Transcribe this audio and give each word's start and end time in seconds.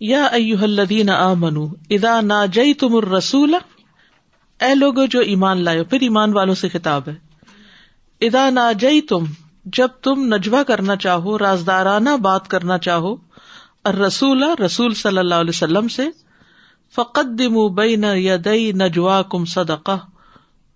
یا 0.00 0.24
الذین 0.62 1.10
آمنو 1.10 1.66
ادا 1.90 2.20
نا 2.20 2.46
جئی 2.46 2.74
تم 2.74 3.14
رسول 3.14 3.54
اے 4.60 4.74
لوگو 4.74 5.06
جو 5.06 5.20
ایمان 5.20 5.60
لائے 5.60 5.84
پھر 5.84 6.00
ایمان 6.00 6.32
والوں 6.32 6.54
سے 6.54 6.68
خطاب 6.68 7.02
ہے۔ 7.08 7.14
ادا 8.20 8.50
نا 8.50 8.72
جئی 8.72 9.00
تم 9.00 9.24
جب 9.64 9.88
تم 10.02 10.34
نجوا 10.34 10.62
کرنا 10.62 10.96
چاہو، 10.96 11.38
رازدارانہ 11.38 12.16
بات 12.22 12.48
کرنا 12.48 12.78
چاہو 12.78 13.16
رسول 14.06 14.42
رسول 14.66 14.94
صلی 14.94 15.18
اللہ 15.18 15.34
علیہ 15.34 15.50
وسلم 15.50 15.88
سے 15.88 16.08
فقت 16.94 17.42
بین 17.74 18.04
یدئی 18.04 18.72
نجوا 18.72 19.22
کم 19.22 19.44
صدقہ، 19.44 19.98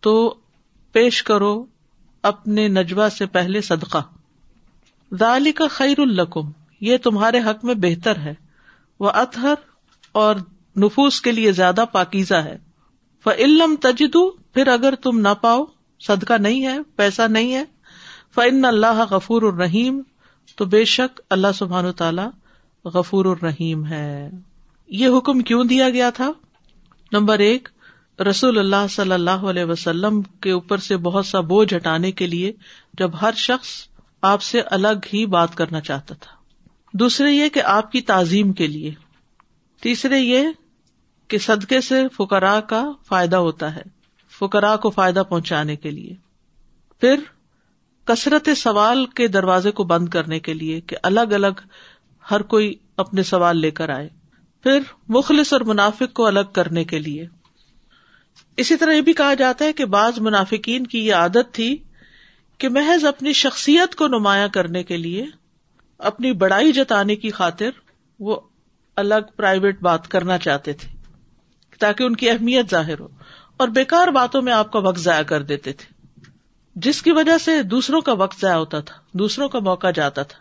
تو 0.00 0.34
پیش 0.92 1.22
کرو 1.22 1.64
اپنے 2.22 2.68
نجوا 2.68 3.08
سے 3.10 3.26
پہلے 3.26 3.60
صدقہ۔ 3.60 3.98
دالی 5.10 5.52
کا 5.52 5.64
خیر 5.70 6.00
القم 6.00 6.50
یہ 6.80 6.96
تمہارے 6.96 7.38
حق 7.38 7.64
میں 7.64 7.74
بہتر 7.74 8.16
ہے۔ 8.16 8.34
وہ 9.02 9.10
اطہر 9.10 9.54
اور 10.12 10.36
نفوس 10.76 11.20
کے 11.20 11.32
لیے 11.32 11.52
زیادہ 11.52 11.84
پاکیزہ 11.92 12.34
ہے۔ 12.34 12.58
علم 13.26 13.74
تجدو 13.80 14.30
پھر 14.30 14.66
اگر 14.66 14.94
تم 14.94 15.20
نہ 15.20 15.34
پاؤ، 15.40 15.64
صدقہ 16.00 16.32
نہیں 16.32 16.66
ہے، 16.66 16.78
پیسہ 16.96 17.22
نہیں 17.22 17.54
ہے 17.54 17.64
فن 18.34 18.64
اللہ 18.64 19.04
غفور 19.10 19.42
الرحیم 19.42 20.02
تو 20.56 20.64
بے 20.64 20.84
شک 20.84 21.20
اللہ 21.30 21.52
سبحان 21.54 21.92
تعالی 21.92 22.22
غفور 22.84 23.24
الرحیم 23.24 23.86
ہے۔ 23.86 24.30
یہ 24.88 25.08
حکم 25.18 25.40
کیوں 25.40 25.64
دیا 25.64 25.90
گیا 25.90 26.10
تھا؟ 26.10 26.32
نمبر 27.12 27.38
ایک، 27.38 27.68
رسول 28.20 28.58
اللہ 28.58 28.86
صلی 28.90 29.12
اللہ 29.12 29.30
علیہ 29.30 29.64
وسلم 29.64 30.22
کے 30.22 30.50
اوپر 30.50 30.78
سے 30.78 30.96
بہت 30.96 31.26
سا 31.26 31.40
بوجھ 31.40 31.74
ہٹانے 31.74 32.12
کے 32.12 32.26
لیے 32.26 32.52
جب 32.98 33.10
ہر 33.22 33.32
شخص 33.36 33.68
آپ 34.22 34.42
سے 34.42 34.60
الگ 34.60 35.06
ہی 35.14 35.26
بات 35.26 35.54
کرنا 35.54 35.80
چاہتا 35.80 36.14
تھا۔ 36.14 36.41
دوسرے 36.92 37.32
یہ 37.32 37.48
کہ 37.48 37.62
آپ 37.62 37.92
کی 37.92 38.00
تعظیم 38.00 38.52
کے 38.52 38.66
لیے۔ 38.66 38.94
تیسرے 39.80 40.18
یہ 40.18 40.48
کہ 41.28 41.38
صدقے 41.38 41.80
سے 41.80 42.02
فکرا 42.08 42.60
کا 42.60 42.84
فائدہ 43.06 43.36
ہوتا 43.36 43.76
ہے 43.76 43.82
فکرا 44.40 44.76
کو 44.76 44.90
فائدہ 44.90 45.22
پہنچانے 45.28 45.76
کے 45.76 45.90
لیے۔ 45.90 46.14
پھر 47.00 47.20
کثرت 48.04 48.48
سوال 48.56 49.06
کے 49.06 49.28
دروازے 49.28 49.70
کو 49.70 49.84
بند 49.84 50.08
کرنے 50.08 50.40
کے 50.40 50.54
لیے 50.54 50.80
کہ 50.80 50.96
الگ 51.02 51.20
الگ 51.20 51.60
ہر 52.30 52.42
کوئی 52.42 52.74
اپنے 52.96 53.22
سوال 53.22 53.58
لے 53.58 53.70
کر 53.70 53.88
آئے۔ 53.88 54.08
پھر 54.62 54.80
مخلص 55.08 55.52
اور 55.52 55.60
منافق 55.60 56.12
کو 56.12 56.26
الگ 56.26 56.52
کرنے 56.52 56.84
کے 56.84 56.98
لیے۔ 56.98 57.26
اسی 58.56 58.76
طرح 58.76 58.92
یہ 58.92 59.00
بھی 59.00 59.12
کہا 59.12 59.34
جاتا 59.34 59.64
ہے 59.64 59.72
کہ 59.72 59.84
بعض 59.84 60.18
منافقین 60.18 60.86
کی 60.86 61.06
یہ 61.06 61.14
عادت 61.14 61.54
تھی 61.54 61.76
کہ 62.58 62.68
محض 62.68 63.04
اپنی 63.04 63.32
شخصیت 63.32 63.94
کو 63.94 64.08
نمایاں 64.08 64.48
کرنے 64.48 64.82
کے 64.82 64.96
لیے 64.96 65.26
اپنی 66.02 66.32
بڑائی 66.32 66.72
جتانے 66.72 67.16
کی 67.16 67.30
خاطر 67.30 67.70
وہ 68.20 68.40
الگ 68.96 69.14
پرائیویٹ 69.36 69.82
بات 69.82 70.08
کرنا 70.08 70.38
چاہتے 70.38 70.72
تھے، 70.72 70.88
تاکہ 71.78 72.04
ان 72.04 72.16
کی 72.16 72.30
اہمیت 72.30 72.70
ظاہر 72.70 73.00
ہو 73.00 73.08
اور 73.56 73.68
بےکار 73.68 74.08
باتوں 74.08 74.42
میں 74.42 74.52
آپ 74.52 74.72
کا 74.72 74.78
وقت 74.78 74.98
ضائع 74.98 75.22
کر 75.22 75.42
دیتے 75.42 75.72
تھے۔ 75.72 76.06
جس 76.74 77.02
کی 77.02 77.12
وجہ 77.12 77.38
سے 77.38 77.62
دوسروں 77.62 78.00
کا 78.00 78.12
وقت 78.12 78.40
ضائع 78.40 78.56
ہوتا 78.56 78.80
تھا، 78.80 78.94
دوسروں 79.12 79.48
کا 79.48 79.58
موقع 79.58 79.90
جاتا 79.90 80.22
تھا۔ 80.22 80.38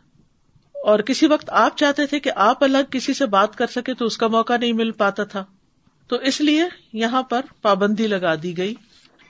اور 0.85 0.99
کسی 0.99 1.27
وقت 1.27 1.49
آپ 1.49 1.77
چاہتے 1.77 2.05
تھے 2.05 2.19
کہ 2.19 2.31
آپ 2.35 2.63
الگ 2.63 2.77
کسی 2.91 3.13
سے 3.13 3.25
بات 3.25 3.55
کر 3.55 3.67
سکے 3.67 3.93
تو 3.93 4.05
اس 4.05 4.17
کا 4.17 4.27
موقع 4.27 4.57
نہیں 4.57 4.73
مل 4.73 4.91
پاتا 4.91 5.23
تھا۔ 5.23 5.45
تو 6.07 6.15
اس 6.15 6.41
لیے 6.41 6.63
یہاں 6.93 7.23
پر 7.23 7.41
پابندی 7.61 8.07
لگا 8.07 8.35
دی 8.43 8.57
گئی۔ 8.57 8.75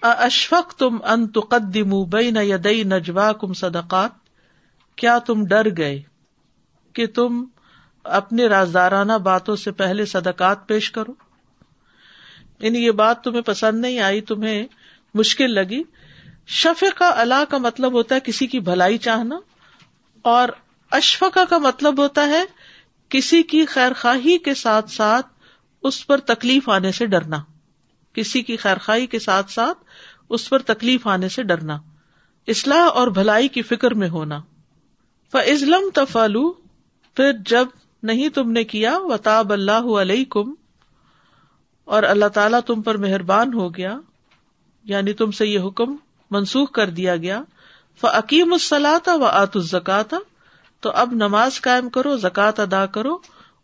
اشفق 0.01 0.73
تم 0.73 0.97
ان 1.03 1.27
تقدم 1.27 2.03
بین 2.03 2.37
یدئی 2.37 2.83
نجوا 2.83 3.33
کم 3.33 3.53
صدقات؟ 3.53 4.09
کیا 4.95 5.19
تم 5.19 5.45
ڈر 5.45 5.77
گئے؟ 5.77 6.01
کہ 6.93 7.07
تم 7.07 7.45
اپنے 8.03 8.45
رازدارانہ 8.45 9.13
باتوں 9.13 9.55
سے 9.55 9.71
پہلے 9.71 10.05
صدقات 10.05 10.67
پیش 10.67 10.91
کرو۔ 10.91 11.13
یعنی 12.59 12.85
یہ 12.85 12.91
بات 12.91 13.23
تمہیں 13.23 13.41
پسند 13.41 13.81
نہیں 13.81 13.99
آئی، 13.99 14.21
تمہیں 14.21 14.67
مشکل 15.13 15.51
لگی۔ 15.51 15.83
شفقہ 16.47 17.03
اللہ 17.03 17.43
کا 17.49 17.57
مطلب 17.57 17.93
ہوتا 17.93 18.15
ہے 18.15 18.19
کسی 18.19 18.47
کی 18.47 18.59
بھلائی 18.59 18.97
چاہنا، 18.97 19.35
اور 20.21 20.49
اشفقہ 20.91 21.45
کا 21.49 21.57
مطلب 21.57 21.99
ہوتا 21.99 22.27
ہے 22.27 22.43
کسی 23.09 23.43
کی 23.43 23.65
خیر 23.65 23.93
خواہی 23.93 24.37
کے 24.37 24.53
ساتھ 24.53 24.91
ساتھ 24.91 25.27
اس 25.83 26.07
پر 26.07 26.17
تکلیف 26.17 26.69
آنے 26.69 26.91
سے 26.91 27.05
ڈرنا۔ 27.05 27.37
کسی 28.13 28.41
کی 28.41 28.57
خیر 28.57 28.77
خائی 28.77 29.07
کے 29.07 29.19
ساتھ 29.19 29.51
ساتھ 29.51 29.77
اس 30.29 30.49
پر 30.49 30.59
تکلیف 30.59 31.07
آنے 31.07 31.29
سے 31.29 31.43
ڈرنا۔ 31.43 31.79
اصلاح 32.47 32.87
اور 32.87 33.07
بھلائی 33.07 33.47
کی 33.47 33.61
فکر 33.61 33.93
میں 33.93 34.09
ہونا۔ 34.09 34.41
فضلم 35.31 35.89
تفالو 35.93 36.53
پھر 37.17 37.31
جب 37.45 37.67
نہیں 38.03 38.29
تم 38.29 38.51
نے 38.51 38.63
کیا 38.63 38.97
وطاب 38.99 39.53
اللہ 39.53 39.89
علیہ 40.01 40.25
کم 40.29 40.53
اور 41.87 42.03
اللہ 42.03 42.29
تعالیٰ 42.33 42.59
تم 42.59 42.81
پر 42.81 42.97
مہربان 42.97 43.53
ہو 43.53 43.73
گیا 43.75 43.95
یعنی 44.85 45.13
تم 45.13 45.31
سے 45.31 45.45
یہ 45.45 45.59
حکم 45.59 45.95
منسوخ 46.31 46.71
کر 46.71 46.89
دیا 46.89 47.15
گیا 47.17 47.41
فعقیم 48.01 48.53
السلاتا 48.53 49.15
و 49.15 49.23
آت 49.23 49.55
الزکاتا 49.55 50.17
تو 50.83 50.91
اب 50.95 51.13
نماز 51.13 51.59
قائم 51.61 51.89
کرو، 51.89 52.15
زکوٰۃ 52.17 52.59
ادا 52.59 52.85
کرو 52.85 53.17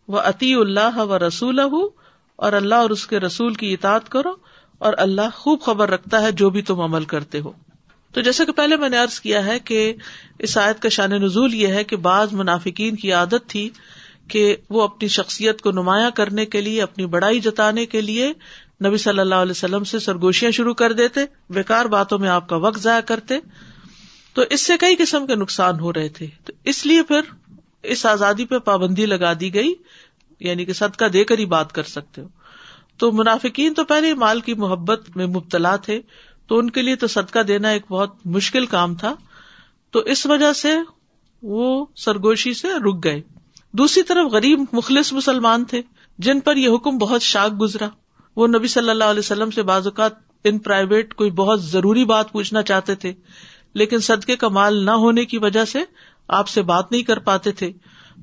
وہ 0.07 0.19
عطی 0.19 0.53
اللہ 0.55 0.97
و 0.97 1.19
رسول 1.19 1.59
اور 1.59 2.53
اللہ 2.53 2.75
اور 2.75 2.89
اس 2.89 3.05
کے 3.07 3.19
رسول 3.19 3.53
کی 3.53 3.73
اطاعت 3.73 4.09
کرو، 4.09 4.33
اور 4.77 4.93
اللہ 4.97 5.35
خوب 5.35 5.61
خبر 5.61 5.89
رکھتا 5.89 6.21
ہے 6.21 6.31
جو 6.31 6.49
بھی 6.49 6.61
تم 6.61 6.81
عمل 6.81 7.05
کرتے 7.05 7.39
ہو۔ 7.39 7.51
تو 8.13 8.21
جیسا 8.21 8.45
کہ 8.45 8.51
پہلے 8.51 8.75
میں 8.75 8.89
نے 8.89 8.99
ارض 8.99 9.19
کیا 9.19 9.45
ہے 9.45 9.59
کہ 9.59 9.93
اس 10.39 10.57
آیت 10.57 10.81
کا 10.81 10.89
شان 10.89 11.11
نزول 11.11 11.53
یہ 11.53 11.67
ہے 11.67 11.83
کہ 11.83 11.95
بعض 11.95 12.33
منافقین 12.33 12.95
کی 12.95 13.11
عادت 13.11 13.47
تھی 13.47 13.69
کہ 14.27 14.55
وہ 14.69 14.81
اپنی 14.81 15.07
شخصیت 15.07 15.61
کو 15.61 15.71
نمایاں 15.71 16.11
کرنے 16.11 16.45
کے 16.45 16.61
لیے، 16.61 16.81
اپنی 16.81 17.05
بڑائی 17.05 17.39
جتانے 17.39 17.85
کے 17.85 18.01
لیے 18.01 18.33
نبی 18.85 18.97
صلی 18.97 19.19
اللہ 19.19 19.35
علیہ 19.35 19.51
وسلم 19.51 19.83
سے 19.83 19.99
سرگوشیاں 19.99 20.51
شروع 20.51 20.73
کر 20.73 20.93
دیتے 20.93 21.19
بےکار 21.49 21.85
باتوں 21.85 22.19
میں 22.19 22.29
آپ 22.29 22.49
کا 22.49 22.55
وقت 22.55 22.79
ضائع 22.79 23.01
کرتے۔ 23.01 23.39
تو 24.33 24.43
اس 24.49 24.61
سے 24.61 24.73
کئی 24.79 24.95
قسم 24.95 25.27
کے 25.27 25.35
نقصان 25.35 25.79
ہو 25.79 25.93
رہے 25.93 26.09
تھے۔ 26.09 26.27
تو 26.45 26.53
اس 26.63 26.85
لیے 26.85 27.03
پھر 27.03 27.21
اس 27.83 28.05
آزادی 28.05 28.45
پہ 28.45 28.57
پابندی 28.57 29.05
لگا 29.05 29.33
دی 29.39 29.53
گئی 29.53 29.73
یعنی 30.39 30.65
کہ 30.65 30.73
صدقہ 30.73 31.05
دے 31.05 31.23
کر 31.23 31.37
ہی 31.37 31.45
بات 31.45 31.73
کر 31.73 31.83
سکتے 31.83 32.21
ہو۔ 32.21 32.27
تو 32.97 33.11
منافقین 33.11 33.73
تو 33.73 33.83
پہلے 33.83 34.13
مال 34.13 34.39
کی 34.39 34.53
محبت 34.53 35.09
میں 35.15 35.27
مبتلا 35.27 35.75
تھے 35.75 36.01
تو 36.47 36.57
ان 36.57 36.69
کے 36.69 36.81
لیے 36.81 36.95
تو 36.95 37.07
صدقہ 37.07 37.39
دینا 37.39 37.69
ایک 37.69 37.83
بہت 37.89 38.15
مشکل 38.25 38.65
کام 38.65 38.95
تھا۔ 38.95 39.15
تو 39.91 39.99
اس 39.99 40.25
وجہ 40.25 40.53
سے 40.53 40.75
وہ 41.43 41.85
سرگوشی 41.95 42.53
سے 42.53 42.67
رک 42.73 43.03
گئے۔ 43.03 43.21
دوسری 43.73 44.03
طرف 44.03 44.31
غریب 44.31 44.65
مخلص 44.73 45.13
مسلمان 45.13 45.65
تھے، 45.65 45.81
جن 46.17 46.39
پر 46.39 46.55
یہ 46.55 46.69
حکم 46.69 46.97
بہت 46.97 47.21
شاک 47.21 47.61
گزرا۔ 47.61 47.89
وہ 48.35 48.47
نبی 48.47 48.67
صلی 48.67 48.89
اللہ 48.89 49.03
علیہ 49.03 49.19
وسلم 49.19 49.51
سے 49.51 49.63
بعض 49.63 49.87
اوقات 49.87 50.11
ان 50.43 50.57
پرائیویٹ 50.59 51.13
کوئی 51.13 51.31
بہت 51.31 51.63
ضروری 51.63 52.05
بات 52.05 52.31
پوچھنا 52.31 52.61
چاہتے 52.61 52.95
تھے، 52.95 53.13
لیکن 53.73 53.97
صدقے 53.97 54.35
کا 54.35 54.47
مال 54.47 54.85
نہ 54.85 54.91
ہونے 54.91 55.25
کی 55.25 55.37
وجہ 55.37 55.65
سے 55.65 55.79
آپ 56.27 56.47
سے 56.47 56.61
بات 56.61 56.91
نہیں 56.91 57.03
کر 57.03 57.19
پاتے 57.19 57.51
تھے۔ 57.51 57.71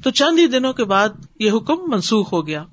تو 0.04 0.10
چند 0.10 0.38
ہی 0.38 0.46
دنوں 0.46 0.72
کے 0.72 0.84
بعد 0.84 1.08
یہ 1.38 1.50
حکم 1.50 1.74
منسوخ 1.86 2.32
ہو 2.32 2.46
گیا 2.46 2.64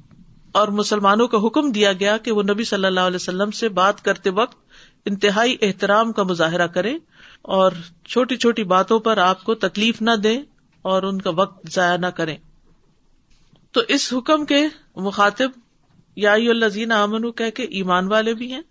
اور 0.51 0.67
مسلمانوں 0.67 1.27
کا 1.27 1.37
حکم 1.37 1.71
دیا 1.71 1.93
گیا 1.93 2.17
کہ 2.17 2.31
وہ 2.31 2.43
نبی 2.43 2.63
صلی 2.63 2.85
اللہ 2.85 2.99
علیہ 2.99 3.15
وسلم 3.15 3.51
سے 3.51 3.69
بات 3.69 4.05
کرتے 4.05 4.29
وقت 4.29 4.60
انتہائی 5.05 5.57
احترام 5.61 6.11
کا 6.11 6.23
مظاہرہ 6.23 6.67
کرے 6.67 6.97
اور 7.41 7.71
چھوٹی 8.05 8.37
چھوٹی 8.37 8.63
باتوں 8.63 8.99
پر 8.99 9.17
آپ 9.17 9.43
کو 9.43 9.55
تکلیف 9.55 10.01
نہ 10.01 10.15
دے 10.15 10.39
اور 10.81 11.03
ان 11.03 11.21
کا 11.21 11.29
وقت 11.29 11.71
ضائع 11.71 11.97
نہ 11.97 12.07
کرے 12.07 12.35
تو 13.71 13.81
اس 13.87 14.13
حکم 14.13 14.45
کے 14.45 14.67
مخاطب 14.95 15.51
یا 16.15 16.33
الزین 16.33 16.91
امن 16.91 17.31
کہ 17.31 17.51
کے 17.51 17.63
ایمان 17.63 18.07
والے 18.07 18.33
بھی 18.33 18.53
ہیں۔ 18.53 18.61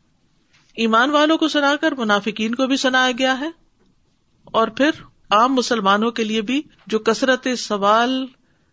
ایمان 0.74 1.10
والوں 1.10 1.38
کو 1.38 1.48
سنا 1.48 1.76
کر 1.80 1.92
منافقین 1.92 2.54
کو 2.54 2.66
بھی 2.66 2.76
سنایا 2.76 3.12
گیا 3.18 3.40
ہے۔ 3.40 3.50
اور 4.44 4.68
پھر 4.68 4.90
عام 5.30 5.54
مسلمانوں 5.54 6.10
کے 6.10 6.24
لیے 6.24 6.42
بھی 6.42 6.62
جو 6.86 6.98
کثرت 6.98 7.48
سوال 7.58 8.26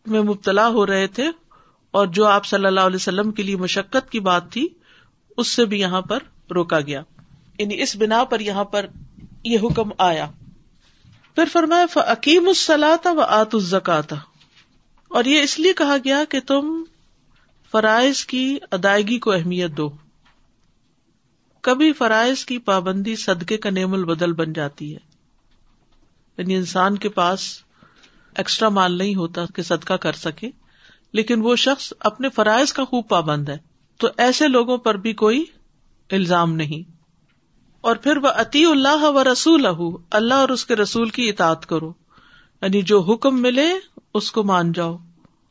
میں 0.05 0.21
مبتلا 0.21 0.67
ہو 0.67 0.85
رہے 0.85 1.07
تھے 1.07 1.31
اور 1.91 2.07
جو 2.07 2.25
آپ 2.25 2.45
صلی 2.45 2.65
اللہ 2.65 2.79
علیہ 2.79 2.95
وسلم 2.95 3.31
کے 3.31 3.43
لیے 3.43 3.55
مشقت 3.55 4.11
کی 4.11 4.19
بات 4.19 4.51
تھی، 4.51 4.67
اس 5.37 5.47
سے 5.47 5.65
بھی 5.65 5.79
یہاں 5.79 6.01
پر 6.01 6.19
روکا 6.51 6.79
گیا۔ 6.79 7.01
یعنی 7.59 7.81
اس 7.81 7.95
بنا 7.95 8.23
پر 8.23 8.39
یہاں 8.39 8.63
پر 8.63 8.85
یہ 9.43 9.57
حکم 9.63 9.89
آیا۔ 9.97 10.29
پھر 11.35 11.45
فرمایا 11.51 11.99
عقیم 12.11 12.47
السلاتا 12.47 13.11
و 13.11 13.21
آت 13.21 13.55
الزکاتا 13.55 14.15
اور 15.07 15.25
یہ 15.25 15.41
اس 15.41 15.59
لیے 15.59 15.73
کہا 15.73 15.97
گیا 16.03 16.23
کہ 16.29 16.39
تم 16.39 16.83
فرائض 17.71 18.25
کی 18.25 18.57
ادائیگی 18.71 19.19
کو 19.19 19.31
اہمیت 19.31 19.71
دو۔ 19.71 19.89
کبھی 21.61 21.93
فرائض 21.93 22.45
کی 22.45 22.57
پابندی 22.57 23.15
صدقے 23.15 23.57
کا 23.57 23.69
نیم 23.69 23.93
البدل 23.93 24.33
بن 24.33 24.53
جاتی 24.53 24.93
ہے۔ 24.93 24.99
یعنی 26.37 26.55
انسان 26.55 26.97
کے 26.97 27.09
پاس 27.09 27.63
ایکسٹرا 28.35 28.69
مال 28.69 28.97
نہیں 28.97 29.15
ہوتا 29.15 29.45
کہ 29.55 29.61
صدقہ 29.61 29.93
کر 29.93 30.13
سکے، 30.13 30.49
لیکن 31.13 31.41
وہ 31.41 31.55
شخص 31.55 31.93
اپنے 31.99 32.29
فرائض 32.29 32.73
کا 32.73 32.83
خوب 32.83 33.07
پابند 33.07 33.49
ہے۔ 33.49 33.57
تو 33.97 34.07
ایسے 34.17 34.47
لوگوں 34.47 34.77
پر 34.77 34.95
بھی 34.95 35.13
کوئی 35.13 35.45
الزام 36.11 36.55
نہیں۔ 36.55 36.96
اور 37.87 37.95
پھر 37.95 38.17
وہ 38.17 38.27
عطی 38.27 38.65
اللہ 38.65 39.03
و 39.03 39.23
رسول 39.31 39.65
اللہ 40.11 40.33
اور 40.33 40.49
اس 40.49 40.65
کے 40.65 40.75
رسول 40.75 41.09
کی 41.09 41.29
اطاعت 41.29 41.65
کرو۔ 41.65 41.93
یعنی 42.61 42.81
جو 42.81 43.01
حکم 43.01 43.41
ملے، 43.41 43.69
اس 44.13 44.31
کو 44.31 44.43
مان 44.43 44.71
جاؤ۔ 44.71 44.97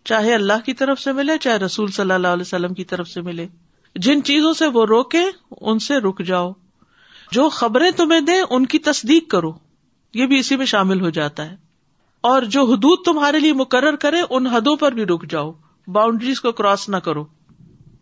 چاہے 0.04 0.34
اللہ 0.34 0.52
کی 0.66 0.74
طرف 0.74 1.00
سے 1.00 1.12
ملے، 1.12 1.38
چاہے 1.38 1.56
رسول 1.56 1.90
صلی 1.90 2.14
اللہ 2.14 2.28
علیہ 2.28 2.40
وسلم 2.40 2.74
کی 2.74 2.84
طرف 2.84 3.08
سے 3.08 3.20
ملے۔ 3.20 3.46
جن 3.94 4.22
چیزوں 4.22 4.52
سے 4.52 4.66
وہ 4.66 4.86
روکے، 4.86 5.22
ان 5.60 5.78
سے 5.78 5.96
رک 5.96 6.22
جاؤ۔ 6.22 6.52
جو 7.32 7.48
خبریں 7.48 7.90
تمہیں 7.90 8.20
دیں، 8.20 8.42
ان 8.50 8.66
کی 8.66 8.78
تصدیق 8.78 9.30
کرو۔ 9.30 9.52
یہ 10.14 10.26
بھی 10.26 10.38
اسی 10.38 10.56
میں 10.56 10.66
شامل 10.66 11.00
ہو 11.00 11.10
جاتا 11.10 11.50
ہے۔ 11.50 11.56
اور 12.20 12.42
جو 12.42 12.64
حدود 12.64 12.98
تمہارے 13.04 13.40
لیے 13.40 13.52
مقرر 13.52 13.96
کرے، 13.96 14.16
ان 14.30 14.46
حدوں 14.46 14.76
پر 14.76 14.92
بھی 14.92 15.04
رک 15.04 15.30
جاؤ۔ 15.30 15.52
باؤنڈریز 15.86 16.40
کو 16.40 16.52
کراس 16.52 16.88
نہ 16.88 16.96
کرو۔ 16.96 17.24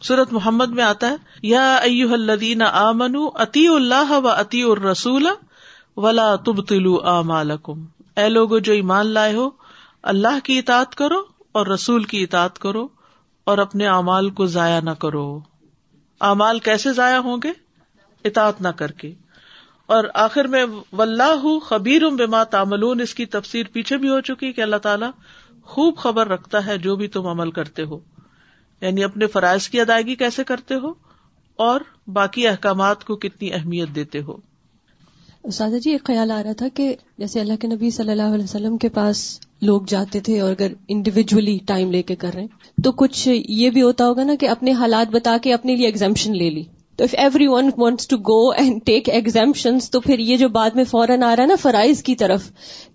سورت 0.06 0.32
محمد 0.32 0.66
میں 0.66 0.84
آتا 0.84 1.10
ہے، 1.10 1.16
یا 1.42 1.76
ایو 1.76 2.12
الدین 2.12 2.62
آ 2.62 2.92
منو 2.92 3.28
اتی 3.34 3.68
اللہ 3.68 4.10
و 4.10 4.28
اتی 4.28 4.62
الرسول 4.62 5.26
ولا 5.96 6.36
تب 6.36 6.66
تلو 6.66 7.22
مالکم 7.22 7.84
اے 8.16 8.28
لوگ 8.28 8.58
جو 8.58 8.72
ایمان 8.72 9.06
لائے 9.06 9.34
ہو، 9.34 9.50
اللہ 10.02 10.38
کی 10.44 10.58
اطاعت 10.58 10.94
کرو 10.94 11.22
اور 11.52 11.66
رسول 11.66 12.04
کی 12.04 12.22
اطاعت 12.22 12.58
کرو 12.58 12.88
اور 13.44 13.58
اپنے 13.58 13.86
اعمال 13.86 14.30
کو 14.30 14.46
ضائع 14.46 14.80
نہ 14.80 14.90
کرو۔ 14.90 15.40
اعمال 16.20 16.58
کیسے 16.58 16.92
ضائع 16.92 17.18
ہوں 17.18 17.36
گے؟ 17.44 17.52
اطاعت 18.24 18.60
نہ 18.60 18.68
کر 18.68 18.90
کے۔ 18.90 19.14
اور 19.86 20.04
آخر 20.14 20.44
میں 20.44 20.66
و 20.92 21.60
خبیر 21.60 22.08
بما 22.08 22.44
تاملون 22.44 23.00
اس 23.00 23.14
کی 23.14 23.26
تفسیر 23.26 23.66
پیچھے 23.72 23.96
بھی 23.96 24.08
ہو 24.08 24.20
چکی 24.20 24.52
کہ 24.52 24.60
اللہ 24.60 24.76
تعالیٰ 24.76 25.10
خوب 25.62 25.96
خبر 25.96 26.28
رکھتا 26.28 26.66
ہے 26.66 26.78
جو 26.78 26.96
بھی 26.96 27.08
تم 27.08 27.26
عمل 27.26 27.50
کرتے 27.50 27.84
ہو۔ 27.84 27.98
یعنی 28.84 29.04
اپنے 29.04 29.26
فرائض 29.26 29.69
کی 29.69 29.81
ادائیگی 29.81 30.14
کیسے 30.14 30.44
کرتے 30.44 30.75
ہو 30.75 30.92
اور 31.58 31.81
باقی 32.06 32.46
احکامات 32.46 33.04
کو 33.04 33.16
کتنی 33.16 33.52
اہمیت 33.52 33.94
دیتے 33.94 34.20
ہو؟ 34.22 34.36
سادہ 35.52 35.78
جی 35.78 35.90
ایک 35.90 36.04
خیال 36.04 36.31
آ 36.31 36.42
رہا 36.42 36.52
تھا 36.52 36.69
کہ 36.75 36.94
جیسے 37.19 37.40
اللہ 37.40 37.56
کے 37.60 37.69
نبی 37.69 37.90
صلی 37.90 38.10
اللہ 38.10 38.34
علیہ 38.34 38.44
وسلم 38.44 38.76
کے 38.78 38.88
پاس 38.88 39.40
لوگ 39.62 39.82
جاتے 39.88 40.20
تھے 40.20 40.40
اور 40.40 40.50
اگر 40.50 40.72
انڈیویجلی 40.88 41.58
ٹائم 41.66 41.90
لے 41.90 42.02
کے 42.02 42.16
کر 42.16 42.31
رہے 42.34 42.42
ہیں، 42.42 42.82
تو 42.84 42.92
کچھ 42.92 43.28
یہ 43.48 43.70
بھی 43.70 43.82
ہوتا 43.82 44.06
ہوگا 44.06 44.25
نا 44.25 44.34
کہ 44.40 44.48
اپنے 44.48 44.72
حالات 44.72 45.10
بتا 45.10 45.36
کے 45.42 45.54
اپنے 45.54 45.76
لیے 45.76 45.86
ایگزامشن 45.86 46.36
لے 46.36 46.50
لی۔ 46.50 46.64
تو 46.96 47.05
if 47.05 47.14
everyone 47.46 47.70
wants 47.79 48.08
to 48.08 48.17
go 48.17 48.50
and 48.50 48.81
take 48.85 49.08
examination 49.08 49.79
تو 49.93 50.00
پھر 50.00 50.19
یہ 50.19 50.37
جو 50.37 50.49
بعد 50.49 50.70
میں 50.75 50.85
فوراً 50.85 51.23
آ 51.23 51.37
رہا 51.37 51.43
ہے 51.43 51.49
نا 51.49 51.55
فرائض 51.62 52.02
کی 52.02 52.14
طرف 52.14 52.43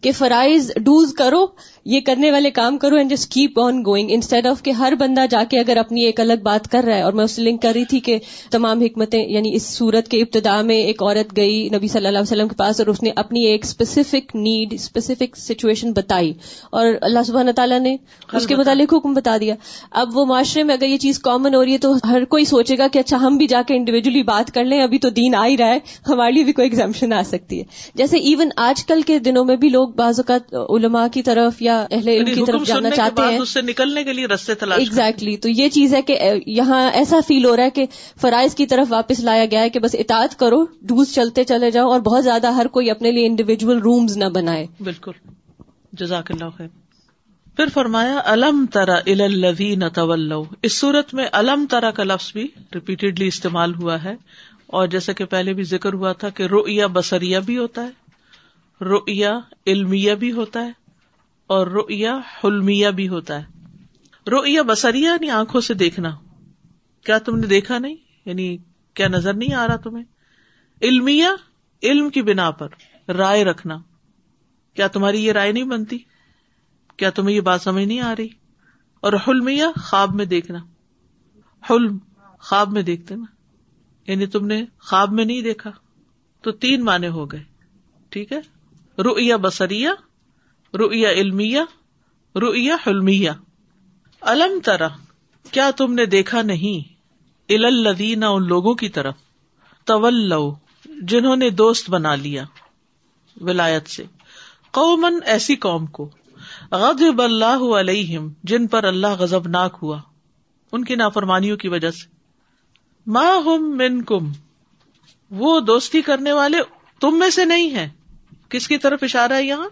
کہ 0.01 0.11
فرائض 0.11 0.71
ڈوز 0.75 1.13
کرو 1.13 1.45
یہ 1.85 1.99
کرنے 2.01 2.31
والے 2.31 2.51
کام 2.51 2.77
کرو 2.77 2.95
and 2.95 3.11
just 3.11 3.31
keep 3.31 3.59
on 3.59 3.81
going 3.85 4.09
instead 4.11 4.47
of 4.47 4.63
کہ 4.63 4.71
ہر 4.71 4.93
بندہ 4.99 5.25
جا 5.29 5.43
کے 5.49 5.59
اگر 5.59 5.77
اپنی 5.77 6.01
ایک 6.01 6.19
الگ 6.19 6.33
بات 6.43 6.67
کر 6.71 6.83
رہا 6.83 6.95
ہے 6.95 7.01
اور 7.01 7.13
میں 7.13 7.23
اس 7.23 7.31
سے 7.31 7.41
لنک 7.41 7.61
کر 7.61 7.71
رہی 7.75 7.85
تھی 7.85 7.99
کہ 7.99 8.17
تمام 8.51 8.81
حکمتیں 8.81 9.27
یعنی 9.27 9.55
اس 9.55 9.63
صورت 9.63 10.07
کے 10.07 10.21
ابتدا 10.21 10.61
میں 10.61 10.75
ایک 10.75 11.03
عورت 11.03 11.37
گئی 11.37 11.69
نبی 11.69 11.87
صلی 11.87 11.97
اللہ 11.97 12.17
علیہ 12.17 12.31
وسلم 12.31 12.47
کے 12.47 12.55
پاس 12.55 12.79
اور 12.79 12.87
اس 12.87 13.03
نے 13.03 13.09
اپنی 13.15 13.45
ایک 13.45 13.65
اسپیسیفک 13.65 14.35
نیڈ 14.35 14.73
اسپیسیفک 14.73 15.37
سچویشن 15.37 15.91
بتائی. 15.91 16.33
اور 16.69 16.87
اللہ 17.01 17.19
سبحانہ 17.27 17.51
تعالیٰ 17.51 17.79
نے 17.79 17.95
اس 18.33 18.47
کے 18.47 18.55
متعلق 18.55 18.93
حکم 18.93 19.13
بتا 19.13 19.37
دیا۔ 19.41 19.55
اب 19.91 20.17
وہ 20.17 20.25
معاشرے 20.25 20.63
میں 20.63 20.75
اگر 20.75 20.87
یہ 20.87 20.97
چیز 20.97 21.19
کامن 21.19 21.55
ہو 21.55 21.65
رہی 21.65 21.73
ہے 21.73 21.77
تو 21.77 21.93
ہر 22.09 22.25
کوئی 22.25 22.45
سوچے 22.45 22.77
گا 22.77 22.87
کہ 22.87 22.99
اچھا 22.99 23.17
ہم 23.17 23.37
بھی 23.37 23.47
جا 23.47 23.61
کے 23.67 23.75
انڈیویجلی 23.89 24.23
بات 24.23 24.51
کر 24.51 24.63
لیں 24.63 24.81
ابھی 24.81 24.97
تو 24.99 25.09
دین 25.09 25.35
آ 25.35 25.47
ہی 25.47 25.57
رہا 25.57 25.67
ہے 25.67 25.79
ہمارے 26.07 26.31
لیے 26.31 26.43
بھی 26.43 26.53
کوئی 26.53 26.67
ایگزامشن 26.67 27.13
آ 27.13 27.21
سکتی 27.25 27.59
ہے۔ 27.59 27.63
جیسے 27.95 28.17
ایون 28.17 28.49
آج 28.57 28.85
کل 28.85 29.01
کے 29.01 29.19
دنوں 29.19 29.45
میں 29.45 29.55
بھی 29.55 29.69
لوگ 29.69 29.89
بعض 29.89 30.19
اوقات 30.19 30.53
علماء 30.53 31.07
کی 31.07 31.21
طرف 31.21 31.61
یا 31.61 31.87
اہل 31.91 32.07
علم 32.07 32.25
کی 32.25 32.43
طرف 32.47 32.67
جانا 32.67 32.89
چاہتے 32.89 33.21
ہیں۔ 33.21 33.39
اس 33.39 33.49
سے 33.49 33.61
نکلنے 33.61 34.03
کے 34.03 34.13
لیے 34.13 34.25
رستے 34.25 34.55
تلاش 34.55 34.79
ایگزیکٹلی 34.79 35.37
تو 35.37 35.49
یہ 35.49 35.69
چیز 35.69 35.93
ہے 35.93 36.01
کہ 36.01 36.19
یہاں 36.45 36.91
ایسا 36.91 37.17
فیل 37.27 37.45
ہو 37.45 37.55
رہا 37.55 37.63
ہے 37.63 37.69
کہ 37.69 37.85
فرائض 38.21 38.55
کی 38.55 38.65
طرف 38.65 38.87
واپس 38.89 39.19
لایا 39.19 39.45
گیا 39.51 39.61
ہے 39.61 39.69
کہ 39.69 39.79
بس 39.79 39.95
اطاعت 39.99 40.39
کرو 40.39 40.65
ڈوز 40.81 41.13
چلتے 41.13 41.43
چلے 41.43 41.71
جاؤ 41.71 41.89
اور 41.89 41.99
بہت 41.99 42.23
زیادہ 42.23 42.51
ہر 42.51 42.67
کوئی 42.67 42.89
اپنے 42.89 43.11
لیے 43.11 43.25
انڈیویجل 43.25 43.77
رومز 43.77 44.17
نہ 44.17 44.25
بنائے۔ 44.25 44.65
بالکل۔ 44.79 45.11
جزاک 45.93 46.31
اللہ 46.31 46.49
خیر۔ 46.57 46.88
پھر 47.59 47.67
فرمایا، 47.73 48.21
الم 48.25 48.65
ترا 48.73 48.95
الذین 49.05 49.83
تولوا۔ 49.95 50.43
اس 50.61 50.79
صورت 50.79 51.13
میں 51.13 51.25
الم 51.31 51.65
ترا 51.69 51.91
کا 51.91 52.03
لفظ 52.03 52.31
بھی 52.31 52.47
ریپیٹڈلی 52.75 53.27
استعمال 53.27 53.75
ہوا 53.75 54.03
ہے۔ 54.03 54.15
اور 54.67 54.87
جیسے 54.87 55.13
کہ 55.13 55.25
پہلے 55.25 55.53
بھی 55.53 55.63
ذکر 55.63 55.93
ہوا 55.93 56.13
تھا 56.13 56.29
کہ 56.29 56.43
رؤیا 56.43 56.87
بصریہ 56.87 57.39
بھی 57.39 57.57
ہوتا 57.57 57.83
ہے، 57.83 57.89
رؤیا 58.83 59.39
علمیہ 59.67 60.13
بھی 60.13 60.31
ہوتا 60.31 60.65
ہے، 60.65 60.71
اور 61.47 61.67
رویا 61.67 62.19
حلمیا 62.43 62.89
بھی 62.89 63.07
ہوتا 63.07 63.41
ہے۔ 63.41 63.67
رویا 64.29 64.61
بسریا 64.61 65.09
یعنی 65.09 65.29
آنکھوں 65.29 65.61
سے 65.61 65.73
دیکھنا۔ 65.73 66.15
کیا 67.05 67.17
تم 67.17 67.39
نے 67.39 67.47
دیکھا 67.47 67.79
نہیں؟ 67.79 67.95
یعنی 68.25 68.57
کیا 68.93 69.07
نظر 69.07 69.33
نہیں 69.33 69.53
آ 69.53 69.67
رہا 69.67 69.75
تمہیں؟ 69.75 70.05
علمیا 70.81 71.35
علم 71.83 72.09
کی 72.09 72.21
بنا 72.21 72.51
پر 72.51 72.67
رائے 73.11 73.43
رکھنا۔ 73.43 73.77
کیا 74.73 74.87
تمہاری 74.87 75.25
یہ 75.25 75.31
رائے 75.31 75.51
نہیں 75.51 75.63
بنتی؟ 75.63 75.97
کیا 76.99 77.09
تمہیں 77.09 77.35
یہ 77.35 77.41
بات 77.41 77.61
سمجھ 77.61 77.85
نہیں 77.85 77.99
آ 77.99 78.15
رہی؟ 78.15 78.27
اور 78.99 79.13
حلمیا 79.27 79.71
خواب 79.81 80.15
میں 80.15 80.25
دیکھنا۔ 80.25 80.59
حلم، 81.69 81.97
خواب 82.39 82.71
میں 82.71 82.81
دیکھتے 82.81 83.15
نا۔ 83.15 83.25
یعنی 84.11 84.25
تم 84.25 84.45
نے 84.45 84.65
خواب 84.79 85.11
میں 85.11 85.25
نہیں 85.25 85.41
دیکھا، 85.41 85.71
تو 86.41 86.51
تین 86.51 86.85
معنی 86.85 87.07
ہو 87.07 87.31
گئے۔ 87.31 87.43
ٹھیک 88.09 88.31
ہے؟ 88.31 88.37
رویا 89.01 89.37
بسریا 89.37 89.91
رویا 90.77 91.09
علمیا 91.09 91.63
رویا 92.35 92.75
حلمیا 92.87 93.33
الم 94.21 94.59
ترا 94.59 94.87
کیا 95.51 95.71
تم 95.71 95.93
نے 95.93 96.05
دیکھا 96.05 96.41
نہیں؟ 96.41 96.93
الدین 97.49 98.23
ان 98.23 98.47
لوگوں 98.47 98.73
کی 98.73 98.89
طرف۔ 98.89 99.15
طول 99.85 100.33
جنہوں 101.01 101.35
نے 101.35 101.49
دوست 101.49 101.89
بنا 101.89 102.15
لیا۔ 102.15 102.43
ولایت 103.41 103.87
سے۔ 103.87 104.05
قومن 104.71 105.19
ایسی 105.25 105.55
قوم 105.55 105.85
کو۔ 105.85 106.09
غضب 106.71 107.21
اللہ 107.21 107.79
علیہم، 107.79 108.29
جن 108.43 108.67
پر 108.67 108.83
اللہ 108.83 109.07
غزب 109.07 109.47
ناک 109.47 109.77
ہوا۔ 109.81 110.01
ان 110.71 110.83
کی 110.83 110.95
نافرمانیوں 110.95 111.57
کی 111.57 111.67
وجہ 111.67 111.91
سے۔ 111.91 112.07
ماں 113.07 113.39
ہم 113.41 113.77
من 113.77 114.01
کم 114.01 114.31
وہ 115.31 115.59
دوستی 115.59 116.01
کرنے 116.01 116.31
والے 116.31 116.57
تم 116.99 117.19
میں 117.19 117.29
سے 117.29 117.45
نہیں 117.45 117.71
ہے 117.71 117.89
کس 118.49 118.67
کی 118.67 118.77
طرف 118.77 118.99
اشارہ 119.01 119.33
ہے 119.33 119.43
یہاں؟ 119.43 119.69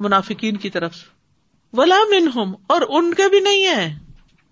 منافقین 0.00 0.56
کی 0.56 0.70
طرف 0.70 0.96
ولا 1.72 1.96
من 2.10 2.28
ہم 2.34 2.54
اور 2.66 2.80
ان 2.88 3.14
کے 3.14 3.28
بھی 3.28 3.40
نہیں 3.40 3.64
ہے 3.64 3.98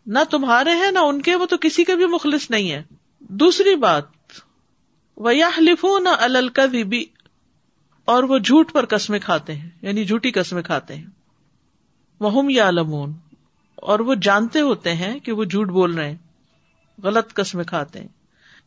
نہ 0.06 0.18
تمہارے 0.30 0.70
ہیں، 0.70 0.90
نہ 0.90 0.98
ان 0.98 1.22
کے، 1.22 1.34
وہ 1.34 1.46
تو 1.46 1.56
کسی 1.56 1.84
کے 1.84 1.96
بھی 1.96 2.06
مخلص 2.06 2.50
نہیں 2.50 2.70
ہے 2.70 2.82
دوسری 3.20 3.74
بات 3.74 4.04
وہ 5.16 5.98
نہ 5.98 6.08
الکوی 6.08 7.04
اور 8.04 8.22
وہ 8.22 8.38
جھوٹ 8.38 8.72
پر 8.72 8.86
قسمیں 8.86 9.18
کھاتے 9.18 9.54
ہیں 9.54 9.70
یعنی 9.82 10.04
جھوٹی 10.04 10.30
قسمیں 10.30 10.62
کھاتے 10.62 10.94
ہیں۔ 10.94 11.04
وہ 12.20 12.52
یا 12.52 12.70
لمون 12.70 13.12
اور 13.76 13.98
وہ 13.98 14.14
جانتے 14.14 14.60
ہوتے 14.60 14.94
ہیں 14.94 15.18
کہ 15.18 15.32
وہ 15.32 15.44
جھوٹ 15.44 15.68
بول 15.68 15.94
رہے 15.94 16.10
ہیں، 16.10 16.16
غلط 17.02 17.34
قسمیں 17.34 17.64
کھاتے 17.64 18.00
ہیں۔ 18.00 18.08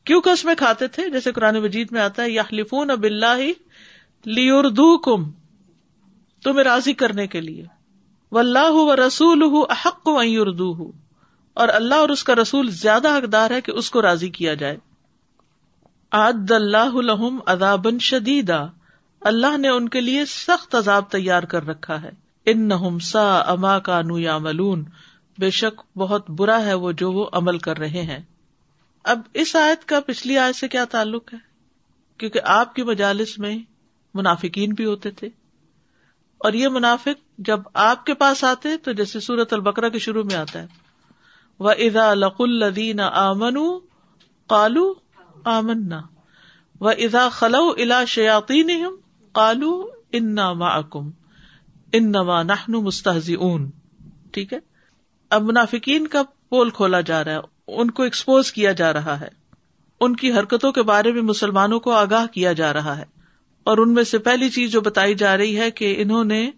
کیوں 0.04 0.22
قسمیں 0.22 0.56
کھاتے 0.56 0.88
تھے؟ 0.88 1.10
جیسے 1.10 1.32
قرآن 1.32 1.56
مجید 1.56 1.88
میں 1.92 2.02
آتا 2.02 2.24
ہے 2.24 2.30
یا 2.30 2.44
لفون 2.52 2.92
اب 2.92 3.04
اللہ 3.04 3.48
لیردو 4.26 4.98
کم 4.98 5.32
تمہیں 6.44 6.64
راضی 6.64 6.94
کرنے 6.94 7.28
کے 7.28 7.42
لیے۔ 7.42 7.66
و 8.32 8.38
اللہ 8.40 8.72
و 8.72 8.96
رسول 8.96 9.66
احق 9.70 10.02
اردو 10.06 10.92
اور 11.54 11.68
اللہ 11.68 11.96
اور 11.96 12.10
اس 12.10 12.24
کا 12.24 12.36
رسول 12.36 12.70
زیادہ 12.70 13.18
حقدار 13.18 13.52
ہے 13.52 13.62
کہ 13.62 13.72
اس 13.72 13.92
کو 13.92 14.02
راضی 14.02 14.30
کیا 14.30 14.54
جائے۔ 14.54 14.78
آد 16.12 16.52
اللہ 16.52 17.20
ادابن 17.46 18.00
شدیدا۔ 18.00 18.66
اللہ 19.22 19.58
نے 19.58 19.68
ان 19.68 19.90
کے 19.90 20.02
لیے 20.02 20.26
سخت 20.26 20.76
عذاب 20.76 21.12
تیار 21.12 21.44
کر 21.44 21.68
رکھا 21.68 22.02
ہے۔ 22.02 22.29
ان 22.52 22.68
نہ 22.68 23.00
سا 23.02 23.40
اما 23.40 23.80
کا 23.80 24.02
نو 24.02 24.20
یا 24.20 24.38
ملون 24.38 24.86
بے 25.38 25.50
شک 25.50 25.98
بہت 25.98 26.30
برا 26.30 26.66
ہے 26.66 26.74
وہ 26.74 26.92
جو 26.92 27.12
وہ 27.12 27.26
عمل 27.32 27.58
کر 27.58 27.78
رہے 27.78 28.02
ہیں۔ 28.02 28.20
اب 29.04 29.20
اس 29.34 29.56
آیت 29.56 29.86
کا 29.86 30.00
پچھلی 30.00 30.38
آیت 30.38 30.56
سے 30.56 30.68
کیا 30.68 30.86
تعلق 30.86 31.34
ہے؟ 31.34 31.38
کیونکہ 32.18 32.40
آپ 32.44 32.76
کی 32.76 32.84
مجالس 32.84 33.40
میں 33.40 33.58
منافقین 34.14 34.74
بھی 34.74 34.86
ہوتے 34.86 35.12
تھے۔ 35.12 35.28
اور 36.38 36.54
یہ 36.54 36.68
منافق 36.68 37.40
جب 37.40 37.60
آپ 37.74 38.06
کے 38.06 38.14
پاس 38.14 38.44
آتے 38.44 38.78
تو 38.78 38.92
جیسے 38.92 39.20
سورت 39.20 39.54
البکرا 39.54 39.90
کے 39.90 40.00
شروع 40.00 40.24
میں 40.24 40.36
آتا 40.36 40.62
ہے۔ 40.62 40.68
وہ 41.60 41.72
ادا 41.72 42.14
لق 42.14 42.36
الدین 42.40 43.00
آمن 43.00 43.80
کالو 44.48 44.94
آمن 45.44 45.94
و 46.82 46.90
ادا 46.90 47.30
خلو 47.30 47.74
الا 47.78 48.06
شیاتی 48.06 48.64
کالو 49.32 49.88
ان 50.12 50.36
کم 50.90 51.10
ان 51.94 52.12
نما 52.12 52.44
نہن 52.44 52.72
مستحزی 52.72 53.34
اون 53.34 53.70
ٹھیک 54.32 54.54
ہے؟ 54.54 54.60
اب 55.30 55.44
منافقین 55.44 56.08
کا 56.08 56.22
پول 56.50 56.70
کھولا 56.70 57.02
جا 57.02 57.24
رہا 57.24 57.32
ہے، 57.32 57.40
ان 57.68 57.92
کو 57.92 58.04
ایکسپوز 58.04 58.52
کیا 58.52 58.72
جا 58.72 58.94
رہا 58.94 59.20
ہے۔ 59.20 59.28
ان 60.02 60.16
کی 60.16 60.34
حرکتوں 60.34 60.72
کے 60.72 60.82
بارے 60.82 61.12
میں 61.12 61.22
مسلمانوں 61.22 61.80
کو 61.80 61.92
آگاہ 61.92 62.26
کیا 62.26 62.54
جا 62.54 62.74
رہا 62.74 62.98
ہے۔ 62.98 63.06
اور 63.64 63.78
ان 63.78 63.94
میں 63.94 64.04
سے 64.04 64.18
پہلی 64.18 64.50
چیز 64.50 64.72
جو 64.72 64.82
بتائی 64.82 65.14
جا 65.16 65.38
رہی 65.38 65.58
ہے 65.58 65.72
کہ 65.72 65.96
انہوں 65.98 66.24
نے 66.24 66.52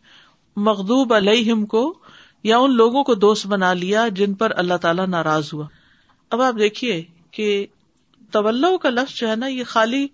مغدوب 0.55 1.13
علیہم 1.13 1.65
کو 1.65 2.00
یا 2.43 2.57
ان 2.57 2.75
لوگوں 2.75 3.03
کو 3.03 3.15
دوست 3.15 3.47
بنا 3.47 3.73
لیا 3.73 4.07
جن 4.07 4.33
پر 4.33 4.51
اللہ 4.55 4.73
تعالی 4.73 5.01
ناراض 5.07 5.53
ہوا۔ 5.53 5.67
اب 6.29 6.41
آپ 6.41 6.53
دیکھیے 6.59 7.03
کہ 7.31 7.65
طول 8.31 8.65
کا 8.81 8.89
لفظ 8.89 9.19
جو 9.19 9.29
ہے 9.29 9.35
نا، 9.35 9.47
یہ 9.47 9.63
خالی 9.63 10.07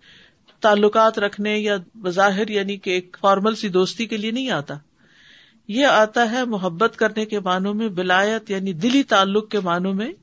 تعلقات 0.59 1.19
رکھنے 1.19 1.59
یا 1.59 1.77
بظاہر 1.95 2.47
یعنی 2.47 2.77
کہ 2.77 2.89
ایک 2.89 3.17
فارمل 3.21 3.55
سی 3.55 3.69
دوستی 3.69 4.05
کے 4.05 4.17
لیے 4.17 4.31
نہیں 4.31 4.49
آتا۔ 4.49 4.73
یہ 5.67 5.85
آتا 5.85 6.31
ہے 6.31 6.45
محبت 6.45 6.95
کرنے 6.95 7.25
کے 7.25 7.39
معنوں 7.39 7.73
میں 7.73 7.89
ولایت 7.97 8.51
یعنی 8.51 8.73
دلی 8.73 9.03
تعلق 9.03 9.49
کے 9.49 9.59
معنوں 9.59 9.93
میں۔ 9.93 10.13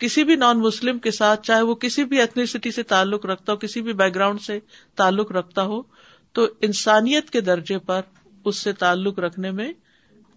کسی 0.00 0.24
بھی 0.24 0.36
نان 0.36 0.58
مسلم 0.58 0.98
کے 0.98 1.10
ساتھ، 1.10 1.46
چاہے 1.46 1.62
وہ 1.62 1.74
کسی 1.74 2.04
بھی 2.04 2.20
ایتھنیسٹی 2.20 2.70
سے 2.70 2.82
تعلق 2.82 3.26
رکھتا 3.26 3.52
ہو، 3.52 3.56
کسی 3.56 3.82
بھی 3.82 3.92
بیک 3.92 4.14
گراؤنڈ 4.14 4.40
سے 4.40 4.58
تعلق 4.94 5.32
رکھتا 5.32 5.62
ہو، 5.62 5.82
تو 6.32 6.46
انسانیت 6.60 7.30
کے 7.30 7.40
درجے 7.40 7.78
پر 7.78 8.00
اس 8.44 8.56
سے 8.56 8.72
تعلق 8.72 9.18
رکھنے 9.18 9.50
میں 9.50 9.72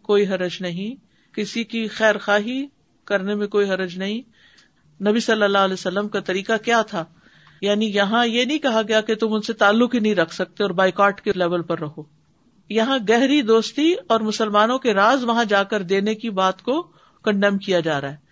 کوئی 0.01 0.27
حرج 0.27 0.57
نہیں۔ 0.59 0.95
کسی 1.35 1.63
کی 1.63 1.87
خیر 1.87 2.17
خواہی 2.17 2.67
کرنے 3.05 3.35
میں 3.35 3.47
کوئی 3.47 3.69
حرج 3.69 3.97
نہیں۔ 3.97 4.21
نبی 5.03 5.19
صلی 5.19 5.43
اللہ 5.43 5.57
علیہ 5.57 5.73
وسلم 5.73 6.07
کا 6.07 6.19
طریقہ 6.19 6.53
کیا 6.65 6.81
تھا؟ 6.81 7.05
یعنی 7.61 7.85
یہاں 7.85 8.27
یہ 8.27 8.45
نہیں 8.45 8.59
کہا 8.59 8.81
گیا 8.87 9.01
کہ 9.01 9.15
تم 9.15 9.33
ان 9.33 9.41
سے 9.41 9.53
تعلق 9.53 9.95
ہی 9.95 9.99
نہیں 9.99 10.15
رکھ 10.15 10.33
سکتے 10.33 10.63
اور 10.63 10.71
بائیکاٹ 10.71 11.21
کے 11.21 11.31
لیول 11.35 11.61
پر 11.61 11.79
رہو۔ 11.79 12.24
یہاں 12.69 12.99
گہری 13.09 13.41
دوستی 13.41 13.93
اور 14.07 14.19
مسلمانوں 14.19 14.79
کے 14.79 14.93
راز 14.93 15.23
وہاں 15.23 15.45
جا 15.45 15.63
کر 15.63 15.81
دینے 15.81 16.15
کی 16.15 16.29
بات 16.29 16.61
کو 16.61 16.81
کنڈیم 17.23 17.57
کیا 17.57 17.79
جا 17.79 18.01
رہا 18.01 18.11
ہے۔ 18.11 18.25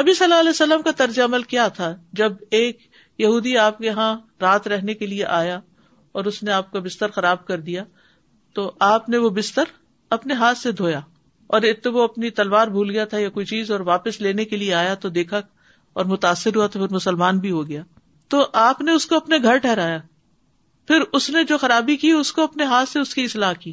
نبی 0.00 0.14
صلی 0.14 0.24
اللہ 0.24 0.40
علیہ 0.40 0.50
وسلم 0.50 0.82
کا 0.82 0.90
طرز 0.90 1.18
عمل 1.18 1.42
کیا 1.42 1.68
تھا 1.68 1.96
جب 2.12 2.32
ایک 2.50 2.78
یہودی 3.18 3.58
آپ 3.58 3.78
کے 3.78 3.86
یہاں 3.86 4.16
رات 4.40 4.68
رہنے 4.68 4.94
کے 4.94 5.06
لیے 5.06 5.24
آیا 5.24 5.60
اور 6.12 6.24
اس 6.24 6.42
نے 6.42 6.52
آپ 6.52 6.72
کا 6.72 6.78
بستر 6.78 7.08
خراب 7.08 7.46
کر 7.46 7.60
دیا 7.60 7.84
تو 8.54 8.72
آپ 8.80 9.08
نے 9.08 9.16
وہ 9.16 9.30
بستر 9.30 9.64
اپنے 10.10 10.34
ہاتھ 10.34 10.58
سے 10.58 10.72
دھویا 10.72 11.00
اور 11.46 11.62
ایک 11.62 11.82
تو 11.82 11.92
وہ 11.92 12.02
اپنی 12.02 12.30
تلوار 12.30 12.68
بھول 12.68 12.90
گیا 12.90 13.04
تھا 13.04 13.18
یا 13.18 13.28
کوئی 13.28 13.46
چیز 13.46 13.70
اور 13.70 13.80
واپس 13.80 14.20
لینے 14.20 14.44
کے 14.44 14.56
لیے 14.56 14.74
آیا 14.74 14.94
تو 14.94 15.08
دیکھا 15.08 15.40
اور 15.92 16.04
متاثر 16.04 16.56
ہوا 16.56 16.66
تو 16.66 16.86
پھر 16.86 16.94
مسلمان 16.94 17.38
بھی 17.38 17.50
ہو 17.50 17.68
گیا۔ 17.68 17.82
تو 18.28 18.46
آپ 18.52 18.80
نے 18.80 18.92
اس 18.92 19.06
کو 19.06 19.16
اپنے 19.16 19.36
گھر 19.42 19.56
ٹھہرایا۔ 19.56 19.98
پھر 20.86 21.00
اس 21.12 21.30
نے 21.30 21.44
جو 21.44 21.58
خرابی 21.58 21.96
کی، 21.96 22.10
اس 22.10 22.32
کو 22.32 22.42
اپنے 22.42 22.64
ہاتھ 22.64 22.88
سے 22.88 22.98
اس 22.98 23.14
کی 23.14 23.24
اصلاح 23.24 23.52
کی۔ 23.52 23.72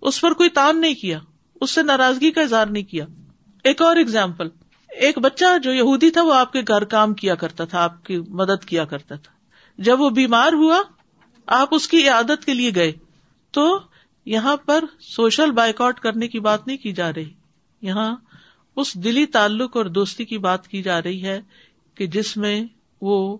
اس 0.00 0.20
پر 0.20 0.32
کوئی 0.32 0.48
تان 0.48 0.80
نہیں 0.80 0.94
کیا، 0.94 1.18
اس 1.60 1.70
سے 1.70 1.82
ناراضگی 1.82 2.30
کا 2.30 2.40
اظہار 2.40 2.66
نہیں 2.66 2.82
کیا۔ 2.82 3.06
ایک 3.64 3.82
اور 3.82 3.96
اگزامپل 3.96 4.48
ایک 4.88 5.18
بچہ 5.18 5.58
جو 5.62 5.72
یہودی 5.72 6.10
تھا، 6.10 6.22
وہ 6.22 6.34
آپ 6.34 6.52
کے 6.52 6.60
گھر 6.68 6.84
کام 6.84 7.14
کیا 7.14 7.34
کرتا 7.34 7.64
تھا، 7.64 7.82
آپ 7.82 8.04
کی 8.04 8.18
مدد 8.18 8.64
کیا 8.64 8.84
کرتا 8.84 9.14
تھا۔ 9.14 9.32
جب 9.82 10.00
وہ 10.00 10.10
بیمار 10.10 10.52
ہوا، 10.52 10.82
آپ 11.46 11.68
اس 11.70 11.88
کی 11.88 12.08
عادت 12.08 12.44
کے 12.44 12.54
لیے 12.54 12.70
گئے۔ 12.74 12.92
تو 13.50 13.80
یہاں 14.26 14.56
پر 14.56 14.84
سوشل 15.00 15.50
بائک 15.50 15.80
آؤٹ 15.80 16.00
کرنے 16.00 16.28
کی 16.28 16.40
بات 16.40 16.66
نہیں 16.66 16.76
کی 16.76 16.92
جا 16.92 17.12
رہی۔ 17.12 17.30
یہاں 17.80 18.16
اس 18.76 18.94
دلی 18.94 19.26
تعلق 19.26 19.76
اور 19.76 19.84
دوستی 19.84 20.24
کی 20.24 20.38
بات 20.38 20.68
کی 20.68 20.82
جا 20.82 21.02
رہی 21.02 21.22
ہے 21.24 21.40
کہ 21.94 22.06
جس 22.06 22.36
میں 22.36 22.64
وہ 23.00 23.38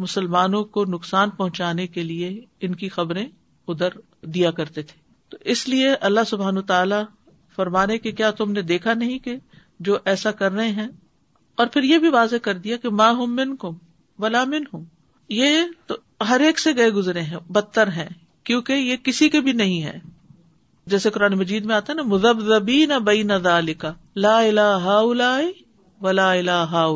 مسلمانوں 0.00 0.64
کو 0.64 0.84
نقصان 0.84 1.30
پہنچانے 1.30 1.86
کے 1.86 2.02
لیے 2.02 2.40
ان 2.60 2.74
کی 2.74 2.88
خبریں 2.88 3.26
ادھر 3.68 3.88
دیا 4.22 4.50
کرتے 4.50 4.82
تھے۔ 4.82 5.00
تو 5.28 5.36
اس 5.40 5.68
لیے 5.68 5.94
اللہ 5.94 6.20
سبحان 6.26 6.62
تعالی 6.62 6.94
فرمانے 7.56 7.98
کے 7.98 8.12
کیا 8.12 8.30
تم 8.30 8.52
نے 8.52 8.62
دیکھا 8.62 8.94
نہیں 8.94 9.18
کہ 9.18 9.36
جو 9.80 9.98
ایسا 10.04 10.30
کر 10.30 10.52
رہے 10.52 10.68
ہیں؟ 10.68 10.88
اور 11.54 11.66
پھر 11.66 11.82
یہ 11.82 11.98
بھی 11.98 12.08
واضح 12.08 12.36
کر 12.36 12.54
دیا 12.54 12.76
کہ 12.76 12.90
ماں 12.90 13.12
ہوں 13.12 13.26
من 13.26 13.56
کم 13.56 13.74
ولا 14.18 14.44
من 14.44 14.64
ہوں 14.74 14.84
یہ 15.28 15.62
تو 15.86 15.96
ہر 16.28 16.40
ایک 16.40 16.58
سے 16.58 16.70
گئے 16.76 16.90
گزرے 16.90 17.22
ہیں، 17.22 17.36
بدتر 17.48 17.88
ہیں، 17.88 18.08
کیونکہ 18.44 18.72
یہ 18.72 18.96
کسی 18.96 19.28
کے 19.28 19.40
بھی 19.40 19.52
نہیں 19.52 19.82
ہے۔ 19.82 19.98
جیسے 20.86 21.10
قرآن 21.10 21.38
مجید 21.38 21.64
میں 21.64 21.76
آتا 21.76 21.92
ہے 21.92 21.96
نا 21.96 22.02
مزب 22.02 22.40
زبی 22.40 22.86
نہ 22.86 22.98
بئی 22.98 23.22
نہ 23.22 23.60
لکھا 23.60 23.94
لا 24.16 24.38
الا 24.38 25.00
ولا 26.00 26.32
الا 26.32 26.70
ہا 26.70 26.86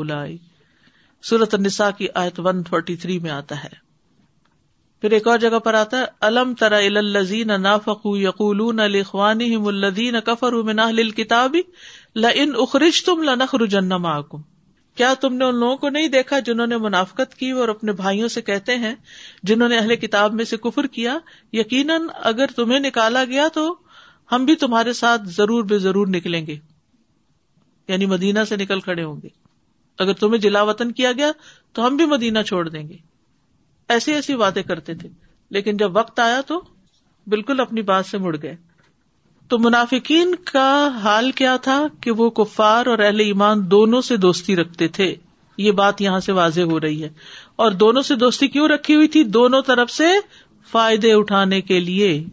سورت 1.29 1.55
النساء 1.55 1.91
کی 1.99 2.07
آیت 2.15 2.41
ون 2.41 2.65
فورٹی 2.65 2.97
تھری 2.97 3.19
میں 3.19 3.31
آتا 3.31 3.65
ہے۔ 3.65 3.85
پھر 5.01 5.11
ایک 5.11 5.29
اور 5.29 5.39
جگہ 5.39 5.59
پر 5.59 5.75
آتا 5.75 5.99
ہے، 5.99 6.05
الم 6.21 6.55
ترا 6.55 6.77
الزین 6.77 7.63
نافقو 7.63 8.17
یقول 8.17 8.77
لخوان 8.77 9.39
الدین 9.67 10.17
کفر 10.25 10.53
من 10.53 11.11
کتابی 11.11 11.61
لن 12.17 12.53
اخرج 12.59 13.05
تم 13.05 13.23
لنخر 13.23 13.67
کیا 14.95 15.15
تم 15.21 15.35
نے 15.35 15.45
ان 15.45 15.55
لوگوں 15.55 15.77
کو 15.77 15.89
نہیں 15.89 16.09
دیکھا 16.09 16.39
جنہوں 16.39 16.67
نے 16.67 16.77
منافقت 16.77 17.35
کی 17.35 17.51
اور 17.51 17.69
اپنے 17.69 17.93
بھائیوں 17.93 18.29
سے 18.29 18.43
کہتے 18.43 18.77
ہیں، 18.77 18.95
جنہوں 19.43 19.69
نے 19.69 19.79
اہل 19.79 19.97
کتاب 19.97 20.35
میں 20.35 20.45
سے 20.45 20.57
کفر 20.57 20.87
کیا؟ 20.87 21.19
یقیناً 21.53 22.03
اگر 22.15 22.47
تمہیں 22.57 22.81
نکالا 22.81 23.25
گیا 23.25 23.49
تو 23.49 23.77
ہم 24.33 24.45
بھی 24.45 24.55
تمہارے 24.55 24.93
ساتھ 24.93 25.23
ضرور 25.25 25.65
بے 25.65 25.79
ضرور 25.79 26.07
نکلیں 26.07 26.47
گے۔ 26.47 26.57
یعنی 27.89 28.07
مدینہ 28.07 28.39
سے 28.49 28.57
نکل 28.57 28.81
کھڑے 28.81 29.05
ہوں 29.05 29.17
گے۔ 29.23 29.44
اگر 29.99 30.13
تمہیں 30.13 30.41
جلا 30.41 30.63
وطن 30.63 30.93
کیا 30.93 31.13
گیا 31.13 31.33
تو 31.73 31.87
ہم 31.87 31.97
بھی 31.97 32.07
مدینہ 32.07 32.39
چھوڑ 32.47 32.69
دیں 32.69 32.89
گے۔ 32.89 32.97
ایسی 33.89 34.13
ایسی 34.13 34.37
باتیں 34.37 34.63
کرتے 34.63 34.95
تھے۔ 34.95 35.09
لیکن 35.51 35.77
جب 35.77 35.97
وقت 35.97 36.19
آیا 36.19 36.41
تو 36.41 36.63
بالکل 37.27 37.61
اپنی 37.61 37.83
بات 37.83 38.07
سے 38.07 38.19
مڑ 38.19 38.37
گئے۔ 38.43 38.57
تو 39.49 39.59
منافقین 39.59 40.35
کا 40.35 40.89
حال 41.03 41.31
کیا 41.31 41.57
تھا 41.57 41.87
کہ 42.01 42.11
وہ 42.11 42.31
کفار 42.31 42.87
اور 42.87 42.99
اہل 42.99 43.21
ایمان 43.21 43.71
دونوں 43.71 44.01
سے 44.01 44.17
دوستی 44.17 44.57
رکھتے 44.57 44.89
تھے۔ 44.89 45.15
یہ 45.59 45.73
بات 45.73 46.01
یہاں 46.01 46.21
سے 46.21 46.33
واضح 46.33 46.61
ہو 46.61 46.81
رہی 46.81 47.03
ہے۔ 47.03 47.09
اور 47.57 47.71
دونوں 47.71 48.03
سے 48.03 48.15
دوستی 48.15 48.49
کیوں 48.49 48.69
رکھی 48.69 48.95
ہوئی 48.95 49.09
تھی؟ 49.09 49.25
دونوں 49.25 49.63
طرف 49.63 49.91
سے 49.91 50.05
فائدے 50.71 51.13
اٹھانے 51.13 51.61
کے 51.61 51.81
لیے۔ 51.81 52.25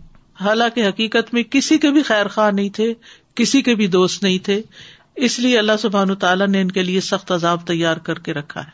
حالانکہ 0.41 0.87
حقیقت 0.87 1.33
میں 1.33 1.43
کسی 1.43 1.77
کے 1.77 1.91
بھی 1.91 2.03
خیر 2.03 2.27
خواہ 2.27 2.51
نہیں 2.51 2.69
تھے، 2.69 2.93
کسی 3.35 3.61
کے 3.61 3.75
بھی 3.75 3.87
دوست 3.87 4.23
نہیں 4.23 4.37
تھے۔ 4.37 4.61
اس 5.15 5.39
لیے 5.39 5.59
اللہ 5.59 5.71
سبحان 5.79 6.15
تعالیٰ 6.15 6.47
نے 6.47 6.61
ان 6.61 6.71
کے 6.71 6.83
لیے 6.83 7.01
سخت 7.01 7.31
عذاب 7.31 7.67
تیار 7.67 7.97
کر 7.97 8.19
کے 8.19 8.33
رکھا 8.33 8.63
ہے۔ 8.63 8.69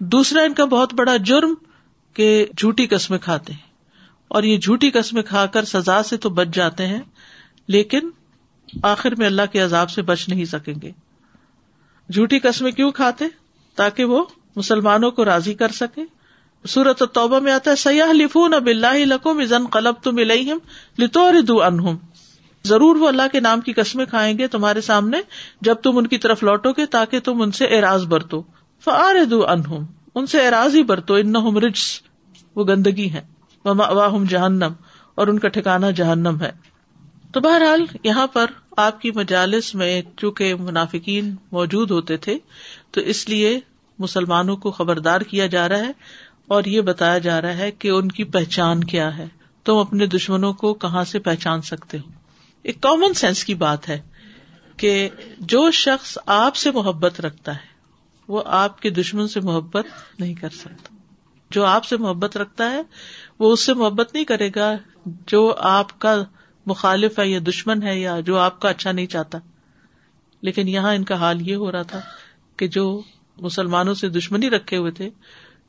دوسرا 0.00 0.42
ان 0.42 0.54
کا 0.54 0.64
بہت 0.64 0.94
بڑا 0.94 1.16
جرم 1.16 1.54
کہ 2.14 2.46
جھوٹی 2.56 2.86
قسمیں 2.86 3.18
کھاتے 3.18 3.52
ہیں۔ 3.52 3.68
اور 4.28 4.42
یہ 4.42 4.58
جھوٹی 4.58 4.90
قسمیں 4.90 5.22
کھا 5.22 5.46
کر 5.46 5.64
سزا 5.64 6.02
سے 6.02 6.16
تو 6.16 6.30
بچ 6.30 6.46
جاتے 6.52 6.86
ہیں، 6.86 7.00
لیکن 7.66 8.10
آخر 8.82 9.14
میں 9.14 9.26
اللہ 9.26 9.42
کے 9.52 9.60
عذاب 9.60 9.90
سے 9.90 10.02
بچ 10.02 10.28
نہیں 10.28 10.44
سکیں 10.44 10.74
گے۔ 10.82 10.92
جھوٹی 12.12 12.38
قسمیں 12.38 12.72
کیوں 12.72 12.90
کھاتے؟ 12.90 13.24
تاکہ 13.74 14.04
وہ 14.04 14.24
مسلمانوں 14.56 15.10
کو 15.10 15.24
راضی 15.24 15.54
کر 15.54 15.68
سکے 15.68 16.02
سورت 16.68 17.02
توبہ 17.12 17.40
میں 17.40 17.52
آتا 17.52 17.70
ہے 17.70 17.76
سیاح 17.76 18.12
لفون 18.12 18.54
اب 18.54 18.66
اللہ 18.66 18.94
لکم 18.94 19.38
ازن 19.38 19.66
قلب 19.66 19.94
تم 20.02 20.16
الہم 20.16 20.58
لتو 20.98 21.32
ردو 21.32 21.62
انہم 21.62 21.96
ضرور 22.68 22.96
وہ 22.96 23.08
اللہ 23.08 23.22
کے 23.32 23.40
نام 23.40 23.60
کی 23.60 23.72
قسمیں 23.72 24.06
کھائیں 24.06 24.38
گے 24.38 24.46
تمہارے 24.46 24.80
سامنے 24.80 25.18
جب 25.60 25.74
تم 25.74 25.98
ان 25.98 26.06
کی 26.06 26.18
طرف 26.18 26.42
لوٹو 26.42 26.72
گے 26.72 26.86
تاکہ 26.86 27.20
تم 27.20 27.42
ان 27.42 27.50
سے 27.50 27.64
اعراض 27.64 28.06
برتو۔ 28.06 28.42
فار 28.84 29.24
دو 29.24 29.46
انہم 29.46 29.84
ان 30.14 30.26
سے 30.26 30.46
اعراض 30.46 30.76
ہی 30.76 30.82
برتو۔ 30.82 31.14
ان 31.14 31.36
رجس۔ 31.36 32.00
وہ 32.56 32.64
گندگی 32.64 33.12
ہے 33.12 33.20
واہم 33.64 34.24
جہنم 34.24 34.72
اور 35.14 35.26
ان 35.26 35.38
کا 35.38 35.48
ٹھکانا 35.48 35.90
جہنم 35.90 36.36
ہے۔ 36.40 36.50
تو 37.32 37.40
بہرحال 37.40 37.84
یہاں 38.04 38.26
پر 38.26 38.46
آپ 38.76 39.00
کی 39.00 39.10
مجالس 39.10 39.74
میں 39.74 40.02
چونکہ 40.16 40.54
منافقین 40.54 41.34
موجود 41.52 41.90
ہوتے 41.90 42.16
تھے، 42.16 42.38
تو 42.90 43.00
اس 43.00 43.28
لیے 43.28 43.60
مسلمانوں 43.98 44.56
کو 44.56 44.70
خبردار 44.70 45.20
کیا 45.20 45.46
جا 45.46 45.68
رہا 45.68 45.78
ہے 45.78 45.92
اور 46.48 46.64
یہ 46.64 46.80
بتایا 46.80 47.18
جا 47.18 47.42
رہا 47.42 47.56
ہے 47.56 47.70
کہ 47.70 47.88
ان 47.88 48.08
کی 48.08 48.24
پہچان 48.24 48.84
کیا 48.84 49.18
ہے۔ 49.18 49.26
تم 49.64 49.76
اپنے 49.76 50.06
دشمنوں 50.06 50.52
کو 50.52 50.74
کہاں 50.74 51.04
سے 51.04 51.18
پہچان 51.18 51.62
سکتے 51.62 51.98
ہو؟ 51.98 52.17
ایک 52.62 52.80
کامن 52.80 53.14
سینس 53.14 53.44
کی 53.44 53.54
بات 53.54 53.88
ہے 53.88 54.00
کہ 54.76 55.08
جو 55.38 55.70
شخص 55.70 56.18
آپ 56.26 56.56
سے 56.56 56.70
محبت 56.70 57.20
رکھتا 57.20 57.52
ہے، 57.52 57.66
وہ 58.28 58.42
آپ 58.46 58.80
کے 58.80 58.90
دشمن 58.90 59.28
سے 59.28 59.40
محبت 59.40 59.86
نہیں 60.18 60.34
کر 60.34 60.48
سکتا۔ 60.48 60.94
جو 61.50 61.64
آپ 61.64 61.84
سے 61.84 61.96
محبت 61.96 62.36
رکھتا 62.36 62.70
ہے، 62.70 62.82
وہ 63.38 63.52
اس 63.52 63.60
سے 63.60 63.74
محبت 63.74 64.14
نہیں 64.14 64.24
کرے 64.24 64.50
گا 64.56 64.72
جو 65.06 65.54
آپ 65.58 65.98
کا 65.98 66.22
مخالف 66.66 67.18
ہے 67.18 67.28
یا 67.28 67.40
دشمن 67.48 67.82
ہے 67.82 68.00
یا 68.00 68.20
جو 68.20 68.38
آپ 68.38 68.60
کا 68.60 68.68
اچھا 68.68 68.92
نہیں 68.92 69.06
چاہتا۔ 69.06 69.38
لیکن 70.40 70.68
یہاں 70.68 70.94
ان 70.94 71.04
کا 71.04 71.14
حال 71.14 71.48
یہ 71.48 71.56
ہو 71.56 71.72
رہا 71.72 71.82
تھا 71.82 72.00
کہ 72.56 72.68
جو 72.68 73.02
مسلمانوں 73.36 73.94
سے 73.94 74.08
دشمنی 74.08 74.50
رکھے 74.50 74.76
ہوئے 74.76 74.90
تھے، 74.90 75.10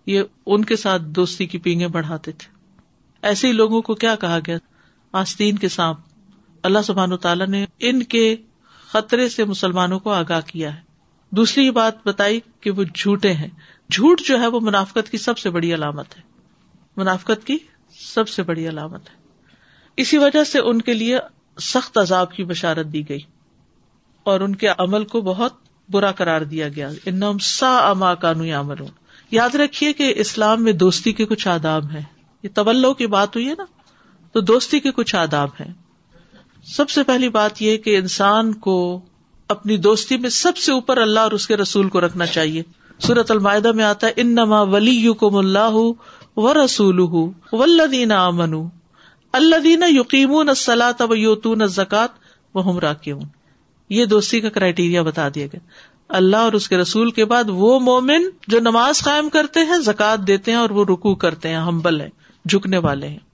یہ 0.05 0.24
ان 0.46 0.65
کے 0.65 0.75
ساتھ 0.75 1.01
دوستی 1.01 1.46
کی 1.46 1.58
پینگیں 1.58 1.88
بڑھاتے 1.88 2.31
تھے۔ 2.31 2.55
ایسے 3.22 3.48
ہی 3.48 3.51
لوگوں 3.51 3.81
کو 3.81 3.96
کیا 3.96 4.15
کہا 4.15 4.39
گیا؟ 4.48 4.58
آستین 5.13 5.58
کے 5.58 5.69
سانپ۔ 5.69 6.08
اللہ 6.63 6.79
سبحان 6.83 7.17
تعالیٰ 7.17 7.47
نے 7.47 7.65
ان 7.79 8.03
کے 8.03 8.35
خطرے 8.91 9.29
سے 9.29 9.43
مسلمانوں 9.43 9.99
کو 9.99 10.11
آگاہ 10.11 10.41
کیا 10.47 10.75
ہے۔ 10.75 10.81
دوسری 11.31 11.65
یہ 11.65 11.71
بات 11.71 12.07
بتائی 12.07 12.39
کہ 12.61 12.71
وہ 12.71 12.83
جھوٹے 12.95 13.33
ہیں۔ 13.33 13.47
جھوٹ 13.91 14.21
جو 14.21 14.41
ہے 14.41 14.47
وہ 14.47 14.59
منافقت 14.59 15.09
کی 15.09 15.17
سب 15.17 15.37
سے 15.37 15.49
بڑی 15.49 15.73
علامت 15.73 16.17
ہے۔ 16.17 16.21
منافقت 16.97 17.47
کی 17.47 17.57
سب 17.99 18.29
سے 18.29 18.43
بڑی 18.43 18.67
علامت 18.67 19.09
ہے۔ 19.09 19.15
اسی 19.97 20.17
وجہ 20.17 20.43
سے 20.43 20.59
ان 20.59 20.81
کے 20.81 20.93
لیے 20.93 21.17
سخت 21.61 21.97
عذاب 21.97 22.31
کی 22.31 22.43
بشارت 22.43 22.85
دی 22.85 23.09
گئی۔ 23.09 23.19
اور 24.23 24.39
ان 24.39 24.55
کے 24.55 24.67
عمل 24.77 25.05
کو 25.05 25.21
بہت 25.21 25.53
برا 25.89 26.11
قرار 26.11 26.41
دیا 26.41 26.69
گیا۔ 26.69 26.89
ان 27.05 27.39
سا 27.41 27.77
اما 27.77 28.15
کانو 28.15 28.43
یا 28.43 28.61
یاد 29.31 29.55
رکھیے 29.55 29.93
کہ 29.93 30.13
اسلام 30.17 30.63
میں 30.63 30.73
دوستی 30.73 31.13
کے 31.13 31.25
کچھ 31.25 31.47
آداب 31.47 31.91
ہیں۔ 31.91 32.01
یہ 32.43 32.49
طلو 32.55 32.93
کی 32.93 33.07
بات 33.07 33.35
ہوئی 33.35 33.49
ہے 33.49 33.53
نا؟ 33.57 33.65
تو 34.31 34.41
دوستی 34.41 34.79
کے 34.79 34.91
کچھ 34.91 35.15
آداب 35.15 35.49
ہیں۔ 35.59 35.73
سب 36.75 36.89
سے 36.89 37.03
پہلی 37.03 37.29
بات 37.29 37.61
یہ 37.61 37.77
کہ 37.77 37.97
انسان 37.97 38.53
کو 38.53 38.99
اپنی 39.47 39.77
دوستی 39.77 40.17
میں 40.17 40.29
سب 40.29 40.57
سے 40.57 40.71
اوپر 40.71 40.97
اللہ 40.97 41.19
اور 41.19 41.31
اس 41.31 41.47
کے 41.47 41.57
رسول 41.57 41.89
کو 41.89 42.01
رکھنا 42.01 42.25
چاہیے۔ 42.25 42.63
سورت 42.99 43.31
المائدہ 43.31 43.71
میں 43.71 43.83
آتا 43.83 44.07
ہے 44.07 44.11
ان 44.15 44.27
نما 44.27 44.61
ولی 44.61 44.91
یو 44.91 45.13
کو 45.13 45.29
ملا 45.29 45.69
و 46.38 46.65
رسول 46.65 46.99
ولدین 47.51 48.11
امن 48.11 48.67
اللہ 49.33 49.55
دینا 49.55 49.85
یقین 49.89 50.49
السلاۃ 50.49 51.01
و 51.09 51.15
یوتون 51.15 51.67
زکات 51.67 52.09
وہ 52.53 52.65
ہمراہ 52.65 53.09
یہ 53.89 54.05
دوستی 54.05 54.39
کا 54.39 54.49
کرائٹیریا 54.49 55.01
بتا 55.01 55.27
دیا 55.35 55.45
گیا۔ 55.45 55.59
اللہ 56.09 56.38
اور 56.38 56.53
اس 56.53 56.69
کے 56.69 56.77
رسول 56.77 57.11
کے 57.11 57.25
بعد 57.25 57.43
وہ 57.47 57.79
مومن 57.79 58.23
جو 58.47 58.59
نماز 58.59 58.99
قائم 58.99 59.29
کرتے 59.29 59.59
ہیں، 59.59 59.77
زکات 59.77 60.27
دیتے 60.27 60.51
ہیں 60.51 60.57
اور 60.57 60.69
وہ 60.69 60.85
رکو 60.85 61.15
کرتے 61.15 61.49
ہیں، 61.49 61.55
ہمبل 61.55 62.01
ہیں، 62.01 62.09
جھکنے 62.45 62.77
والے 62.77 63.07
ہیں۔ 63.07 63.28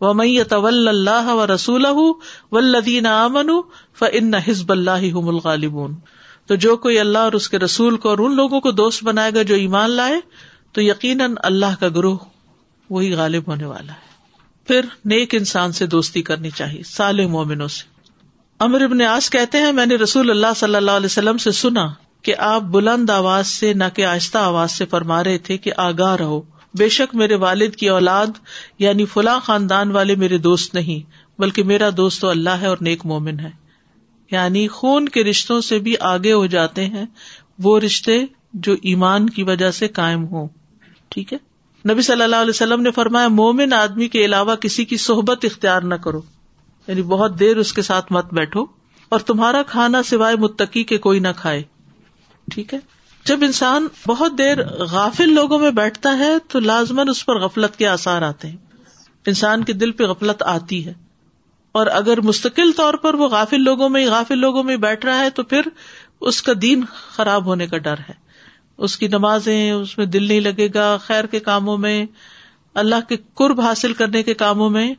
اللہ 0.00 1.26
و 1.26 1.46
رسول 1.54 1.86
ولدین 2.52 3.06
امن 3.06 3.50
فن 3.98 4.34
حزب 4.34 4.72
اللہ 4.72 5.14
الغالبون۔ 5.14 5.94
تو 6.46 6.54
جو 6.54 6.76
کوئی 6.76 6.98
اللہ 6.98 7.18
اور 7.18 7.32
اس 7.32 7.48
کے 7.48 7.58
رسول 7.58 7.96
کو 7.96 8.08
اور 8.08 8.18
ان 8.18 8.36
لوگوں 8.36 8.60
کو 8.60 8.70
دوست 8.70 9.04
بنائے 9.04 9.32
گا 9.34 9.42
جو 9.42 9.54
ایمان 9.54 9.90
لائے، 9.90 10.20
تو 10.72 10.82
یقیناً 10.82 11.34
اللہ 11.38 11.80
کا 11.80 11.88
گروہ 11.88 12.18
وہی 12.90 13.14
غالب 13.14 13.42
ہونے 13.46 13.64
والا 13.64 13.92
ہے۔ 13.92 14.04
پھر 14.66 14.80
نیک 15.04 15.34
انسان 15.34 15.72
سے 15.72 15.86
دوستی 15.86 16.22
کرنی 16.22 16.50
چاہیے 16.50 16.82
سال 16.82 17.26
مومنوں 17.26 17.68
سے۔ 17.68 17.84
امر 18.58 18.80
ابن 18.80 19.02
آس 19.02 19.30
کہتے 19.30 19.58
ہیں، 19.58 19.72
میں 19.72 19.86
نے 19.86 19.94
رسول 19.94 20.30
اللہ 20.30 20.46
صلی 20.56 20.74
اللہ 20.74 20.90
علیہ 20.90 21.06
وسلم 21.06 21.36
سے 21.36 21.50
سنا 21.50 21.86
کہ 22.22 22.34
آپ 22.38 22.62
بلند 22.62 23.10
آواز 23.10 23.46
سے، 23.46 23.72
نہ 23.72 23.84
کہ 23.94 24.04
آہستہ 24.04 24.38
آواز 24.38 24.70
سے 24.70 24.86
فرما 24.86 25.24
رہے 25.24 25.38
تھے 25.38 25.58
کہ 25.58 25.72
آگاہ 25.76 26.16
رہو۔ 26.16 26.53
بے 26.78 26.88
شک 26.88 27.14
میرے 27.14 27.34
والد 27.34 27.74
کی 27.74 27.88
اولاد 27.88 28.26
یعنی 28.78 29.04
فلاں 29.04 29.40
خاندان 29.40 29.90
والے 29.90 30.14
میرے 30.14 30.38
دوست 30.38 30.74
نہیں، 30.74 31.10
بلکہ 31.40 31.62
میرا 31.62 31.88
دوست 31.96 32.20
تو 32.20 32.28
اللہ 32.28 32.50
ہے 32.50 32.66
اور 32.66 32.76
نیک 32.80 33.06
مومن 33.06 33.40
ہے۔ 33.40 33.50
یعنی 34.30 34.68
خون 34.68 35.08
کے 35.08 35.24
رشتوں 35.24 35.60
سے 35.60 35.78
بھی 35.78 35.94
آگے 36.00 36.32
ہو 36.32 36.46
جاتے 36.46 36.86
ہیں 36.86 37.04
وہ 37.58 37.80
رشتے 37.80 38.24
جو 38.52 38.72
ایمان 38.82 39.30
کی 39.30 39.42
وجہ 39.42 39.70
سے 39.70 39.88
قائم 39.88 40.24
ہوں۔ 40.24 40.48
ٹھیک 41.08 41.32
ہے؟ 41.32 41.38
نبی 41.92 42.02
صلی 42.02 42.22
اللہ 42.22 42.36
علیہ 42.36 42.50
وسلم 42.50 42.82
نے 42.82 42.90
فرمایا، 42.90 43.28
مومن 43.28 43.72
آدمی 43.72 44.08
کے 44.08 44.24
علاوہ 44.24 44.54
کسی 44.54 44.84
کی 44.84 44.96
صحبت 44.96 45.44
اختیار 45.44 45.82
نہ 45.82 45.94
کرو۔ 45.94 46.20
یعنی 46.88 47.02
بہت 47.02 47.40
دیر 47.40 47.56
اس 47.56 47.72
کے 47.72 47.82
ساتھ 47.82 48.12
مت 48.12 48.34
بیٹھو 48.34 48.64
اور 49.08 49.20
تمہارا 49.20 49.62
کھانا 49.62 50.02
سوائے 50.02 50.36
متقی 50.36 50.84
کے 50.84 50.98
کوئی 50.98 51.20
نہ 51.20 51.28
کھائے۔ 51.36 51.62
ٹھیک 52.50 52.74
ہے؟ 52.74 52.78
جب 53.24 53.38
انسان 53.42 53.86
بہت 54.06 54.32
دیر 54.38 54.66
غافل 54.66 55.34
لوگوں 55.34 55.58
میں 55.58 55.70
بیٹھتا 55.70 56.18
ہے 56.18 56.32
تو 56.48 56.60
لازمن 56.60 57.08
اس 57.08 57.26
پر 57.26 57.38
غفلت 57.38 57.76
کے 57.76 57.88
آسار 57.88 58.22
آتے 58.22 58.48
ہیں۔ 58.48 58.56
انسان 59.26 59.64
کے 59.64 59.72
دل 59.72 59.92
پہ 59.92 60.04
غفلت 60.04 60.42
آتی 60.42 60.86
ہے۔ 60.86 60.92
اور 61.72 61.86
اگر 61.86 62.20
مستقل 62.20 62.72
طور 62.72 62.94
پر 62.94 63.14
وہ 63.14 63.28
غافل 63.28 63.60
لوگوں 63.60 63.88
میں 63.88 64.06
غافل 64.06 64.38
لوگوں 64.38 64.62
میں 64.62 64.76
بیٹھ 64.76 65.06
رہا 65.06 65.18
ہے 65.18 65.30
تو 65.30 65.42
پھر 65.42 65.60
اس 66.20 66.42
کا 66.42 66.52
دین 66.62 66.84
خراب 66.90 67.46
ہونے 67.46 67.66
کا 67.66 67.78
ڈر 67.78 67.94
ہے۔ 67.98 68.14
اس 68.78 68.96
کی 68.96 69.08
نمازیں، 69.08 69.70
اس 69.70 69.98
میں 69.98 70.06
دل 70.06 70.22
نہیں 70.22 70.40
لگے 70.40 70.68
گا، 70.74 70.96
خیر 70.96 71.24
کے 71.24 71.40
کاموں 71.40 71.78
میں، 71.78 72.06
اللہ 72.74 73.08
کے 73.08 73.16
قرب 73.34 73.60
حاصل 73.60 73.92
کرنے 73.92 74.22
کے 74.22 74.34
کاموں 74.34 74.70
میں۔ 74.70 74.94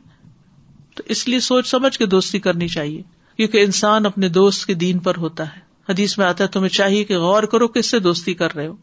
تو 0.94 1.02
اس 1.06 1.28
لیے 1.28 1.40
سوچ 1.40 1.68
سمجھ 1.68 1.98
کے 1.98 2.06
دوستی 2.06 2.38
کرنی 2.38 2.68
چاہیے۔ 2.68 3.02
کیونکہ 3.36 3.64
انسان 3.64 4.06
اپنے 4.06 4.28
دوست 4.28 4.66
کے 4.66 4.74
دین 4.74 4.98
پر 4.98 5.16
ہوتا 5.16 5.56
ہے۔ 5.56 5.66
حدیث 5.88 6.18
میں 6.18 6.26
آتا 6.26 6.44
ہے، 6.44 6.48
تمہیں 6.48 6.68
چاہیے 6.68 7.04
کہ 7.04 7.18
غور 7.18 7.42
کرو 7.42 7.68
کس 7.68 7.86
سے 7.86 7.98
دوستی 7.98 8.34
کر 8.34 8.54
رہے 8.54 8.66
ہو۔ 8.66 8.76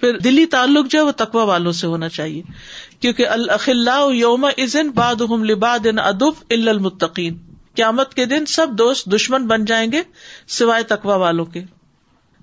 پھر 0.00 0.18
دلی 0.18 0.46
تعلق 0.46 0.90
جو 0.90 0.98
ہے 0.98 1.04
وہ 1.04 1.12
تقوا 1.16 1.42
والوں 1.42 1.72
سے 1.72 1.86
ہونا 1.86 2.08
چاہیے۔ 2.08 2.42
کیونکہ 3.00 3.28
الخلا 3.28 4.06
یوم 4.12 4.44
ازن 4.58 4.90
باد 4.90 5.20
لباد 5.44 5.86
ادب 5.98 6.42
المتقین۔ 6.50 7.38
قیامت 7.74 8.14
کے 8.14 8.26
دن 8.26 8.46
سب 8.46 8.66
دوست 8.78 9.06
دشمن 9.06 9.46
بن 9.46 9.64
جائیں 9.64 9.92
گے 9.92 10.02
سوائے 10.48 10.82
تقوا 10.82 11.16
والوں 11.16 11.44
کے۔ 11.44 11.60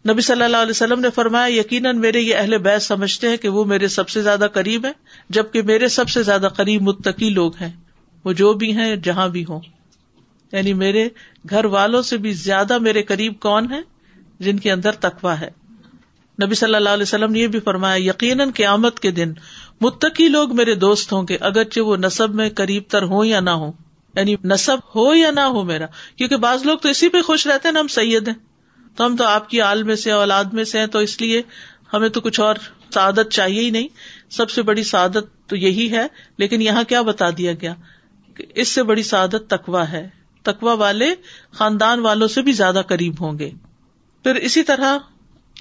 نبی 0.09 0.21
صلی 0.21 0.43
اللہ 0.43 0.57
علیہ 0.57 0.69
وسلم 0.69 0.99
نے 0.99 1.09
فرمایا، 1.09 1.59
یقیناً 1.59 1.97
میرے 1.97 2.19
یہ 2.19 2.35
اہل 2.35 2.57
بیس 2.57 2.83
سمجھتے 2.83 3.29
ہیں 3.29 3.37
کہ 3.37 3.49
وہ 3.49 3.65
میرے 3.65 3.87
سب 3.87 4.09
سے 4.09 4.21
زیادہ 4.21 4.47
قریب 4.53 4.85
ہے 4.85 4.91
جبکہ 5.29 5.61
میرے 5.61 5.87
سب 5.87 6.09
سے 6.09 6.23
زیادہ 6.23 6.47
قریب 6.55 6.81
متقی 6.81 7.29
لوگ 7.29 7.55
ہیں۔ 7.55 7.71
وہ 8.25 8.33
جو 8.33 8.53
بھی 8.53 8.75
ہیں، 8.75 8.95
جہاں 8.95 9.27
بھی 9.27 9.45
ہوں۔ 9.49 9.59
یعنی 10.51 10.73
میرے 10.73 11.09
گھر 11.49 11.65
والوں 11.65 12.01
سے 12.01 12.17
بھی 12.17 12.33
زیادہ 12.33 12.79
میرے 12.79 13.03
قریب 13.03 13.39
کون 13.39 13.71
ہے 13.71 13.96
جن 14.39 14.59
کے 14.59 14.71
اندر 14.71 14.91
تقوا 14.91 15.39
ہے۔ 15.39 15.49
نبی 16.43 16.55
صلی 16.55 16.75
اللہ 16.75 16.89
علیہ 16.89 17.03
وسلم 17.03 17.31
نے 17.31 17.39
یہ 17.39 17.47
بھی 17.47 17.59
فرمایا، 17.59 18.09
یقیناً 18.09 18.51
قیامت 18.51 18.99
کے 18.99 19.11
دن 19.11 19.33
متقی 19.81 20.27
لوگ 20.27 20.55
میرے 20.55 20.75
دوست 20.75 21.13
ہوں 21.13 21.23
گے، 21.29 21.37
اگرچہ 21.41 21.79
وہ 21.79 21.97
نصب 21.97 22.35
میں 22.35 22.49
قریب 22.49 22.83
تر 22.87 23.01
ہوں 23.01 23.25
یا 23.25 23.39
نہ 23.39 23.49
ہو 23.49 23.71
یعنی 24.15 24.35
نصب 24.43 24.77
ہو 24.95 25.15
یا 25.15 25.31
نہ 25.31 25.39
ہو 25.39 25.63
میرا، 25.63 25.85
کیونکہ 26.15 26.37
بعض 26.37 26.65
لوگ 26.65 26.77
تو 26.77 26.89
اسی 26.89 27.09
پہ 27.09 27.21
خوش 27.21 27.47
رہتے 27.47 27.67
ہیں 27.67 27.73
نا، 27.73 27.79
ہم 27.79 27.87
سید 27.87 28.27
ہیں۔ 28.27 28.35
تو 28.95 29.05
ہم 29.05 29.15
تو 29.15 29.23
آپ 29.23 29.49
کی 29.49 29.61
آل 29.61 29.83
میں 29.83 29.95
سے، 29.95 30.11
اولاد 30.11 30.45
میں 30.45 30.63
سے 30.63 30.79
ہیں، 30.79 30.87
تو 30.87 30.99
اس 30.99 31.21
لیے 31.21 31.41
ہمیں 31.93 32.09
تو 32.09 32.21
کچھ 32.21 32.39
اور 32.39 32.55
سعادت 32.93 33.31
چاہیے 33.31 33.61
ہی 33.61 33.69
نہیں۔ 33.69 33.87
سب 34.29 34.49
سے 34.49 34.61
بڑی 34.61 34.83
سعادت 34.83 35.49
تو 35.49 35.55
یہی 35.55 35.91
ہے، 35.91 36.07
لیکن 36.37 36.61
یہاں 36.61 36.83
کیا 36.83 37.01
بتا 37.01 37.29
دیا 37.29 37.51
گیا؟ 37.61 37.75
کہ 38.33 38.45
اس 38.55 38.67
سے 38.67 38.83
بڑی 38.83 39.03
سعادت 39.03 39.49
تکوا 39.49 39.91
ہے۔ 39.91 40.09
تکوا 40.43 40.73
والے 40.73 41.15
خاندان 41.51 41.99
والوں 41.99 42.27
سے 42.27 42.41
بھی 42.41 42.51
زیادہ 42.51 42.81
قریب 42.87 43.21
ہوں 43.21 43.39
گے۔ 43.39 43.51
پھر 44.23 44.35
اسی 44.35 44.63
طرح 44.63 44.97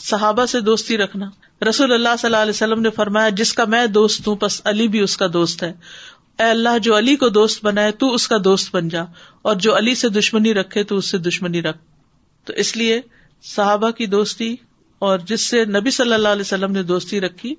صحابہ 0.03 0.47
سے 0.47 0.61
دوستی 0.61 0.99
رکھنا۔ 0.99 1.31
رسول 1.69 1.93
اللہ 1.93 2.09
صلی 2.19 2.27
اللہ 2.29 2.37
علیہ 2.37 2.51
وسلم 2.51 2.81
نے 2.81 2.91
فرمایا، 2.91 3.29
جس 3.29 3.53
کا 3.53 3.65
میں 3.65 3.87
دوست 3.87 4.29
ہوں 4.29 4.37
بس 4.37 4.63
علی 4.65 4.89
بھی 4.89 5.01
اس 5.01 5.17
کا 5.17 5.27
دوست 5.33 5.63
ہے۔ 5.63 5.73
اے 6.39 6.51
اللہ، 6.51 6.79
جو 6.79 6.99
علی 6.99 7.17
کو 7.17 7.29
دوست 7.29 7.65
بنائے، 7.65 7.93
تو 7.93 8.15
اس 8.15 8.29
کا 8.29 8.37
دوست 8.45 8.75
بن 8.75 8.89
جا۔ 8.89 9.03
اور 9.43 9.57
جو 9.57 9.77
علی 9.77 9.95
سے 9.95 10.09
دشمنی 10.09 10.55
رکھے، 10.55 10.83
تو 10.83 10.97
اس 10.97 11.11
سے 11.11 11.19
دشمنی 11.19 11.63
رکھ۔ 11.63 11.79
تو 12.45 12.53
اس 12.53 12.77
لیے 12.77 13.01
صحابہ 13.43 13.91
کی 13.91 14.07
دوستی 14.07 14.57
اور 14.99 15.19
جس 15.19 15.41
سے 15.41 15.65
نبی 15.65 15.91
صلی 15.91 16.13
اللہ 16.13 16.29
علیہ 16.29 16.41
وسلم 16.41 16.73
نے 16.73 16.83
دوستی 16.83 17.21
رکھی، 17.21 17.55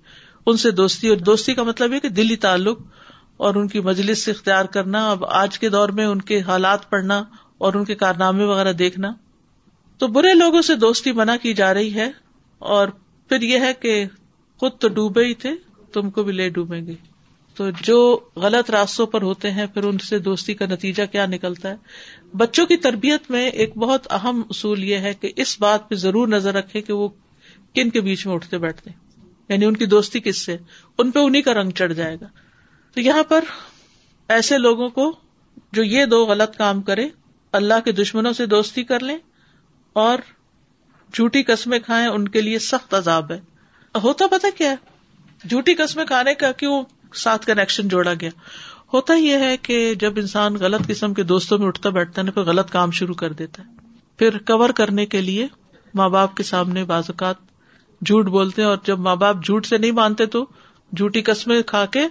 ان 0.46 0.58
سے 0.58 0.72
دوستی۔ 0.72 1.08
اور 1.08 1.18
دوستی 1.18 1.54
کا 1.54 1.64
مطلب 1.64 1.94
ہے 1.94 2.00
کہ 2.00 2.10
دلی 2.10 2.36
تعلق 2.36 2.80
اور 3.38 3.56
ان 3.56 3.68
کی 3.68 3.80
مجلس 3.80 4.24
سے 4.24 4.32
اختیار 4.32 4.66
کرنا، 4.66 5.12
اب 5.12 5.26
آج 5.26 5.60
کے 5.60 5.70
دور 5.70 5.90
میں 5.90 6.06
ان 6.06 6.22
کے 6.22 6.42
حالات 6.42 6.90
پڑھنا 6.90 7.24
اور 7.58 7.74
ان 7.74 7.86
کے 7.86 7.96
کارنامے 7.96 8.44
وغیرہ 8.44 8.72
دیکھنا۔ 8.72 9.12
تو 9.98 10.08
برے 10.08 10.34
لوگوں 10.34 10.62
سے 10.62 10.76
دوستی 10.76 11.12
منع 11.12 11.36
کی 11.36 11.54
جا 11.54 11.74
رہی 11.74 11.94
ہے 11.94 12.12
اور 12.60 12.88
پھر 13.30 13.42
یہ 13.42 13.60
ہے 13.60 13.74
کہ 13.74 14.06
خود 14.58 14.72
تو 14.80 14.88
ڈوبے 14.88 15.26
ہی 15.26 15.34
تھے، 15.34 15.52
تم 15.94 16.10
کو 16.10 16.24
بھی 16.24 16.34
لے 16.34 16.50
ڈوبیں 16.50 16.86
گے۔ 16.86 16.94
تو 17.56 17.70
جو 17.82 18.20
غلط 18.36 18.70
راستوں 18.72 19.08
پر 19.08 19.22
ہوتے 19.22 19.52
ہیں، 19.52 19.66
پھر 19.66 19.84
ان 19.84 19.98
سے 19.98 20.20
دوستی 20.20 20.54
کا 20.54 20.66
نتیجہ 20.66 21.04
کیا 21.12 21.26
نکلتا 21.26 21.70
ہے؟ 21.70 21.76
بچوں 22.34 22.66
کی 22.66 22.78
تربیت 22.78 23.32
میں 23.32 23.50
ایک 23.50 23.78
بہت 23.78 24.12
اہم 24.12 24.42
اصول 24.50 24.84
یہ 24.84 24.98
ہے 24.98 25.14
کہ 25.14 25.32
اس 25.36 25.60
بات 25.60 25.90
پہ 25.90 25.96
ضرور 25.96 26.28
نظر 26.28 26.54
رکھے 26.54 26.82
کہ 26.82 26.94
وہ 26.94 27.08
کن 27.74 27.90
کے 27.90 28.02
بیچ 28.02 28.28
میں 28.28 28.36
اٹھتے 28.36 28.58
بیٹھتے 28.58 28.90
یعنی 29.50 29.66
ان 29.66 29.78
کی 29.78 29.86
دوستی 29.86 30.20
کس 30.20 30.38
سے؟ 30.38 30.58
ان 30.98 31.12
پہ 31.12 31.20
انہیں 31.20 31.42
کا 31.42 31.54
رنگ 31.54 31.72
چڑھ 31.72 31.94
جائے 31.94 32.18
گا۔ 32.22 32.28
تو 32.94 33.02
یہاں 33.02 33.24
پر 33.24 33.44
ایسے 34.28 34.58
لوگوں 34.58 34.90
کو 34.90 35.16
جو 35.72 35.84
یہ 35.84 36.06
دو 36.06 36.26
غلط 36.26 36.58
کام 36.58 36.82
کرے 36.82 37.10
اللہ 37.52 37.74
کے 37.86 37.92
دشمنوں 37.92 38.34
سے 38.34 38.46
دوستی 38.46 38.84
کر 38.84 39.00
لیں 39.00 39.18
اور 39.98 40.18
جھوٹی 41.14 41.44
قسمیں 41.44 41.80
کھائیں، 41.80 42.08
ان 42.08 42.28
کے 42.28 42.42
لیے 42.42 42.60
سخت 42.60 42.94
عذاب 42.94 43.32
ہے۔ 43.32 43.40
ہوتا 44.04 44.28
پتا 44.28 44.48
کیا 44.58 44.72
ہے؟ 44.72 44.76
جھوٹی 45.50 45.74
قسمیں 45.74 46.06
کھانے 46.06 46.34
کا 46.34 46.52
کیوں 46.52 46.84
ساتھ 47.14 47.46
کنیکشن 47.46 47.88
جوڑا 47.88 48.14
گیا؟ 48.14 48.30
ہوتا 48.94 49.14
یہ 49.14 49.38
ہے 49.38 49.58
کہ 49.58 49.96
جب 49.96 50.14
انسان 50.16 50.54
غلط 50.54 50.88
قسم 50.88 51.14
کے 51.14 51.24
دوستوں 51.24 51.58
میں 51.58 51.68
اٹھتا 51.68 51.90
بیٹھتا 51.90 52.22
ہے 52.22 52.32
پھر 52.32 52.42
غلط 52.42 52.72
کام 52.72 52.92
شروع 52.92 53.16
کر 53.16 53.34
دیتا 53.34 53.64
ہے۔ 53.64 53.72
پھر 54.18 54.38
کور 54.38 54.70
کرنے 54.70 55.06
کے 55.06 55.22
لیے 55.22 55.48
ماں 55.94 56.10
باپ 56.10 56.36
کے 56.36 56.44
سامنے 56.44 56.84
بعض 56.84 57.04
اوقات 57.08 57.36
جھوٹ 58.06 58.26
بولتے 58.26 58.64
اور 58.64 58.78
جب 58.84 59.00
ماں 59.00 59.16
باپ 59.16 59.36
جھوٹ 59.46 59.66
سے 59.66 59.78
نہیں 59.78 59.92
مانتے 59.92 60.26
تو 60.26 60.46
جھوٹی 60.98 61.22
قسمیں 61.22 61.62
کھا 61.62 61.86
کے 61.86 62.02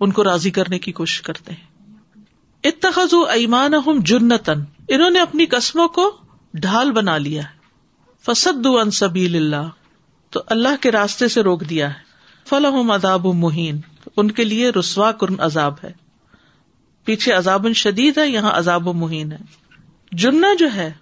ان 0.00 0.10
کو 0.10 0.24
راضی 0.24 0.50
کرنے 0.50 0.78
کی 0.78 0.92
کوشش 0.92 1.22
کرتے 1.22 1.52
ہیں۔ 1.52 1.92
اتخذ 2.64 3.14
ایمان 3.28 3.72
جنتن 3.98 4.60
انہوں 4.88 5.10
نے 5.10 5.20
اپنی 5.20 5.46
قسموں 5.46 5.88
کو 5.88 6.16
ڈھال 6.54 6.92
بنا 6.92 7.18
لیا 7.18 7.42
فسد 8.26 8.66
ان 8.66 8.90
سبیل 8.90 9.36
اللہ 9.36 9.68
تو 10.30 10.42
اللہ 10.46 10.82
کے 10.82 10.92
راستے 10.92 11.28
سے 11.28 11.42
روک 11.42 11.60
دیا 11.70 11.88
ہے۔ 11.88 11.98
فلاح 12.48 12.94
اداب 12.94 13.26
مہین 13.26 13.80
ان 14.16 14.30
کے 14.30 14.44
لیے 14.44 14.70
رسوا 14.70 15.12
کرن 15.12 15.34
عذاب 15.38 15.74
ہے۔ 15.84 15.92
پیچھے 17.04 17.32
عذاب 17.32 17.66
شدید 17.72 18.18
ہے، 18.18 18.28
یہاں 18.28 18.50
عذاب 18.50 18.88
مہین 18.88 19.32
ہے۔ 19.32 19.36
جننا 20.12 20.48
جو 20.58 20.66
ہے، 20.74 20.92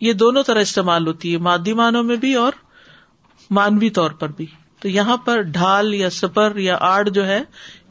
یہ 0.00 0.12
دونوں 0.12 0.42
طرح 0.42 0.60
استعمال 0.60 1.06
ہوتی 1.06 1.32
ہے، 1.32 1.38
مادی 1.38 1.72
معنوں 1.72 2.02
میں 2.02 2.16
بھی 2.16 2.34
اور 2.34 2.52
مانوی 3.50 3.90
طور 3.90 4.10
پر 4.10 4.28
بھی۔ 4.28 4.46
تو 4.80 4.88
یہاں 4.88 5.16
پر 5.16 5.40
ڈھال 5.40 5.94
یا 5.94 6.10
سپر 6.10 6.56
یا 6.56 6.76
آڑ 6.80 7.08
جو 7.08 7.26
ہے، 7.26 7.42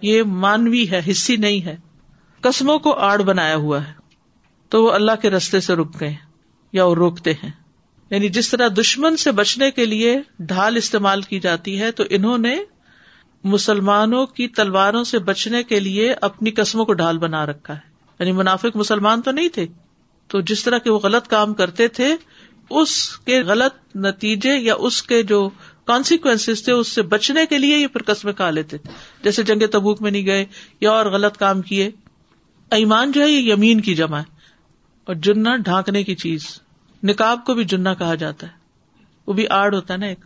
یہ 0.02 0.24
مانوی 0.24 0.90
ہے، 0.90 1.02
حصی 1.12 1.36
نہیں 1.36 1.66
ہے۔ 1.66 1.78
قسموں 2.42 2.80
کو 2.80 2.94
آڑ 2.94 3.22
بنایا 3.22 3.56
ہوا 3.56 3.88
ہے۔ 3.88 3.94
تو 4.70 4.84
وہ 4.84 4.92
اللہ 4.92 5.12
کے 5.22 5.30
رستے 5.30 5.60
سے 5.60 5.76
رک 5.76 6.00
گئے۔ 6.00 6.29
یا 6.74 6.86
وہ 6.86 6.96
روکتے 6.96 7.34
ہیں۔ 7.34 7.52
یعنی 8.10 8.30
جس 8.30 8.50
طرح 8.50 8.68
دشمن 8.68 9.18
سے 9.18 9.32
بچنے 9.32 9.72
کے 9.72 9.86
لیے 9.86 10.22
ڈھال 10.40 10.76
استعمال 10.76 11.22
کی 11.22 11.40
جاتی 11.40 11.82
ہے، 11.82 11.92
تو 11.92 12.04
انہوں 12.10 12.38
نے 12.38 12.58
مسلمانوں 13.44 14.26
کی 14.26 14.48
تلواروں 14.48 15.04
سے 15.04 15.20
بچنے 15.20 15.64
کے 15.64 15.80
لیے 15.80 16.16
اپنی 16.22 16.52
قسموں 16.52 16.86
کو 16.86 16.94
ڈھال 16.94 17.18
بنا 17.18 17.46
رکھا 17.46 17.74
ہے۔ 17.74 17.80
یعنی 18.20 18.32
منافق 18.32 18.76
مسلمان 18.76 19.22
تو 19.22 19.32
نہیں 19.32 19.50
تھے۔ 19.50 19.68
تو 20.28 20.42
جس 20.42 20.64
طرح 20.64 20.78
کے 20.78 20.92
وہ 20.92 21.00
غلط 21.00 21.28
کام 21.28 21.54
کرتے 21.54 21.88
تھے، 21.88 22.16
اس 22.70 23.18
کے 23.18 23.42
غلط 23.42 23.98
نتیجے 23.98 24.58
یا 24.58 24.76
اس 24.80 25.04
کے 25.04 25.24
جو 25.24 25.50
کانسیکوینس 25.86 26.64
تھے، 26.64 26.74
اس 26.74 26.88
سے 26.88 27.02
بچنے 27.02 27.46
کے 27.46 27.58
لیے 27.58 27.78
یہ 27.78 27.88
پھر 27.88 28.14
قسمیں 28.14 28.34
کھا 28.34 28.50
لیتے 28.50 28.78
تھے۔ 28.78 28.92
جیسے 29.24 29.44
جنگ 29.44 29.62
تبوک 29.72 30.02
میں 30.02 30.12
نہیں 30.12 30.26
گئے 30.26 30.46
یا 30.82 30.92
اور 30.92 31.06
غلط 31.06 31.38
کام 31.38 31.62
کیے۔ 31.62 31.92
ایمان 32.72 33.12
جو 33.12 33.22
ہے، 33.22 33.30
یہ 33.30 33.54
یمین 33.54 33.82
کی 33.82 33.96
جمع 33.96 34.18
ہے۔ 34.18 34.39
اور 35.10 35.16
جنا 35.16 35.56
ڈھانکنے 35.56 36.04
کی 36.04 36.16
چیز، 36.16 36.60
نکاب 37.04 37.46
کو 37.46 37.54
بھی 37.54 37.64
جنا 37.64 37.94
کہا 37.94 38.16
جاتا 38.16 38.48
ہے۔ 38.48 38.52
وہ 39.28 39.34
بھی 39.34 39.48
آڑ 39.48 39.76
ہوتا 39.76 39.94
ہے 39.94 40.00
نا 40.00 40.06
ایک۔ 40.06 40.20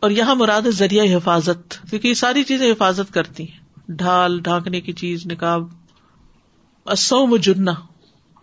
اور 0.00 0.10
یہاں 0.10 0.34
مراد 0.34 0.62
ذریعہ 0.62 1.16
حفاظت، 1.16 1.90
کیونکہ 1.90 2.08
یہ 2.08 2.14
ساری 2.14 2.44
چیزیں 2.44 2.72
حفاظت 2.72 3.14
کرتی 3.14 3.42
ہیں۔ 3.42 3.58
ڈھال، 3.88 4.40
ڈھانکنے 4.40 4.80
کی 4.80 4.92
چیز، 4.92 5.26
نکاب۔ 5.26 5.68
اسوم 6.84 7.36
جنا 7.36 7.72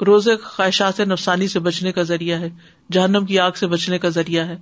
روزے 0.06 0.38
خواہشات 0.38 1.00
نفسانی 1.00 1.48
سے 1.48 1.60
بچنے 1.60 1.92
کا 1.92 2.04
ذریعہ 2.04 2.40
ہے، 2.40 2.50
جہنم 2.92 3.26
کی 3.26 3.40
آگ 3.40 3.52
سے 3.52 3.68
بچنے 3.68 3.98
کا 3.98 4.10
ذریعہ 4.10 4.48
ہے۔ 4.48 4.58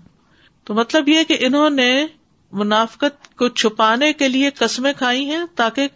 تو 0.63 0.74
مطلب 0.74 1.10
یہ 1.10 1.24
کہ 1.24 1.38
انہوں 1.39 1.70
نے 1.70 2.06
منافقت 2.52 3.38
کو 3.38 3.48
چھپانے 3.50 4.13
کے 4.13 4.28
لیے 4.28 4.50
قسمیں 4.50 4.93
کھائی 4.98 5.26
ہیں 5.26 5.46
تاکہ 5.56 5.88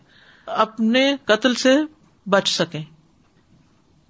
اپنے 0.46 1.16
قتل 1.26 1.56
سے 1.56 1.78
بچ 2.26 2.50
سکیں۔ 2.50 2.84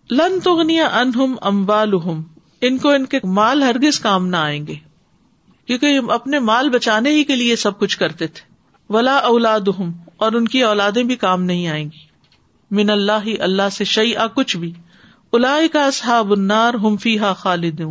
لن 0.10 0.40
تغنیا 0.40 0.88
انہم 1.00 1.36
اموالہم، 1.42 2.22
ان 2.62 2.78
کو 2.78 2.90
ان 2.90 3.06
کے 3.06 3.20
مال 3.26 3.64
ہرگز 3.64 4.00
کام 4.00 4.28
نہ 4.28 4.38
آئیں 4.38 4.66
گے، 4.68 4.76
کیونکہ 5.68 6.12
اپنے 6.12 6.40
مال 6.42 6.70
بچانے 6.70 7.10
ہی 7.10 7.24
کے 7.24 7.36
لیے 7.36 7.56
سب 7.56 7.80
کچھ 7.80 7.98
کرتے 7.98 8.28
تھے۔ 8.28 8.50
ولا 8.90 9.16
اولاد 9.26 9.70
اور 10.18 10.32
ان 10.32 10.48
کی 10.48 10.64
اولادیں 10.64 11.04
بھی 11.04 11.16
کام 11.16 11.44
نہیں 11.44 11.68
آئیں 11.68 11.86
گی۔ 11.86 12.10
من 12.72 12.90
اللہ 12.90 13.26
ہی 13.26 13.38
اللہ 13.40 13.70
سے 13.72 13.84
شعی 13.86 14.16
آ 14.16 14.26
کچھ 14.28 14.58
بھی۔ 14.58 14.72
الا 15.34 15.56
کا 15.74 15.86
اصحاب 15.86 16.32
النار 16.32 16.74
ہم 16.74 16.98
فی 16.98 17.18
ہا 17.20 17.34
خالد 17.34 17.82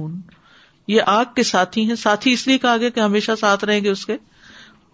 یہ 0.88 1.00
آگ 1.06 1.24
کے 1.34 1.42
ساتھی 1.42 1.88
ہیں، 1.88 1.94
ساتھی 1.94 2.32
اس 2.32 2.46
لیے 2.46 2.58
کہا 2.58 2.76
گیا 2.76 2.88
کہ 2.88 3.00
ہمیشہ 3.00 3.32
ساتھ 3.40 3.64
رہیں 3.64 3.80
گے 3.84 3.90
اس 3.90 4.04
کے۔ 4.06 4.16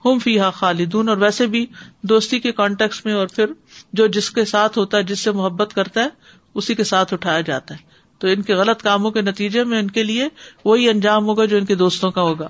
ہم 0.05 0.19
فی 0.19 0.39
ہا 0.39 0.51
خالدون، 0.51 1.09
اور 1.09 1.17
ویسے 1.17 1.47
بھی 1.47 1.65
دوستی 2.03 2.41
کے 2.41 2.53
کانٹیکس 2.53 3.05
میں، 3.05 3.15
اور 3.15 3.27
پھر 3.27 3.53
جو 3.93 4.07
جس 4.07 4.31
کے 4.31 4.45
ساتھ 4.45 4.79
ہوتا 4.79 4.99
ہے، 4.99 5.03
جس 5.03 5.21
سے 5.21 5.33
محبت 5.33 5.75
کرتا 5.75 6.03
ہے 6.05 6.09
اسی 6.57 6.75
کے 6.75 6.85
ساتھ 6.85 7.15
اٹھایا 7.15 7.41
جاتا 7.41 7.75
ہے۔ 7.75 7.81
تو 8.19 8.29
ان 8.29 8.43
کے 8.43 8.55
غلط 8.55 8.83
کاموں 8.83 9.11
کے 9.11 9.23
نتیجے 9.23 9.65
میں 9.65 9.79
ان 9.79 9.91
کے 9.91 10.03
لیے 10.03 10.29
وہی 10.65 10.89
انجام 10.89 11.27
ہوگا 11.27 11.45
جو 11.45 11.57
ان 11.57 11.65
کے 11.65 11.75
دوستوں 11.75 12.11
کا 12.11 12.21
ہوگا۔ 12.23 12.49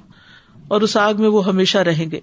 اور 0.69 0.81
اس 0.81 0.97
آگ 0.97 1.15
میں 1.19 1.29
وہ 1.29 1.47
ہمیشہ 1.47 1.79
رہیں 1.79 2.11
گے۔ 2.11 2.21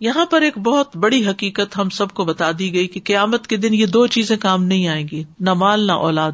یہاں 0.00 0.26
پر 0.26 0.42
ایک 0.42 0.58
بہت 0.58 0.96
بڑی 0.96 1.26
حقیقت 1.26 1.78
ہم 1.78 1.88
سب 1.88 2.10
کو 2.10 2.24
بتا 2.24 2.50
دی 2.58 2.72
گئی 2.72 2.86
کہ 2.86 3.00
قیامت 3.04 3.46
کے 3.46 3.56
دن 3.56 3.74
یہ 3.74 3.86
دو 3.86 4.06
چیزیں 4.06 4.36
کام 4.36 4.64
نہیں 4.64 4.88
آئیں 4.88 5.08
گی۔ 5.12 5.24
نہ 5.40 5.54
مال، 5.54 5.80
نہ 5.80 5.92
اولاد۔ 5.92 6.32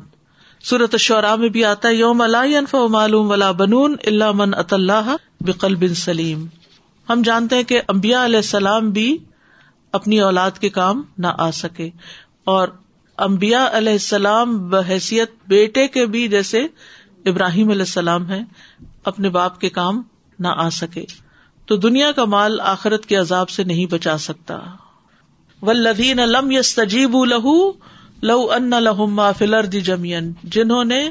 سورت 0.60 0.96
شعرا 0.96 1.34
میں 1.34 1.48
بھی 1.48 1.64
آتا 1.64 1.88
ہے، 1.88 1.94
یوم 1.94 2.20
اللہ 2.20 2.86
معلوم 2.86 3.30
ولا 3.30 3.50
بنون 3.50 3.96
اللہ 4.06 4.32
من 4.32 4.54
اط 4.54 4.72
اللہ 4.72 5.16
بقل 5.40 5.74
بن 5.74 5.94
سلیم۔ 5.94 6.46
ہم 7.08 7.22
جانتے 7.24 7.56
ہیں 7.56 7.62
کہ 7.62 7.80
امبیا 7.88 8.24
علیہ 8.24 8.36
السلام 8.36 8.90
بھی 8.90 9.18
اپنی 9.92 10.20
اولاد 10.20 10.50
کے 10.50 10.68
کام 10.68 11.02
نہ 11.18 11.26
آ 11.38 11.50
سکے۔ 11.50 11.90
اور 12.44 12.68
امبیا 13.18 13.68
علیہ 13.72 13.92
السلام 13.92 14.57
بحیثیت 14.68 15.31
بیٹے 15.48 15.87
کے 15.88 16.07
بھی 16.07 16.26
جیسے 16.29 16.66
ابراہیم 17.24 17.68
علیہ 17.68 17.83
السلام 17.83 18.29
ہے 18.31 18.40
اپنے 19.05 19.29
باپ 19.29 19.61
کے 19.61 19.68
کام 19.68 20.02
نہ 20.38 20.48
آ 20.48 20.68
سکے۔ 20.70 21.05
تو 21.66 21.76
دنیا 21.76 22.11
کا 22.12 22.24
مال 22.24 22.61
آخرت 22.61 23.07
کے 23.07 23.16
عذاب 23.16 23.50
سے 23.50 23.64
نہیں 23.64 23.87
بچا 23.87 24.16
سکتا۔ 24.18 24.59
ولدین 25.62 26.16
لم 26.16 26.50
یس 26.50 26.74
تجیب 26.74 27.24
لہو 27.24 27.72
لو 28.22 28.40
ان 28.52 28.70
لہما 28.70 29.33
فلر 29.33 29.64
دی 29.64 29.81
جمین 29.81 30.33
جنہوں 30.44 30.85
نے 30.85 31.11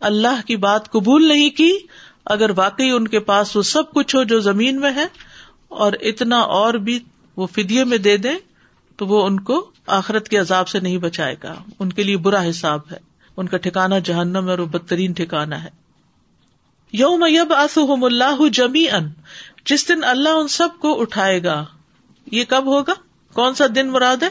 اللہ 0.00 0.40
کی 0.46 0.56
بات 0.56 0.90
قبول 0.92 1.28
نہیں 1.28 1.50
کی، 1.50 1.72
اگر 2.26 2.50
واقعی 2.56 2.90
ان 2.90 3.08
کے 3.08 3.18
پاس 3.20 3.56
وہ 3.56 3.62
سب 3.62 3.92
کچھ 3.92 4.16
ہو 4.16 4.22
جو 4.22 4.40
زمین 4.40 4.80
میں 4.80 4.92
ہے، 4.94 5.06
اور 5.68 5.92
اتنا 6.00 6.40
اور 6.40 6.74
بھی 6.74 6.98
وہ 7.36 7.46
فدیے 7.46 7.84
میں 7.84 7.98
دے 7.98 8.16
دیں، 8.16 8.36
تو 8.96 9.06
وہ 9.06 9.26
ان 9.26 9.40
کو 9.40 9.70
آخرت 9.86 10.28
کے 10.28 10.38
عذاب 10.38 10.68
سے 10.68 10.80
نہیں 10.80 10.98
بچائے 10.98 11.36
گا۔ 11.42 11.54
ان 11.78 11.92
کے 11.92 12.02
لیے 12.02 12.16
برا 12.16 12.50
حساب 12.50 12.80
ہے۔ 12.90 12.96
ان 13.36 13.48
کا 13.48 13.56
ٹھکانا 13.56 13.98
جہنم 13.98 14.48
اور 14.48 14.58
بدترین 14.58 15.12
ٹھکانا 15.12 15.64
ہے۔ 15.64 15.68
یوم 16.92 17.24
یب 17.28 17.52
آسم 17.52 18.04
اللہ 18.04 18.48
جمی 18.52 18.90
ان 18.90 19.08
جس 19.64 19.88
دن 19.88 20.04
اللہ 20.04 20.28
ان 20.28 20.48
سب 20.48 20.68
کو 20.80 21.00
اٹھائے 21.00 21.44
گا۔ 21.44 21.64
یہ 22.32 22.44
کب 22.48 22.66
ہوگا؟ 22.66 22.92
کون 23.34 23.54
سا 23.54 23.64
دن 23.74 23.88
مراد 23.88 24.16
ہے؟ 24.22 24.28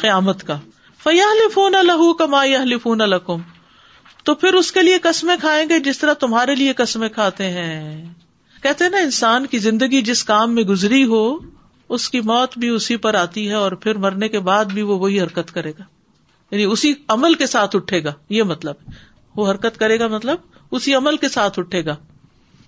قیامت 0.00 0.46
کا۔ 0.46 0.58
فیا 1.02 1.34
لفون 1.34 1.74
الح 1.74 2.12
کما 2.18 2.44
یا 2.44 2.64
لفون 2.64 3.00
القم 3.00 3.40
تو 4.24 4.34
پھر 4.34 4.54
اس 4.54 4.72
کے 4.72 4.82
لیے 4.82 4.98
قسمیں 4.98 5.36
کھائیں 5.40 5.68
گے 5.68 5.78
جس 5.78 5.98
طرح 5.98 6.12
تمہارے 6.12 6.54
لیے 6.54 6.72
قسمیں 6.72 7.08
کھاتے 7.08 7.50
ہیں۔ 7.50 8.12
کہتے 8.62 8.88
نا 8.88 8.98
انسان 8.98 9.46
کی 9.46 9.58
زندگی 9.58 10.02
جس 10.02 10.24
کام 10.24 10.54
میں 10.54 10.62
گزری 10.62 11.04
ہو 11.04 11.38
اس 11.88 12.10
کی 12.10 12.20
موت 12.20 12.58
بھی 12.58 12.68
اسی 12.68 12.96
پر 12.96 13.14
آتی 13.14 13.48
ہے 13.48 13.54
اور 13.54 13.72
پھر 13.72 13.94
مرنے 13.94 14.28
کے 14.28 14.38
بعد 14.38 14.64
بھی 14.64 14.82
وہ 14.82 14.98
وہی 14.98 15.20
حرکت 15.20 15.54
کرے 15.54 15.70
گا۔ 15.70 15.82
یعنی 16.50 16.64
اسی 16.64 16.94
عمل 17.08 17.34
کے 17.34 17.46
ساتھ 17.46 17.76
اٹھے 17.76 18.04
گا، 18.04 18.12
یہ 18.28 18.42
مطلب 18.42 18.74
وہ 19.36 19.50
حرکت 19.50 19.78
کرے 19.78 19.98
گا 19.98 20.06
مطلب 20.06 20.36
اسی 20.70 20.94
عمل 20.94 21.16
کے 21.16 21.28
ساتھ 21.28 21.58
اٹھے 21.58 21.84
گا۔ 21.84 21.96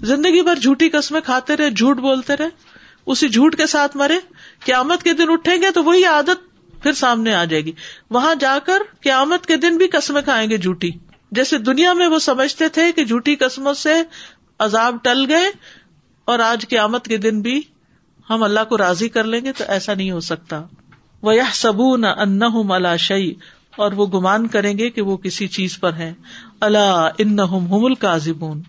زندگی 0.01 0.43
بھر 0.43 0.57
جھوٹی 0.57 0.89
قسمیں 0.89 1.21
کھاتے 1.21 1.57
رہے، 1.57 1.71
جھوٹ 1.71 1.97
بولتے 1.97 2.37
رہے، 2.37 2.49
اسی 3.07 3.29
جھوٹ 3.29 3.57
کے 3.57 3.67
ساتھ 3.67 3.97
مرے، 3.97 4.19
قیامت 4.65 5.03
کے 5.03 5.13
دن 5.13 5.31
اٹھیں 5.31 5.63
گے 5.63 5.71
تو 5.71 5.85
وہی 5.85 6.05
عادت 6.05 6.49
پھر 6.83 6.93
سامنے 6.93 7.35
آ 7.35 7.45
جائے 7.45 7.65
گی۔ 7.65 7.73
وہاں 8.11 8.35
جا 8.35 8.59
کر 8.67 8.83
قیامت 9.01 9.47
کے 9.47 9.57
دن 9.57 9.77
بھی 9.77 9.89
قسمیں 9.89 10.23
کھائیں 10.23 10.51
گے 10.51 10.59
جھوٹی۔ 10.59 10.91
جیسے 11.31 11.59
دنیا 11.59 11.93
میں 11.93 12.07
وہ 12.07 12.19
سمجھتے 12.19 12.69
تھے 12.69 12.93
کہ 12.93 13.05
جھوٹی 13.05 13.37
قسموں 13.37 13.75
سے 13.75 13.95
عذاب 14.59 14.97
ٹل 15.03 15.25
گئے 15.29 15.51
اور 16.25 16.39
آج 16.39 16.69
قیامت 16.69 17.05
کے 17.05 17.17
دن 17.17 17.41
بھی 17.41 17.63
ہم 18.31 18.43
اللہ 18.43 18.65
کو 18.69 18.79
راضی 18.79 19.09
کر 19.09 19.25
لیں 19.25 19.41
گے 19.45 19.53
تو 19.53 19.65
ایسا 19.69 19.95
نہیں 19.95 20.11
ہو 20.11 20.21
سکتا۔ 20.21 20.63
وہ 21.23 21.35
یہ 21.35 21.55
سبو 21.55 21.97
نہ 21.97 22.07
ان 22.07 22.97
شعی 22.99 23.33
اور 23.77 23.93
وہ 23.93 24.07
گمان 24.07 24.47
کریں 24.47 24.79
گے 24.79 24.91
کہ 24.91 25.03
وہ 25.03 25.17
کسی 25.17 25.47
چیز 25.47 25.81
پر 25.81 25.93
ہے 25.93 26.15
اللہ 26.61 27.09
ان 27.19 27.41
ہم 27.41 27.95
کازبون 27.95 28.63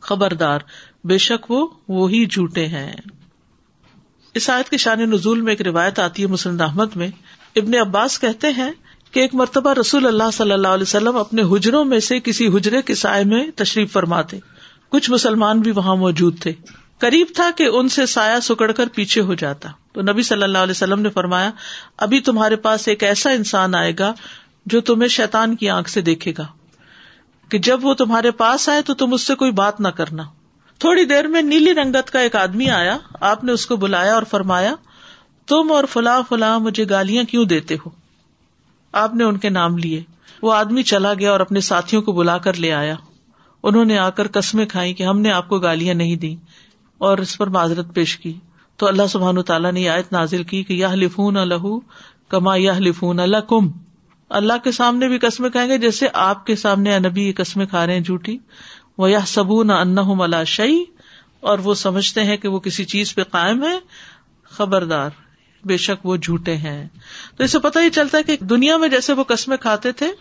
خبردار۔ 0.00 0.58
بے 1.04 1.18
شک 1.18 1.50
وہ 1.50 1.68
وہی 1.88 2.26
جھوٹے 2.26 2.66
ہیں۔ 2.66 2.92
اس 4.34 4.50
آیت 4.50 4.68
کے 4.68 4.76
شان 4.76 5.10
نزول 5.10 5.40
میں 5.40 5.52
ایک 5.52 5.62
روایت 5.62 5.98
آتی 5.98 6.22
ہے 6.22 6.26
مسلم 6.26 6.60
احمد 6.60 6.96
میں۔ 6.96 7.08
ابن 7.56 7.74
عباس 7.74 8.20
کہتے 8.20 8.46
ہیں 8.46 8.70
کہ 9.12 9.20
ایک 9.20 9.34
مرتبہ 9.34 9.72
رسول 9.72 10.06
اللہ 10.06 10.30
صلی 10.32 10.52
اللہ 10.52 10.68
علیہ 10.68 10.82
وسلم 10.82 11.16
اپنے 11.16 11.42
حجروں 11.42 11.84
میں 11.84 12.00
سے 12.00 12.20
کسی 12.20 12.46
حجرے 12.46 12.82
کے 12.82 12.94
سائے 12.94 13.24
میں 13.24 13.50
تشریف 13.56 13.92
فرماتے۔ 13.92 14.38
کچھ 14.88 15.10
مسلمان 15.10 15.60
بھی 15.60 15.70
وہاں 15.70 15.96
موجود 15.96 16.40
تھے۔ 16.40 16.52
قریب 16.98 17.26
تھا 17.34 17.50
کہ 17.56 17.62
ان 17.62 17.88
سے 17.88 18.06
سایہ 18.06 18.40
سکڑ 18.40 18.72
کر 18.72 18.86
پیچھے 18.94 19.20
ہو 19.20 19.34
جاتا۔ 19.34 19.68
تو 19.92 20.02
نبی 20.02 20.22
صلی 20.22 20.42
اللہ 20.42 20.58
علیہ 20.58 20.70
وسلم 20.70 21.00
نے 21.00 21.08
فرمایا، 21.08 21.50
ابھی 21.96 22.20
تمہارے 22.20 22.56
پاس 22.56 22.88
ایک 22.88 23.02
ایسا 23.02 23.30
انسان 23.30 23.74
آئے 23.74 23.92
گا 23.98 24.12
جو 24.66 24.80
تمہیں 24.80 25.08
شیتان 25.08 25.56
کی 25.56 25.70
آنکھ 25.70 25.90
سے 25.90 26.00
دیکھے 26.00 26.32
گا۔ 26.38 26.46
کہ 27.48 27.58
جب 27.58 27.84
وہ 27.84 27.94
تمہارے 27.94 28.30
پاس 28.30 28.68
آئے 28.68 28.82
تو 28.82 28.94
تم 28.94 29.12
اس 29.12 29.22
سے 29.22 29.34
کوئی 29.34 29.50
بات 29.50 29.80
نہ 29.80 29.88
کرنا۔ 29.88 30.22
تھوڑی 30.78 31.04
دیر 31.04 31.26
میں 31.26 31.42
نیلی 31.42 31.74
رنگت 31.74 32.10
کا 32.10 32.18
ایک 32.18 32.36
آدمی 32.36 32.70
آیا، 32.70 32.98
آپ 33.20 33.44
نے 33.44 33.52
اس 33.52 33.66
کو 33.66 33.76
بلایا 33.76 34.14
اور 34.14 34.22
فرمایا، 34.22 34.74
تم 35.46 35.72
اور 35.72 35.84
فلاں 35.84 36.22
فلاں 36.28 36.60
مجھے 36.60 36.84
گالیاں 36.90 37.24
کیوں 37.24 37.44
دیتے 37.44 37.74
ہو؟ 37.74 37.90
آپ 38.92 39.14
نے 39.14 39.24
ان 39.24 39.38
کے 39.38 39.48
نام 39.48 39.78
لیے۔ 39.78 40.02
وہ 40.42 40.54
آدمی 40.54 40.82
چلا 40.82 41.14
گیا 41.14 41.32
اور 41.32 41.40
اپنے 41.40 41.60
ساتھیوں 41.60 42.02
کو 42.02 42.12
بلا 42.12 42.38
کر 42.38 42.54
لے 42.54 42.72
آیا۔ 42.72 42.94
انہوں 43.62 43.84
نے 43.84 43.98
آ 43.98 44.10
کر 44.10 44.26
قسمیں 44.28 44.66
کھائی 44.66 44.94
کہ 44.94 45.02
ہم 45.02 45.20
نے 45.20 45.30
آپ 45.30 45.48
کو 45.48 45.58
گالیاں 45.58 45.94
نہیں 45.94 46.16
دی 46.16 46.36
اور 46.98 47.18
اس 47.18 47.38
پر 47.38 47.46
معذرت 47.46 47.94
پیش 47.94 48.16
کی۔ 48.16 48.32
تو 48.76 48.86
اللہ 48.86 49.06
سبحان 49.06 49.42
تعالیٰ 49.42 49.72
نے 49.72 49.88
آیت 49.88 50.12
نازل 50.12 50.42
کی 50.42 50.64
کہ 50.64 50.72
یہ 50.72 50.86
لفون 50.86 51.36
الح 51.36 51.66
کما 52.28 52.54
یہ 52.54 52.72
لفون 52.72 53.20
اللہ 53.20 53.36
کم 53.36 53.70
اللہ 54.28 54.52
کے 54.64 54.72
سامنے 54.72 55.08
بھی 55.08 55.18
قسمیں 55.18 55.50
کہیں 55.50 55.68
گے 55.68 55.78
جیسے 55.78 56.06
آپ 56.12 56.46
کے 56.46 56.56
سامنے 56.56 56.98
نبی 56.98 57.22
یہ 57.22 57.32
قسمیں 57.36 57.66
کھا 57.66 57.86
رہے 57.86 57.94
ہیں 57.94 58.00
جھوٹی۔ 58.00 58.38
وہ 58.98 59.10
یہ 59.10 59.18
سبون 59.26 59.70
ان 59.70 59.96
اللہ 59.98 60.44
شعی 60.46 60.84
اور 61.40 61.58
وہ 61.58 61.74
سمجھتے 61.74 62.24
ہیں 62.24 62.36
کہ 62.36 62.48
وہ 62.48 62.58
کسی 62.58 62.84
چیز 62.84 63.14
پہ 63.14 63.22
قائم 63.22 63.62
ہے 63.62 63.78
خبردار، 64.42 65.10
بے 65.64 65.76
شک 65.76 66.06
وہ 66.06 66.16
جھوٹے 66.16 66.56
ہیں۔ 66.56 66.88
تو 67.36 67.44
اسے 67.44 67.58
پتہ 67.58 67.78
ہی 67.78 67.90
چلتا 67.90 68.18
ہے 68.18 68.22
کہ 68.22 68.36
دنیا 68.44 68.76
میں 68.76 68.88
جیسے 68.88 69.12
وہ 69.12 69.24
قسمیں 69.24 69.56
کھاتے 69.56 69.92
تھے 69.92 70.12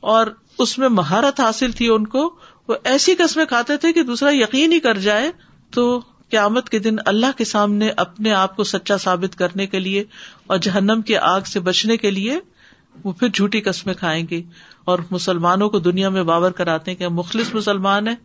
اور 0.00 0.26
اس 0.58 0.78
میں 0.78 0.88
مہارت 0.88 1.40
حاصل 1.40 1.72
تھی 1.72 1.88
ان 1.88 2.06
کو، 2.06 2.36
وہ 2.68 2.74
ایسی 2.84 3.14
قسمیں 3.14 3.44
کھاتے 3.44 3.76
تھے 3.76 3.92
کہ 3.92 4.02
دوسرا 4.02 4.34
یقین 4.34 4.72
ہی 4.72 4.80
کر 4.80 4.98
جائے 4.98 5.30
تو 5.70 6.00
قیامت 6.30 6.68
کے 6.68 6.78
دن 6.78 6.96
اللہ 7.06 7.26
کے 7.38 7.44
سامنے 7.44 7.90
اپنے 7.96 8.32
آپ 8.32 8.56
کو 8.56 8.64
سچا 8.64 8.96
ثابت 8.98 9.38
کرنے 9.38 9.66
کے 9.66 9.80
لیے 9.80 10.04
اور 10.46 10.58
جہنم 10.58 11.02
کی 11.02 11.16
آگ 11.16 11.40
سے 11.40 11.60
بچنے 11.60 11.96
کے 11.96 12.10
لیے 12.10 12.38
وہ 13.04 13.12
پھر 13.12 13.28
جھوٹی 13.28 13.60
قسمیں 13.60 13.94
کھائیں 13.94 14.26
گے 14.30 14.42
اور 14.84 14.98
مسلمانوں 15.10 15.70
کو 15.70 15.78
دنیا 15.78 16.08
میں 16.08 16.22
باور 16.22 16.50
کراتے 16.50 16.90
ہیں 16.90 16.98
کہ 16.98 17.08
مخلص 17.08 17.54
مسلمان 17.54 18.08
ہیں۔ 18.08 18.16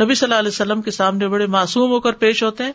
نبی 0.00 0.14
صلی 0.14 0.26
اللہ 0.26 0.38
علیہ 0.38 0.48
وسلم 0.48 0.82
کے 0.82 0.90
سامنے 0.90 1.28
بڑے 1.28 1.46
معصوم 1.46 1.90
ہو 1.90 2.00
کر 2.00 2.12
پیش 2.12 2.42
ہوتے 2.42 2.64
ہیں۔ 2.64 2.72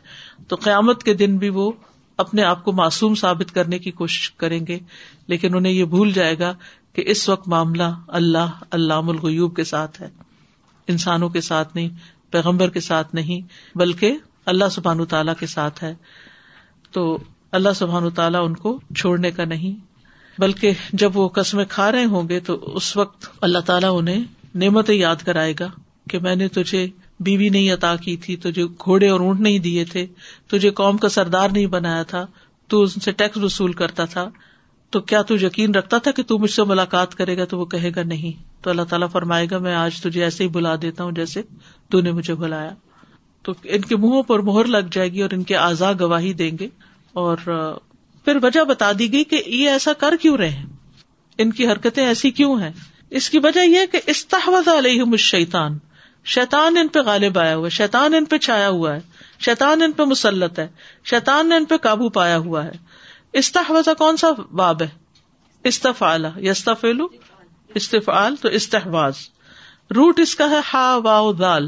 تو 0.47 0.55
قیامت 0.55 1.03
کے 1.03 1.13
دن 1.13 1.37
بھی 1.37 1.49
وہ 1.49 1.71
اپنے 2.17 2.43
آپ 2.43 2.65
کو 2.65 2.71
معصوم 2.71 3.15
ثابت 3.15 3.53
کرنے 3.53 3.79
کی 3.79 3.91
کوشش 3.91 4.31
کریں 4.31 4.67
گے۔ 4.67 4.79
لیکن 5.27 5.55
انہیں 5.55 5.73
یہ 5.73 5.85
بھول 5.85 6.11
جائے 6.11 6.39
گا 6.39 6.53
کہ 6.93 7.03
اس 7.05 7.29
وقت 7.29 7.47
معاملہ 7.47 7.99
اللہ 8.07 8.49
اللہ 8.71 8.93
الغیوب 8.93 9.55
کے 9.55 9.63
ساتھ 9.63 10.01
ہے۔ 10.01 10.09
انسانوں 10.87 11.29
کے 11.29 11.41
ساتھ 11.41 11.75
نہیں، 11.75 11.89
پیغمبر 12.31 12.69
کے 12.69 12.79
ساتھ 12.79 13.15
نہیں، 13.15 13.41
بلکہ 13.77 14.13
اللہ 14.49 14.69
سبحان 14.71 15.05
تعالیٰ 15.05 15.33
کے 15.39 15.47
ساتھ 15.47 15.83
ہے، 15.83 15.95
تو 16.91 17.17
اللہ 17.51 17.69
سبحان 17.75 18.09
تعالیٰ 18.09 18.45
ان 18.45 18.53
کو 18.53 18.79
چھوڑنے 18.97 19.31
کا 19.31 19.45
نہیں۔ 19.45 19.89
بلکہ 20.41 20.71
جب 20.93 21.17
وہ 21.17 21.27
قسمیں 21.27 21.65
کھا 21.69 21.91
رہے 21.91 22.05
ہوں 22.05 22.29
گے 22.29 22.39
تو 22.39 22.71
اس 22.75 22.97
وقت 22.97 23.29
اللہ 23.41 23.59
تعالیٰ 23.59 23.97
انہیں 23.97 24.23
نعمتیں 24.55 24.95
یاد 24.95 25.15
کرائے 25.15 25.53
گا 25.59 25.67
کہ 26.09 26.19
میں 26.19 26.35
نے 26.35 26.47
تجھے 26.47 26.87
بیوی 27.19 27.49
نہیں 27.49 27.73
عطا 27.73 27.95
کی 27.95 28.17
تھی، 28.17 28.35
تجھے 28.35 28.65
گھوڑے 28.65 29.09
اور 29.09 29.19
اونٹ 29.19 29.39
نہیں 29.39 29.59
دیے 29.59 29.85
تھے، 29.85 30.07
تجھے 30.47 30.69
قوم 30.69 30.97
کا 30.97 31.09
سردار 31.09 31.49
نہیں 31.49 31.65
بنایا 31.65 32.03
تھا، 32.03 32.25
تو 32.67 32.81
ان 32.81 32.87
سے 32.87 33.11
ٹیکس 33.11 33.37
وصول 33.37 33.73
کرتا 33.73 34.05
تھا۔ 34.05 34.29
تو 34.89 35.01
کیا 35.01 35.21
تو 35.21 35.35
یقین 35.35 35.75
رکھتا 35.75 35.97
تھا 35.97 36.11
کہ 36.11 36.23
تو 36.23 36.39
مجھ 36.39 36.51
سے 36.51 36.63
ملاقات 36.63 37.15
کرے 37.15 37.37
گا 37.37 37.45
تو 37.45 37.59
وہ 37.59 37.65
کہے 37.65 37.91
گا 37.95 38.03
نہیں۔ 38.03 38.43
تو 38.63 38.69
اللہ 38.69 38.81
تعالیٰ 38.81 39.09
فرمائے 39.11 39.47
گا، 39.51 39.57
میں 39.57 39.75
آج 39.75 40.01
تجھے 40.01 40.23
ایسے 40.23 40.43
ہی 40.43 40.49
بلا 40.49 40.75
دیتا 40.81 41.03
ہوں 41.03 41.11
جیسے 41.11 41.41
تو 41.89 42.01
نے 42.01 42.11
مجھے 42.11 42.35
بلایا۔ 42.35 42.69
تو 43.43 43.53
ان 43.63 43.81
کے 43.81 43.95
منہوں 43.95 44.23
پر 44.23 44.39
مہر 44.39 44.65
لگ 44.65 44.91
جائے 44.91 45.11
گی 45.11 45.21
اور 45.21 45.29
ان 45.31 45.43
کے 45.43 45.55
آزاد 45.55 45.95
گواہی 45.99 46.33
دیں 46.33 46.57
گے 46.59 46.67
اور 47.13 47.37
پھر 48.25 48.37
وجہ 48.43 48.63
بتا 48.63 48.91
دی 48.99 49.13
گئی 49.13 49.23
کہ 49.23 49.43
یہ 49.45 49.69
ایسا 49.69 49.93
کر 49.93 50.15
کیوں 50.21 50.37
رہے 50.37 50.49
ہیں؟ 50.49 50.65
ان 51.37 51.51
کی 51.51 51.67
حرکتیں 51.67 52.05
ایسی 52.05 52.31
کیوں 52.31 52.61
ہیں؟ 52.61 52.71
اس 53.09 53.29
کی 53.29 53.39
وجہ 53.43 53.59
یہ 53.59 53.85
کہ 53.91 53.99
استحوذ 54.05 54.67
علیہ 54.67 55.15
شیتان 55.15 55.77
شیتان 56.25 56.77
ان 56.77 56.87
پہ 56.87 56.99
غالب 56.99 57.39
آیا 57.39 57.55
ہوا 57.55 57.65
ہے 57.65 57.69
شیتان 57.69 58.13
ان 58.13 58.25
پہ 58.25 58.37
چھایا 58.37 58.69
ہوا 58.69 58.95
ہے 58.95 58.99
شیتان 59.39 59.81
ان 59.81 59.91
پہ 59.91 60.03
مسلط 60.03 60.59
ہے 60.59 60.67
شیتان 61.05 61.49
نے 61.49 61.55
ان 61.55 61.65
پہ 61.65 61.77
قابو 61.77 62.09
پایا 62.09 62.37
ہوا 62.37 62.65
ہے۔ 62.65 62.71
استحوذ 63.33 63.89
کون 63.97 64.17
سا 64.17 64.27
باب 64.51 64.81
ہے؟ 64.81 64.87
استفال 65.63 66.25
یستفیلو 66.37 67.07
استفال 67.75 68.35
تو 68.35 68.47
استحواز۔ 68.47 69.13
روٹ 69.95 70.19
اس 70.19 70.35
کا 70.35 70.49
ہے 70.49 70.59
ہا، 70.73 70.95
واؤ 71.03 71.33
دال 71.33 71.67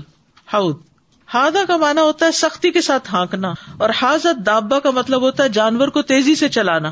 ہاؤد 0.54 0.91
ہادا 1.34 1.60
کا 1.68 1.78
مانا 1.78 2.02
ہوتا 2.02 2.26
ہے 2.26 2.32
سختی 2.32 2.72
کے 2.72 2.82
ساتھ 2.82 3.16
ہانکنا 3.16 3.54
اور 3.78 3.90
حاضت 3.90 4.46
دابا 4.46 4.80
کا 4.80 4.90
مطلب 4.92 5.22
ہوتا 5.22 5.44
ہے 5.44 5.50
جانور 5.50 5.88
کو 5.88 6.02
تیزی 6.02 6.36
سے 6.36 6.50
چلانا۔ 6.50 6.92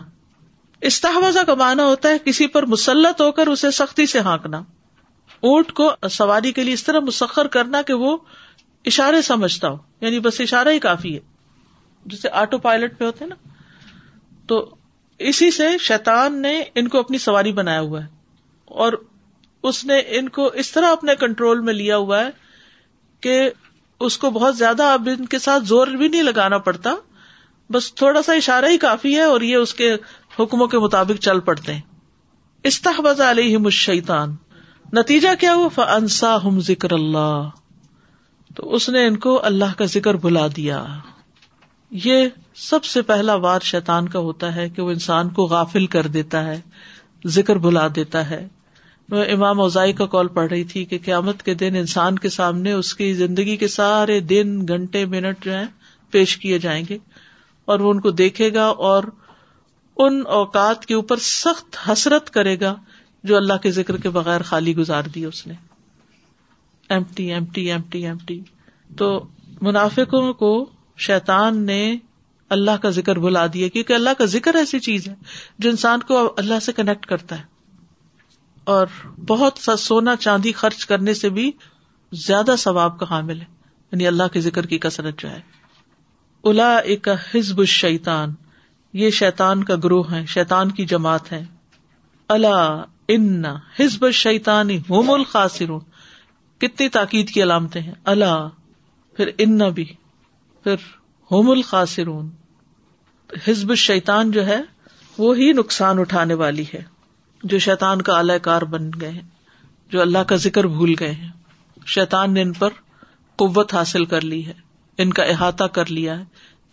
استحوذہ 0.82 1.40
کا 1.48 1.56
مانا 1.56 1.86
ہوتا 1.86 2.10
ہے 2.10 2.18
کسی 2.26 2.48
پر 2.48 2.66
مسلط 2.66 3.22
ہو 3.22 3.32
کر 3.32 3.48
اسے 3.48 3.72
سختی 3.72 4.06
سے 4.06 4.20
ہانکنا۔ 4.20 4.58
اونٹ 5.40 5.72
کو 5.72 5.92
سواری 6.12 6.52
کے 6.52 6.64
لیے 6.64 6.74
اس 6.74 6.84
طرح 6.84 7.00
مسخر 7.00 7.48
کرنا 7.48 7.82
کہ 7.82 7.94
وہ 7.94 8.18
اشارے 8.86 9.22
سمجھتا 9.22 9.70
ہو 9.70 9.78
یعنی 10.02 10.20
بس 10.20 10.42
اشارہ 10.42 10.68
ہی 10.68 10.80
کافی 10.80 11.16
ہے۔ 11.16 11.20
جسے 12.06 12.30
آٹو 12.30 12.58
پائلٹ 12.58 12.98
پہ 12.98 13.06
ہوتے 13.06 13.26
نا۔ 13.26 13.36
تو 14.48 14.76
اسی 15.20 15.52
سے 15.52 15.68
شیتان 15.80 16.42
نے 16.42 16.64
ان 16.76 16.88
کو 16.88 17.00
اپنی 17.00 17.18
سواری 17.18 17.52
بنایا 17.52 17.80
ہوا 17.80 18.02
ہے۔ 18.02 18.08
اور 18.66 18.94
اس 19.64 19.86
نے 19.86 20.00
ان 20.08 20.30
کو 20.30 20.46
اس 20.46 20.72
طرح 20.72 20.92
اپنے 20.92 21.16
کنٹرول 21.16 21.60
میں 21.60 21.74
لیا 21.74 21.98
ہوا 21.98 22.20
ہے 22.20 22.30
کہ 23.22 23.50
اس 24.00 24.18
کو 24.18 24.30
بہت 24.30 24.58
زیادہ 24.58 24.84
اب 24.84 25.10
ان 25.20 25.26
کے 25.26 25.40
ساتھ 25.40 25.64
زور 25.64 25.88
بھی 25.88 26.08
نہیں 26.08 26.24
لگانا 26.24 26.58
پڑتا۔ 26.58 26.96
بس 27.70 27.96
تھوڑا 27.96 28.22
سا 28.22 28.34
اشارہ 28.34 28.66
ہی 28.66 28.78
کافی 28.78 29.16
ہے 29.16 29.22
اور 29.22 29.42
یہ 29.42 29.56
اس 29.56 29.74
کے 29.74 29.96
حکموں 30.40 30.68
کے 30.68 30.80
مطابق 30.80 31.22
چل 31.22 31.40
پڑتے 31.40 31.74
ہیں۔ 31.74 31.82
استحبذ 32.64 33.22
علیہم 33.22 33.66
الشیطان۔ 33.66 34.36
نتیجہ 34.94 35.30
کیا 35.40 35.54
ہوا؟ 35.54 35.68
فانسا 35.68 36.38
ہم 36.44 36.60
ذکر 36.60 36.92
اللہ۔ 36.92 37.50
تو 38.56 38.74
اس 38.74 38.90
نے 38.90 39.08
ان 39.08 39.18
کو 39.18 39.46
اللہ 39.46 39.78
کا 39.78 39.86
ذکر 39.86 40.14
بلا 40.14 40.48
دیا۔ 40.56 40.86
یہ 41.92 42.28
سب 42.56 42.84
سے 42.84 43.02
پہلا 43.02 43.36
وار 43.36 43.60
شیطان 43.60 44.10
کا 44.10 44.20
ہوتا 44.20 44.56
ہے 44.56 44.70
کہ 44.70 44.82
وہ 44.82 44.90
انسان 44.90 45.30
کو 45.30 45.44
غافل 45.44 45.88
کر 45.88 46.08
دیتا 46.08 46.46
ہے، 46.46 46.62
ذکر 47.28 47.56
بلا 47.56 47.88
دیتا 47.96 48.30
ہے۔ 48.30 48.48
میں 49.12 49.26
امام 49.26 49.62
اوزائی 49.62 49.94
کا 49.94 50.06
کال 50.06 50.28
پڑھ 50.28 50.48
رہی 50.48 50.64
تھی 50.64 50.86
کہ 50.86 50.98
قیامت 51.06 51.44
کے 51.44 51.54
دن 51.54 51.76
انسان 51.76 52.20
کے 52.20 52.30
سامنے 52.30 52.72
اس 52.72 52.96
کی 52.96 53.14
زندگی 53.14 53.58
کے 53.58 53.68
سارے 53.68 54.20
دن، 54.20 54.68
گھنٹے، 54.68 55.06
منٹ 55.06 55.46
جو 55.46 55.54
ہے 55.54 55.64
پیش 56.12 56.38
کیے 56.38 56.60
جائیں 56.60 56.86
گے 56.90 56.98
اور 57.66 57.80
وہ 57.80 57.92
ان 57.92 58.00
کو 58.00 58.12
دیکھے 58.12 58.54
گا 58.54 58.66
اور 58.66 59.04
ان 59.98 60.24
اوقات 60.28 60.86
کے 60.86 60.94
اوپر 60.94 61.18
سخت 61.18 61.90
حسرت 61.90 62.30
کرے 62.30 62.60
گا 62.60 62.76
جو 63.24 63.38
اللہ 63.38 63.54
کے 63.54 63.72
ذکر 63.72 63.98
کے 63.98 64.10
بغیر 64.10 64.42
خالی 64.42 64.76
گزار 64.76 65.04
دی 65.04 65.26
اس 65.26 65.48
نے۔ 65.48 65.54
M 66.90 67.04
T 67.16 67.34
M 67.34 67.46
T 67.46 67.72
M 67.72 67.82
T 67.90 68.06
M 68.06 68.18
T 68.26 68.42
تو 68.98 69.28
منافقوں 69.62 70.34
کو 70.34 70.70
شیتان 70.98 71.66
نے 71.66 71.98
اللہ 72.50 72.78
کا 72.82 72.90
ذکر 72.90 73.20
بلا 73.20 73.46
دیا 73.54 73.68
کیونکہ 73.68 73.94
اللہ 73.94 74.10
کا 74.18 74.26
ذکر 74.26 74.56
ایسی 74.56 74.80
چیز 74.80 75.08
ہے 75.08 75.14
جو 75.60 75.70
انسان 75.70 76.00
کو 76.00 76.34
اللہ 76.38 76.60
سے 76.60 76.72
کنیکٹ 76.72 77.06
کرتا 77.06 77.40
ہے۔ 77.40 77.59
اور 78.64 78.88
بہت 79.28 79.58
سا 79.58 79.76
سونا 79.76 80.16
چاندی 80.16 80.52
خرچ 80.52 80.86
کرنے 80.86 81.14
سے 81.14 81.30
بھی 81.30 81.52
زیادہ 82.12 82.56
ثواب 82.58 83.00
کا 83.00 83.06
حامل 83.10 83.42
ہے 83.42 83.46
یعنی 83.92 84.08
اللہ 84.08 84.28
کے 84.34 84.42
ذکر 84.42 84.66
کی 84.66 84.78
کثرت 84.78 85.20
جو 85.20 85.30
ہے۔ 85.30 85.42
الا 86.44 86.78
ایک 86.78 87.08
حزب 87.08 87.60
الشیطان، 87.60 88.34
یہ 88.94 89.10
شیتان 89.10 89.64
کا 89.64 89.76
گروہ 89.84 90.12
ہے 90.12 90.26
شیتان 90.26 90.72
کی 90.72 90.86
جماعت 90.86 91.32
ہے 91.32 91.46
اللہ 92.28 92.84
ان 93.08 93.46
ہزب 93.80 94.12
شیتانی 94.12 94.78
ہوم 94.90 95.12
الخاصر 95.12 95.70
کتنی 96.58 96.90
تاکید 96.90 97.30
کی 97.30 97.44
علامتیں 97.44 97.82
ہیں۔ 97.82 97.94
اللہ 98.04 98.50
پھر 99.18 99.30
ان 99.38 99.58
بھی، 99.58 99.86
پھر 100.64 100.76
ہوم 101.32 101.50
الخاصرون 101.50 102.30
ہزب 103.48 103.76
شیتان 103.76 104.32
جو 104.32 104.46
ہے، 104.46 104.62
وہ 105.18 105.38
ہی 105.38 105.54
نقصان 105.54 106.00
اٹھانے 106.00 106.34
والی 106.34 106.66
ہے۔ 106.74 106.99
جو 107.44 107.60
شیتان 107.60 108.02
کا 108.02 108.18
اعلی 108.18 108.40
کار 108.42 108.62
بن 108.62 108.90
گئے 109.02 109.10
ہیں، 109.10 109.22
جو 109.90 110.02
اللہ 110.02 110.18
کا 110.18 110.36
ذکر 110.36 110.64
بھول 110.64 110.94
گئے 111.00 111.12
ہیں۔ 111.12 111.30
شیتان 111.86 112.34
نے 112.34 112.42
ان 112.42 112.54
پر 112.54 112.70
قوت 113.36 113.74
حاصل 113.74 114.06
کر 114.06 114.22
لی 114.22 114.46
ہے، 114.46 114.54
ان 114.98 115.14
کا 115.14 115.24
احاطہ 115.24 115.64
کر 115.64 115.86
لیا 115.86 116.20
ہے، 116.20 116.24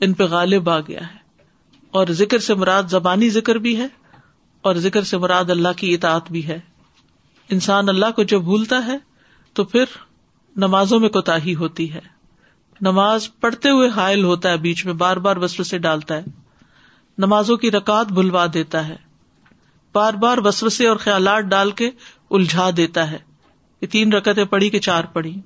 ان 0.00 0.12
پہ 0.12 0.24
غالب 0.24 0.70
آ 0.70 0.81
گیا 0.81 1.00
ہے۔ 1.00 1.16
اور 1.90 2.07
ذکر 2.11 2.38
سے 2.38 2.55
مراد 2.55 2.83
زبانی 2.83 3.31
ذکر 3.31 3.55
بھی 3.55 3.76
ہے، 3.76 3.87
اور 4.62 4.74
ذکر 4.74 5.02
سے 5.02 5.18
مراد 5.18 5.50
اللہ 5.50 5.68
کی 5.76 5.94
اطاعت 5.94 6.33
بھی 6.33 6.46
ہے۔ 6.46 6.61
انسان 7.50 7.88
اللہ 7.88 8.11
کو 8.16 8.22
جب 8.22 8.40
بھولتا 8.40 8.87
ہے، 8.87 8.98
تو 9.52 9.64
پھر 9.64 9.85
نمازوں 10.57 11.00
میں 11.00 11.09
کوتا 11.09 11.38
ہی 11.44 11.55
ہوتی 11.55 11.92
ہے۔ 11.92 12.00
نماز 12.81 13.29
پڑھتے 13.40 13.70
ہوئے 13.70 13.88
حائل 13.88 14.24
ہوتا 14.24 14.50
ہے، 14.50 14.57
بیچ 14.57 14.87
میں 14.87 14.94
بار 14.94 15.16
بار 15.16 15.37
وسو 15.37 15.64
سے 15.64 15.79
ڈالتا 15.79 16.16
ہے۔ 16.16 16.24
نمازوں 17.18 17.57
کی 17.57 17.70
رکعت 17.70 18.07
بھلوا 18.07 18.46
دیتا 18.55 18.88
ہے۔ 18.88 19.06
بار 19.96 20.14
بار 20.14 20.38
وسوسے 20.38 20.87
اور 20.87 20.96
خیالات 20.96 21.44
ڈال 21.44 21.70
کے 21.70 21.90
الجھا 22.30 22.70
دیتا 22.76 23.11
ہے۔ 23.11 23.18
کہ 23.80 23.87
تین 23.87 24.12
رکتیں 24.12 24.44
پڑھی 24.44 24.70
کہ 24.70 24.80
چار 24.80 25.04
پڑھی۔ 25.04 25.40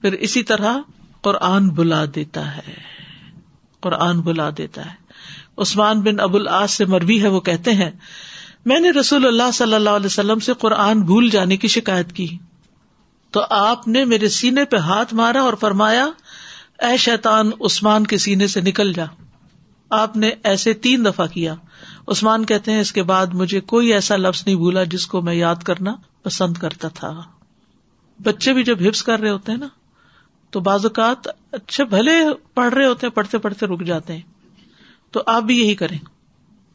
پھر 0.00 0.12
اسی 0.12 0.42
طرح 0.42 0.76
قرآن 1.20 1.68
بلا 1.68 2.04
دیتا 2.14 2.56
ہے۔ 2.56 2.74
قرآن 3.80 4.20
بلا 4.20 4.50
دیتا 4.58 4.86
ہے۔ 4.86 4.94
عثمان 5.58 6.00
بن 6.00 6.20
ابو 6.20 6.36
العاص 6.36 6.70
سے 6.70 6.84
مربی 6.84 7.22
ہے، 7.22 7.28
وہ 7.28 7.40
کہتے 7.40 7.72
ہیں، 7.72 7.90
میں 8.64 8.80
نے 8.80 8.90
رسول 8.90 9.26
اللہ 9.26 9.50
صلی 9.54 9.74
اللہ 9.74 9.90
علیہ 9.90 10.06
وسلم 10.06 10.38
سے 10.38 10.52
قرآن 10.52 11.00
بھول 11.00 11.30
جانے 11.30 11.56
کی 11.56 11.68
شکایت 11.68 12.12
کی۔ 12.12 12.38
تو 13.30 13.44
آپ 13.50 13.88
نے 13.88 14.04
میرے 14.04 14.28
سینے 14.28 14.64
پہ 14.64 14.76
ہاتھ 14.76 15.14
مارا 15.14 15.40
اور 15.40 15.54
فرمایا، 15.54 16.06
اے 16.78 16.96
شیطان، 16.96 17.50
عثمان 17.60 18.06
کے 18.06 18.18
سینے 18.18 18.46
سے 18.46 18.60
نکل 18.60 18.92
جا۔ 18.92 19.04
آپ 19.90 20.16
نے 20.16 20.30
ایسے 20.44 20.72
تین 20.72 21.04
دفعہ 21.04 21.26
کیا۔ 21.26 21.54
عثمان 22.08 22.46
کہتے 22.46 22.72
ہیں 22.72 22.80
اس 22.80 22.92
کے 22.92 23.02
بعد 23.02 23.26
مجھے 23.26 23.60
کوئی 23.60 23.92
ایسا 23.92 24.16
لفظ 24.16 24.42
نہیں 24.46 24.56
بھولا 24.56 24.84
جس 24.84 25.06
کو 25.06 25.22
میں 25.22 25.34
یاد 25.34 25.56
کرنا 25.56 25.96
پسند 26.22 26.56
کرتا 26.56 26.88
تھا۔ 26.88 27.20
بچے 28.22 28.52
بھی 28.52 28.64
جب 28.64 28.88
ہپس 28.88 29.02
کر 29.02 29.20
رہے 29.20 29.30
ہوتے 29.30 29.52
ہیں 29.52 29.58
نا، 29.58 29.68
تو 30.50 30.60
بعض 30.60 30.86
اوقات 30.86 31.28
اچھے 31.52 31.84
بھلے 31.84 32.12
پڑھ 32.54 32.74
رہے 32.74 32.86
ہوتے 32.86 33.06
ہیں، 33.06 33.14
پڑھتے 33.14 33.38
پڑھتے 33.38 33.66
رک 33.66 33.82
جاتے 33.82 34.12
ہیں۔ 34.12 34.22
تو 35.10 35.22
آپ 35.26 35.42
بھی 35.42 35.58
یہی 35.58 35.74
کریں۔ 35.74 35.98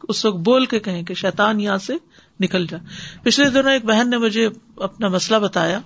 اس 0.09 0.25
وقت 0.25 0.35
بول 0.35 0.65
کے 0.65 0.79
کہیں 0.79 1.03
کہ 1.03 1.13
شیتان 1.13 1.59
یہاں 1.59 1.77
سے 1.77 1.93
نکل 2.39 2.67
جا۔ 2.67 2.77
پچھلے 3.23 3.49
دنوں 3.49 3.71
ایک 3.71 3.85
بہن 3.85 4.09
نے 4.09 4.17
مجھے 4.17 4.49
اپنا 4.77 5.07
مسئلہ 5.07 5.39
بتایا۔ 5.39 5.79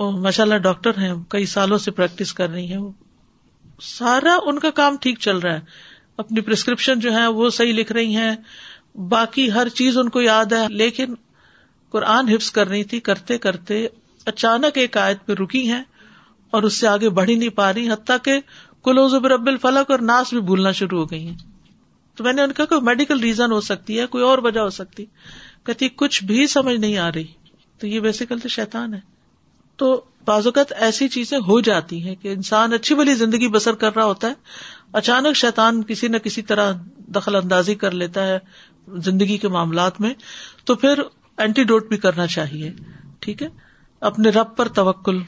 ماشاء 0.00 0.42
اللہ 0.42 0.54
ڈاکٹر 0.54 0.90
ہیں، 0.98 1.14
کئی 1.28 1.46
سالوں 1.46 1.78
سے 1.78 1.90
پریکٹس 1.90 2.34
کر 2.34 2.50
رہی 2.50 2.72
ہیں۔ 2.72 2.78
سارا 3.82 4.38
ان 4.46 4.58
کا 4.58 4.70
کام 4.70 4.96
ٹھیک 4.96 5.18
چل 5.18 5.38
رہا 5.38 5.54
ہے۔ 5.54 5.60
اپنی 6.16 6.40
پرسکرپشن 6.40 7.00
جو 7.00 7.12
ہے 7.12 7.26
وہ 7.26 7.50
صحیح 7.50 7.72
لکھ 7.72 7.92
رہی 7.92 8.16
ہیں۔ 8.16 8.36
باقی 9.08 9.52
ہر 9.52 9.68
چیز 9.68 9.98
ان 9.98 10.08
کو 10.08 10.20
یاد 10.20 10.44
ہے۔ 10.44 10.68
لیکن 10.68 11.14
قرآن 11.90 12.28
حفظ 12.28 12.50
کر 12.50 12.68
رہی 12.68 12.84
تھی، 12.84 13.00
کرتے 13.00 13.38
کرتے 13.38 13.86
اچانک 14.26 14.78
ایک 14.78 14.96
آیت 14.96 15.26
پہ 15.26 15.32
رکی 15.32 15.72
ہیں 15.72 15.82
اور 16.50 16.62
اس 16.62 16.74
سے 16.74 16.88
آگے 16.88 17.08
بڑھ 17.08 17.30
ہی 17.30 17.34
نہیں 17.34 17.48
پا 17.48 17.72
رہی، 17.72 17.90
حتیٰ 17.90 18.16
کہ 18.22 18.40
کلوز 18.84 19.14
رب 19.14 19.46
الفلق 19.46 19.90
اور 19.90 19.98
ناس 19.98 20.32
بھی 20.32 20.40
بھولنا 20.40 20.72
شروع 20.72 20.98
ہو 20.98 21.10
گئی 21.10 21.26
ہیں۔ 21.26 21.38
تو 22.16 22.24
میں 22.24 22.32
نے 22.32 22.42
ان 22.42 22.52
کا 22.52 22.64
کوئی 22.64 22.80
میڈیکل 22.80 23.20
ریزن 23.20 23.52
ہو 23.52 23.60
سکتی 23.60 24.00
ہے، 24.00 24.06
کوئی 24.06 24.24
اور 24.24 24.38
وجہ 24.38 24.60
ہو 24.60 24.70
سکتی۔ 24.70 25.04
کہتی، 25.66 25.88
کچھ 25.88 26.24
بھی 26.24 26.46
سمجھ 26.46 26.76
نہیں 26.76 26.98
آ 26.98 27.12
رہی۔ 27.12 27.26
تو 27.78 27.86
یہ 27.86 28.00
بیسیکل 28.00 28.38
تو 28.38 28.48
شیتان 28.48 28.94
ہے۔ 28.94 29.00
تو 29.76 30.04
بعض 30.24 30.46
اوقات 30.46 30.72
ایسی 30.72 31.08
چیزیں 31.08 31.38
ہو 31.38 31.60
جاتی 31.60 32.08
ہیں 32.08 32.14
کہ 32.14 32.28
انسان 32.28 32.72
اچھی 32.72 32.94
بلی 32.94 33.14
زندگی 33.14 33.48
بسر 33.48 33.74
کر 33.74 33.96
رہا 33.96 34.04
ہوتا 34.04 34.28
ہے 34.28 34.34
اچانک 34.92 35.36
شیتان 35.36 35.84
کسی 35.84 36.08
نہ 36.08 36.16
کسی 36.16 36.42
طرح 36.42 36.72
دخل 36.96 37.34
اندازی 37.34 37.74
کر 37.74 37.90
لیتا 37.90 38.26
ہے 38.26 38.38
زندگی 38.88 39.38
کے 39.38 39.48
معاملات 39.48 40.00
میں، 40.00 40.14
تو 40.64 40.74
پھر 40.74 41.00
اینٹی 41.36 41.64
ڈوٹ 41.64 41.88
بھی 41.88 41.96
کرنا 41.96 42.26
چاہیے، 42.26 42.72
ٹھیک 43.20 43.42
ہے؟ 43.42 43.48
اپنے 44.00 44.30
رب 44.30 44.56
پر 44.56 44.68
توکل، 44.68 45.18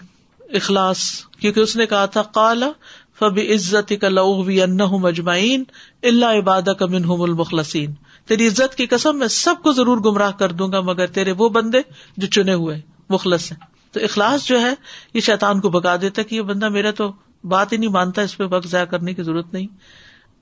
اخلاص، 0.41 0.99
کیونکہ 1.39 1.61
اس 1.61 1.77
نے 1.77 1.87
کہا 1.87 2.07
تھا 2.07 2.23
کالا 2.23 2.71
فب 3.19 3.39
عزت 3.55 3.93
کا 4.01 4.09
لو 4.09 4.45
ان 4.63 4.77
مجمعین 4.77 5.65
اللہ 6.03 6.27
عبادہ 6.27 6.71
کا 6.71 6.87
منہم 6.87 7.23
المخلسین 7.23 7.95
تیری 8.27 8.47
عزت 8.47 8.75
کی 8.75 8.87
قسم 8.87 9.19
میں 9.19 9.29
سب 9.29 9.55
کو 9.63 9.73
ضرور 9.73 9.99
گمراہ 9.99 10.31
کر 10.31 10.53
دوں 10.53 10.73
گا، 10.73 10.81
مگر 10.81 11.07
تیرے 11.07 11.33
وہ 11.33 11.49
بندے 11.49 11.79
جو 12.17 12.27
چنے 12.27 12.55
ہوئے 12.55 12.81
مخلص 13.09 13.53
ہیں۔ 13.53 13.59
تو 13.93 14.01
اخلاص 14.01 14.45
جو 14.45 14.61
ہے، 14.61 14.75
یہ 15.15 15.21
شیطان 15.21 15.61
کو 15.61 15.69
بگا 15.69 15.97
دیتا 15.97 16.23
کہ 16.23 16.35
یہ 16.35 16.43
بندہ 16.43 16.69
میرا 16.69 16.91
تو 16.91 17.13
بات 17.47 17.73
ہی 17.73 17.77
نہیں 17.77 17.91
مانتا، 17.91 18.23
اس 18.23 18.37
پہ 18.37 18.45
وقت 18.51 18.69
ضائع 18.69 18.85
کرنے 18.85 19.15
کی 19.15 19.23
ضرورت 19.23 19.53
نہیں، 19.53 19.67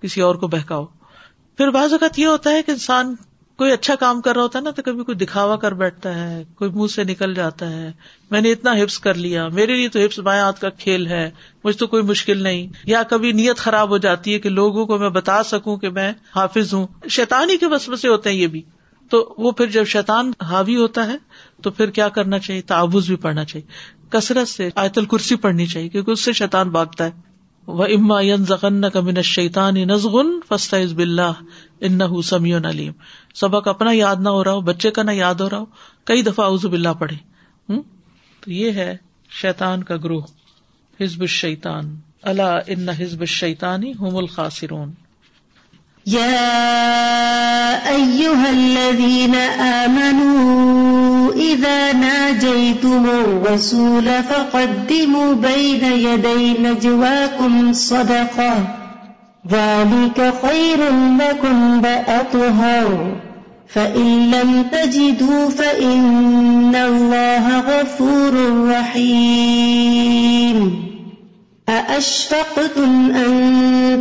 کسی 0.03 0.21
اور 0.21 0.35
کو 0.35 0.49
بہکاؤ۔ 0.49 0.85
پھر 1.57 1.71
بعض 1.71 1.93
اوقات 1.93 2.19
یہ 2.19 2.27
ہوتا 2.27 2.51
ہے 2.51 2.63
کہ 2.63 2.71
انسان 2.71 3.15
کوئی 3.59 3.73
اچھا 3.73 3.95
کام 3.95 4.21
کر 4.21 4.35
رہا 4.35 4.43
ہوتا 4.43 4.59
ہے 4.59 4.65
نا، 4.65 4.71
تو 4.71 4.83
کبھی 4.83 5.05
کوئی 5.05 5.17
دکھاوا 5.17 5.57
کر 5.57 5.75
بیٹھتا 5.75 6.15
ہے، 6.15 6.45
کوئی 6.55 6.71
منہ 6.71 6.87
سے 6.87 7.05
نکل 7.05 7.35
جاتا 7.35 7.71
ہے، 7.71 7.93
میں 8.31 8.41
نے 8.41 8.53
اتنا 8.53 8.83
ہپس 8.83 8.99
کر 8.99 9.15
لیا، 9.15 9.49
میرے 9.49 9.77
لیے 9.77 9.89
تو 9.89 9.99
ہپس 10.05 10.19
بائیں 10.19 10.43
ہاتھ 10.43 10.61
کا 10.61 10.69
کھیل 10.69 11.07
ہے، 11.07 11.31
مجھ 11.65 11.77
تو 11.77 11.87
کوئی 11.87 12.03
مشکل 12.03 12.43
نہیں۔ 12.43 12.67
یا 12.85 13.03
کبھی 13.03 13.33
نیت 13.33 13.57
خراب 13.57 13.89
ہو 13.89 13.99
جاتی 13.99 14.35
ہے 14.35 14.39
کہ 14.39 14.49
لوگوں 14.49 14.87
کو 14.87 14.99
میں 14.99 15.09
بتا 15.09 15.43
سکوں 15.43 15.77
کہ 15.77 15.91
میں 15.91 16.13
حافظ 16.37 16.75
ہوں۔ 16.75 16.87
شیتانی 17.09 17.57
کے 17.57 17.69
بس 17.69 17.89
بسے 17.89 18.09
ہوتے 18.09 18.31
ہیں 18.31 18.37
یہ 18.37 18.47
بھی۔ 18.47 18.63
تو 19.11 19.35
وہ 19.39 19.53
پھر 19.53 19.67
جب 19.67 19.85
شیتان 19.85 20.33
حاوی 20.43 20.77
ہوتا 20.77 21.07
ہے، 21.07 21.17
تو 21.63 21.71
پھر 21.71 21.91
کیا 21.91 22.09
کرنا 22.09 22.39
چاہیے؟ 22.39 22.63
تعوض 22.63 23.07
بھی 23.07 23.17
پڑھنا 23.17 23.45
چاہیے۔ 23.45 23.67
کثرت 24.15 24.49
سے 24.49 24.69
آیت 24.75 24.99
الکرسی 24.99 25.35
پڑھنی 25.35 25.67
چاہیے 25.67 25.89
کیونکہ 25.89 26.11
اس 26.11 26.25
سے 26.25 26.33
شیتان 26.33 26.71
بھاگتا 26.71 27.05
ہے۔ 27.05 27.11
وہ 27.67 27.85
اما 27.85 28.21
ذخن 28.49 28.91
کمن 28.91 29.23
شیتان 29.23 29.75
نزغن 29.75 30.27
فستا 30.49 30.83
عزب 30.83 30.99
اللہ 30.99 31.33
ان 31.81 32.23
سمیع 32.23 32.57
علیم 32.57 32.93
سبق 33.35 33.69
اپنا 33.69 33.93
یاد 33.93 34.17
نہ 34.17 34.29
ہو 34.29 34.45
رہا 34.45 34.53
ہو، 34.53 34.61
بچے 34.61 34.91
کا 34.91 35.03
نہ 35.03 35.11
یاد 35.11 35.35
ہو 35.35 35.51
رہا 35.51 35.59
ہو، 35.59 35.65
کئی 36.05 36.23
دفعہ 36.23 36.55
عزب 36.55 36.73
اللہ 36.73 36.89
پڑھے 36.99 37.17
تو 38.41 38.53
یہ 38.53 38.73
ہے 38.73 38.97
شیتان 39.31 39.83
کا 39.83 39.97
گروہ 39.97 40.23
ہزب 41.03 41.21
الشیطان۔ 41.21 41.97
اللہ 42.23 42.59
ان 42.67 42.89
ہزب 42.89 43.21
الشیطانی 43.21 43.93
هم 44.01 44.17
الخاسرون۔ 44.17 44.91
يا 46.09 46.61
أيها 47.87 48.49
الذين 48.49 49.35
آمنوا 49.61 50.94
إذا 51.37 51.93
ناجيتم 51.93 53.07
الرسول 53.07 54.05
فقدموا 54.05 55.35
بين 55.35 55.85
يدي 55.85 56.53
نجواكم 56.63 57.73
صدقة. 57.73 58.57
ذلك 59.51 60.35
خير 60.43 60.79
لكم 61.19 61.81
بأطهر 61.81 63.17
فإن 63.69 64.31
لم 64.31 64.63
تجدوا 64.73 65.51
فإن 65.51 66.75
الله 66.75 67.59
غفور 67.59 68.35
رحيم. 68.71 70.25
أأشفقتم 71.69 73.11
أن 73.11 73.35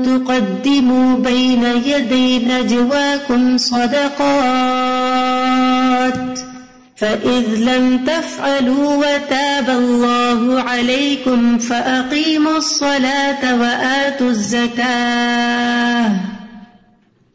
تقدموا 0.05 1.17
بين 1.17 1.63
يدي 1.63 2.39
نجواكم 2.39 3.57
صدقات؟ 3.57 4.23
فإذ 7.03 7.45
لم 7.55 8.05
تفعلوا 8.05 8.95
وتاب 8.95 9.69
الله 9.69 10.61
عليكم 10.61 11.57
فأقيموا 11.57 12.57
الصلاة 12.57 13.59
وآتوا 13.61 14.29
الزكاة 14.29 16.11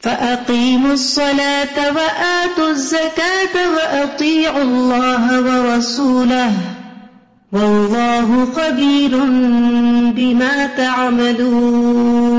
فأقيموا 0.01 0.93
الصلاة 0.93 1.77
وآتوا 1.97 2.71
الزكاة 2.71 3.55
وأطيعوا 3.77 4.63
الله 4.63 5.41
ورسوله 5.41 6.53
واللہ 7.53 8.45
خبیر 8.55 9.17
بما 10.15 10.67
تعملون 10.77 12.39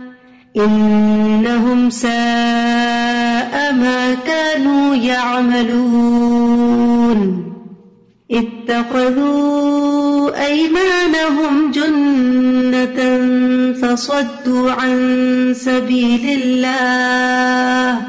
إنهم 0.57 1.89
ساء 1.89 3.73
ما 3.73 4.13
كانوا 4.13 4.95
يعملون. 4.95 6.31
اتخذوا 8.31 10.45
أيمانهم 10.45 11.71
جنة 11.71 12.99
فصدوا 13.81 14.71
عن 14.71 15.53
سبيل 15.57 16.41
الله. 16.43 18.01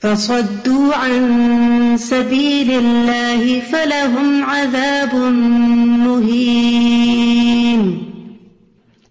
فصدوا 0.00 0.94
عن 0.94 1.96
سبيل 1.98 2.70
الله 2.70 3.60
فلهم 3.60 4.44
عذاب 4.44 5.14
مهين. 6.06 8.07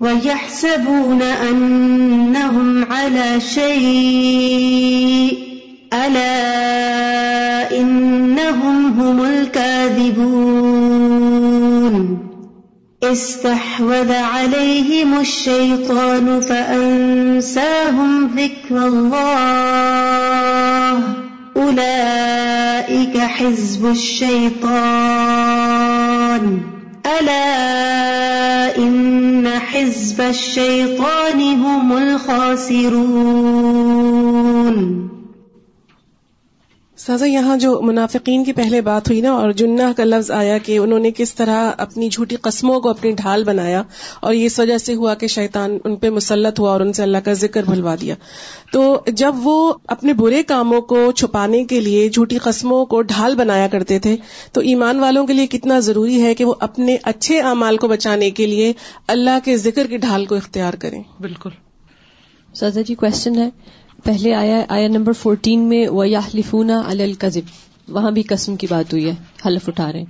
ويحسبون 0.00 1.22
أنهم 1.22 2.84
على 2.92 3.40
شيء 3.40 5.38
ألا 5.92 6.60
إنهم 7.80 9.00
هم 9.00 9.24
الكاذبون 9.24 10.60
استحوذ 13.02 14.12
عليهم 14.12 15.20
الشيطان 15.20 16.40
فأنساهم 16.40 18.26
ذكر 18.36 18.86
الله 18.86 19.70
أولئك 21.56 23.18
حزب 23.18 23.86
الشيطان 23.86 24.70
ألا 27.06 28.76
إن 28.78 29.29
حزب 29.72 30.20
الشيطان 30.20 31.40
هم 31.40 31.92
الخاسرون. 31.92 33.60
سازا 37.06 37.26
یہاں 37.26 37.56
جو 37.56 37.80
منافقین 37.82 38.44
کی 38.44 38.52
پہلے 38.52 38.80
بات 38.80 39.08
ہوئی 39.08 39.20
نا 39.20 39.32
اور 39.32 39.50
جنہ 39.50 39.82
کا 39.96 40.04
لفظ 40.04 40.30
آیا 40.30 40.58
کہ 40.58 40.78
انہوں 40.78 40.98
نے 40.98 41.10
کس 41.16 41.34
طرح 41.34 41.70
اپنی 41.78 42.08
جھوٹی 42.08 42.36
قسموں 42.36 42.80
کو 42.80 42.88
اپنی 42.88 43.12
ڈھال 43.12 43.44
بنایا 43.44 43.82
اور 44.20 44.34
یہ 44.34 44.46
اس 44.46 44.58
وجہ 44.58 44.78
سے 44.78 44.94
ہوا 44.94 45.14
کہ 45.14 45.26
شیطان 45.26 45.78
ان 45.84 45.96
پہ 45.96 46.10
مسلط 46.10 46.60
ہوا 46.60 46.70
اور 46.70 46.80
ان 46.80 46.92
سے 46.92 47.02
اللہ 47.02 47.18
کا 47.18 47.32
ذکر 47.32 47.62
بھلوا 47.62 47.94
دیا۔ 48.00 48.14
تو 48.72 49.00
جب 49.06 49.34
وہ 49.42 49.74
اپنے 49.86 50.12
برے 50.12 50.42
کاموں 50.42 50.80
کو 50.80 51.12
چھپانے 51.12 51.64
کے 51.64 51.80
لیے 51.80 52.08
جھوٹی 52.08 52.38
قسموں 52.38 52.84
کو 52.84 53.02
ڈھال 53.02 53.34
بنایا 53.34 53.68
کرتے 53.68 53.98
تھے 53.98 54.16
تو 54.52 54.60
ایمان 54.60 55.00
والوں 55.00 55.26
کے 55.26 55.32
لیے 55.32 55.46
کتنا 55.46 55.78
ضروری 55.78 56.22
ہے 56.22 56.34
کہ 56.34 56.44
وہ 56.44 56.54
اپنے 56.60 56.96
اچھے 57.02 57.40
اعمال 57.40 57.76
کو 57.76 57.88
بچانے 57.88 58.30
کے 58.30 58.46
لیے 58.46 58.72
اللہ 59.06 59.38
کے 59.44 59.56
ذکر 59.56 59.86
کی 59.86 59.96
ڈھال 59.96 60.24
کو 60.24 60.34
اختیار 60.34 60.74
کریں۔ 60.74 61.02
بالکل۔ 61.20 61.50
سازا 62.54 62.80
جی 62.80 62.94
کوشچن 62.94 63.34
ہے۔ 63.38 63.50
پہلے 64.04 64.34
آیا 64.34 64.64
آیا 64.68 64.88
نمبر 64.88 65.12
فورٹین 65.12 65.60
میں 65.60 65.88
وہ 65.88 66.08
یا 66.08 66.20
لفونا 66.34 66.82
القزب 66.86 67.40
وہاں 67.88 68.10
بھی 68.10 68.22
قسم 68.22 68.56
کی 68.56 68.66
بات 68.70 68.92
ہوئی 68.92 69.08
ہے 69.08 69.14
حلف 69.46 69.68
اٹھا 69.68 69.92
رہے 69.92 70.04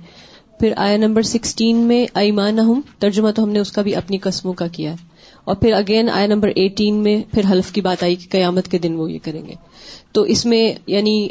پھر 0.59 0.73
آیا 0.77 0.97
نمبر 0.97 1.21
سکسٹین 1.21 1.77
میں 1.77 2.05
ایمان 2.13 2.59
ہوں 2.59 2.81
ترجمہ 2.99 3.31
تو 3.31 3.43
ہم 3.43 3.49
نے 3.49 3.59
اس 3.59 3.71
کا 3.71 3.81
بھی 3.81 3.95
اپنی 3.95 4.17
قسموں 4.17 4.53
کا 4.53 4.67
کیا 4.67 4.91
ہے۔ 4.91 4.95
اور 5.43 5.55
پھر 5.55 5.73
اگین 5.73 6.09
آیا 6.09 6.27
نمبر 6.27 6.47
ایٹین 6.55 6.95
میں 6.95 7.21
پھر 7.33 7.41
حلف 7.51 7.71
کی 7.71 7.81
بات 7.81 8.03
آئی 8.03 8.15
کہ 8.15 8.27
قیامت 8.31 8.67
کے 8.67 8.77
دن 8.77 8.93
وہ 8.93 9.11
یہ 9.11 9.19
کریں 9.23 9.47
گے۔ 9.47 9.53
تو 10.11 10.21
اس 10.21 10.45
میں 10.45 10.73
یعنی 10.87 11.27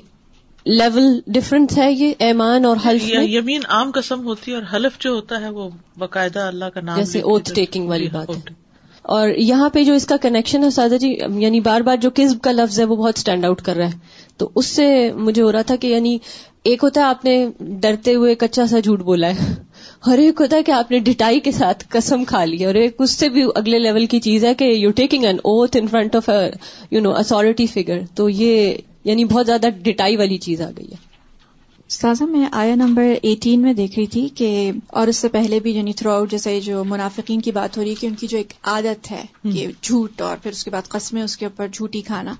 لیول 0.65 1.21
ڈفرنٹ 1.27 1.79
ہے 1.79 1.93
یہ 1.93 2.13
ایمان 2.19 2.65
اور 2.65 2.77
حلف 2.87 3.03
یمین 3.09 3.61
عام 3.69 3.91
قسم 3.95 4.25
ہوتی 4.25 4.51
ہے 4.51 4.57
اور 4.57 4.65
حلف 4.73 4.99
جو 4.99 5.11
ہوتا 5.11 5.41
ہے 5.41 5.49
وہ 5.49 5.71
باقاعدہ 5.99 6.39
اللہ 6.39 6.65
کا 6.65 6.81
نام 6.81 6.99
جیسے 6.99 7.21
اوتھ 7.21 7.55
ٹیکنگ 7.55 7.89
والی 7.89 8.09
بات 8.13 8.31
ہے۔ 8.31 8.60
اور 9.11 9.29
یہاں 9.29 9.69
پہ 9.69 9.83
جو 9.85 9.95
اس 9.95 10.07
کا 10.07 10.17
کنیکشن 10.17 10.65
ہے 10.65 10.71
سادہ 10.71 10.97
جی 11.01 11.09
یعنی 11.39 11.61
بار 11.61 11.81
بار 11.81 11.97
جو 11.97 12.11
کسب 12.15 12.41
کا 12.41 12.53
لفظ 12.53 12.79
ہے 12.81 12.85
وہ 12.85 12.97
بہت 12.97 13.19
اسٹینڈ 13.19 13.45
آؤٹ 13.45 13.63
کر 13.63 13.77
رہا 13.77 13.87
ہے۔ 13.87 13.99
تو 14.39 14.49
اس 14.55 14.67
سے 14.67 14.87
مجھے 15.17 15.43
ہو 15.43 15.51
رہا 15.53 15.63
تھا 15.63 15.77
کہ 15.77 15.87
یعنی 15.87 16.19
ایک 16.65 16.85
ہوتا 16.85 17.01
ہے 17.01 17.07
آپ 17.07 17.25
نے 17.25 17.35
ڈرتے 17.81 18.15
ہوئے 18.15 18.35
کچا 18.35 18.67
سا 18.67 18.81
جھوٹ 18.81 19.01
بولا 19.01 19.29
ہے، 19.31 19.55
اور 20.01 20.19
ایک 20.19 20.41
ہوتا 20.41 20.57
ہے 20.57 20.63
کہ 20.63 20.73
آپ 20.73 20.91
نے 20.91 20.99
ڈٹائی 20.99 21.41
کے 21.41 21.53
ساتھ 21.53 21.85
قسم 21.89 22.25
کھا 22.25 22.45
لی 22.45 22.65
اور 22.65 22.75
ایک 22.75 22.97
اس 22.99 23.11
سے 23.11 23.29
بھی 23.29 23.45
اگلے 23.55 23.79
لیول 23.79 24.07
کی 24.07 24.21
چیز 24.21 24.45
ہے 24.45 24.55
کہ 24.55 24.65
you 24.65 24.91
taking 24.93 25.25
an 25.25 25.39
oath 25.45 25.77
in 25.77 25.87
front 25.87 26.17
of 26.17 26.31
you 26.91 27.01
know 27.01 27.13
authority 27.13 27.67
figure 27.67 28.01
تو 28.15 28.29
یہ 28.29 28.75
یعنی 29.05 29.25
بہت 29.25 29.47
زیادہ 29.47 29.69
ڈٹائی 29.83 30.17
والی 30.17 30.37
چیز 30.39 30.61
آ 30.61 30.71
گئی 30.79 30.91
ہے۔ 30.91 31.10
سازا 31.91 32.25
میں 32.25 32.47
آیا 32.53 32.75
نمبر 32.75 33.15
ایٹین 33.23 33.63
میں 33.63 33.73
دیکھ 33.73 33.99
رہی 33.99 34.07
تھی 34.07 34.29
کہ 34.35 34.73
اور 34.87 35.07
اس 35.07 35.17
سے 35.17 35.29
پہلے 35.29 35.61
بھی 35.61 35.77
یعنی 35.77 35.93
تھرو 35.93 36.11
آؤٹ 36.11 36.31
جیسے 36.31 36.61
جو 36.61 36.85
منافقین 36.85 37.41
کی 37.41 37.53
بات 37.53 37.77
ہو 37.79 37.83
رہی 37.83 37.91
ہے 37.91 37.95
کہ 37.95 38.07
ان 38.07 38.15
کی 38.15 38.27
جو 38.27 38.37
ایک 38.39 38.53
عادت 38.63 39.11
ہے 39.11 39.25
کہ 39.43 39.67
جھوٹ 39.83 40.21
اور 40.21 40.37
پھر 40.43 40.51
اس 40.51 40.65
کے 40.65 40.71
بعد 40.71 40.89
قسمیں 40.89 41.23
اس 41.23 41.37
کے 41.37 41.47
اوپر 41.47 41.67
جھوٹی 41.73 42.01
کھانا۔ 42.01 42.35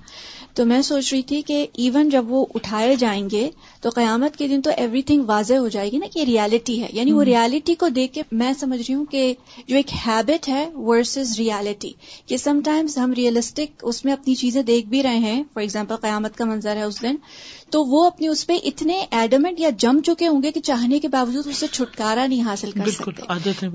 تو 0.53 0.65
میں 0.65 0.81
سوچ 0.81 1.13
رہی 1.13 1.21
تھی 1.21 1.41
کہ 1.41 1.67
ایون 1.73 2.09
جب 2.09 2.25
وہ 2.27 2.45
اٹھائے 2.55 2.95
جائیں 2.95 3.29
گے 3.31 3.49
تو 3.81 3.89
قیامت 3.89 4.37
کے 4.37 4.47
دن 4.47 4.61
تو 4.61 4.71
ایوری 4.77 5.01
تھنگ 5.01 5.21
واضح 5.27 5.53
ہو 5.53 5.67
جائے 5.67 5.91
گی 5.91 5.97
نا 5.97 6.05
کہ 6.13 6.19
یہ 6.19 6.23
ریالٹی 6.23 6.81
ہے۔ 6.81 6.87
یعنی 6.93 7.11
وہ 7.11 7.23
ریالٹی 7.23 7.75
کو 7.75 7.89
دیکھ 7.89 8.13
کے 8.13 8.21
میں 8.31 8.53
سمجھ 8.59 8.81
رہی 8.81 8.93
ہوں 8.93 9.05
کہ 9.05 9.33
جو 9.67 9.75
ایک 9.75 9.93
ہیبٹ 10.07 10.49
ہے 10.49 10.69
ورسز 10.75 11.39
ریالٹی 11.39 11.91
کہ 12.25 12.37
سم 12.37 12.59
ٹائمز 12.65 12.97
ہم 12.97 13.13
ریئلسٹک 13.13 13.83
اس 13.83 14.05
میں 14.05 14.13
اپنی 14.13 14.35
چیزیں 14.35 14.63
دیکھ 14.63 14.87
بھی 14.87 15.03
رہے 15.03 15.17
ہیں۔ 15.17 15.43
فار 15.53 15.61
ایگزامپل 15.61 15.95
قیامت 15.95 16.37
کا 16.37 16.45
منظر 16.45 16.75
ہے 16.75 16.83
اس 16.83 17.01
دن۔ 17.01 17.15
تو 17.69 17.85
وہ 17.85 18.05
اپنی 18.05 18.27
اس 18.27 18.47
پہ 18.47 18.53
اتنے 18.63 19.05
ایڈمنٹ 19.41 19.59
یا 19.59 19.69
جم 19.77 20.01
چکے 20.01 20.27
ہوں 20.27 20.43
گے 20.43 20.51
کہ 20.51 20.61
چاہنے 20.61 20.99
کے 20.99 21.07
باوجود 21.07 21.47
اسے 21.47 21.67
چھٹکارا 21.71 22.27
نہیں 22.27 22.41
حاصل 22.41 22.71
کر 22.71 22.89
سکتے۔ 22.89 23.21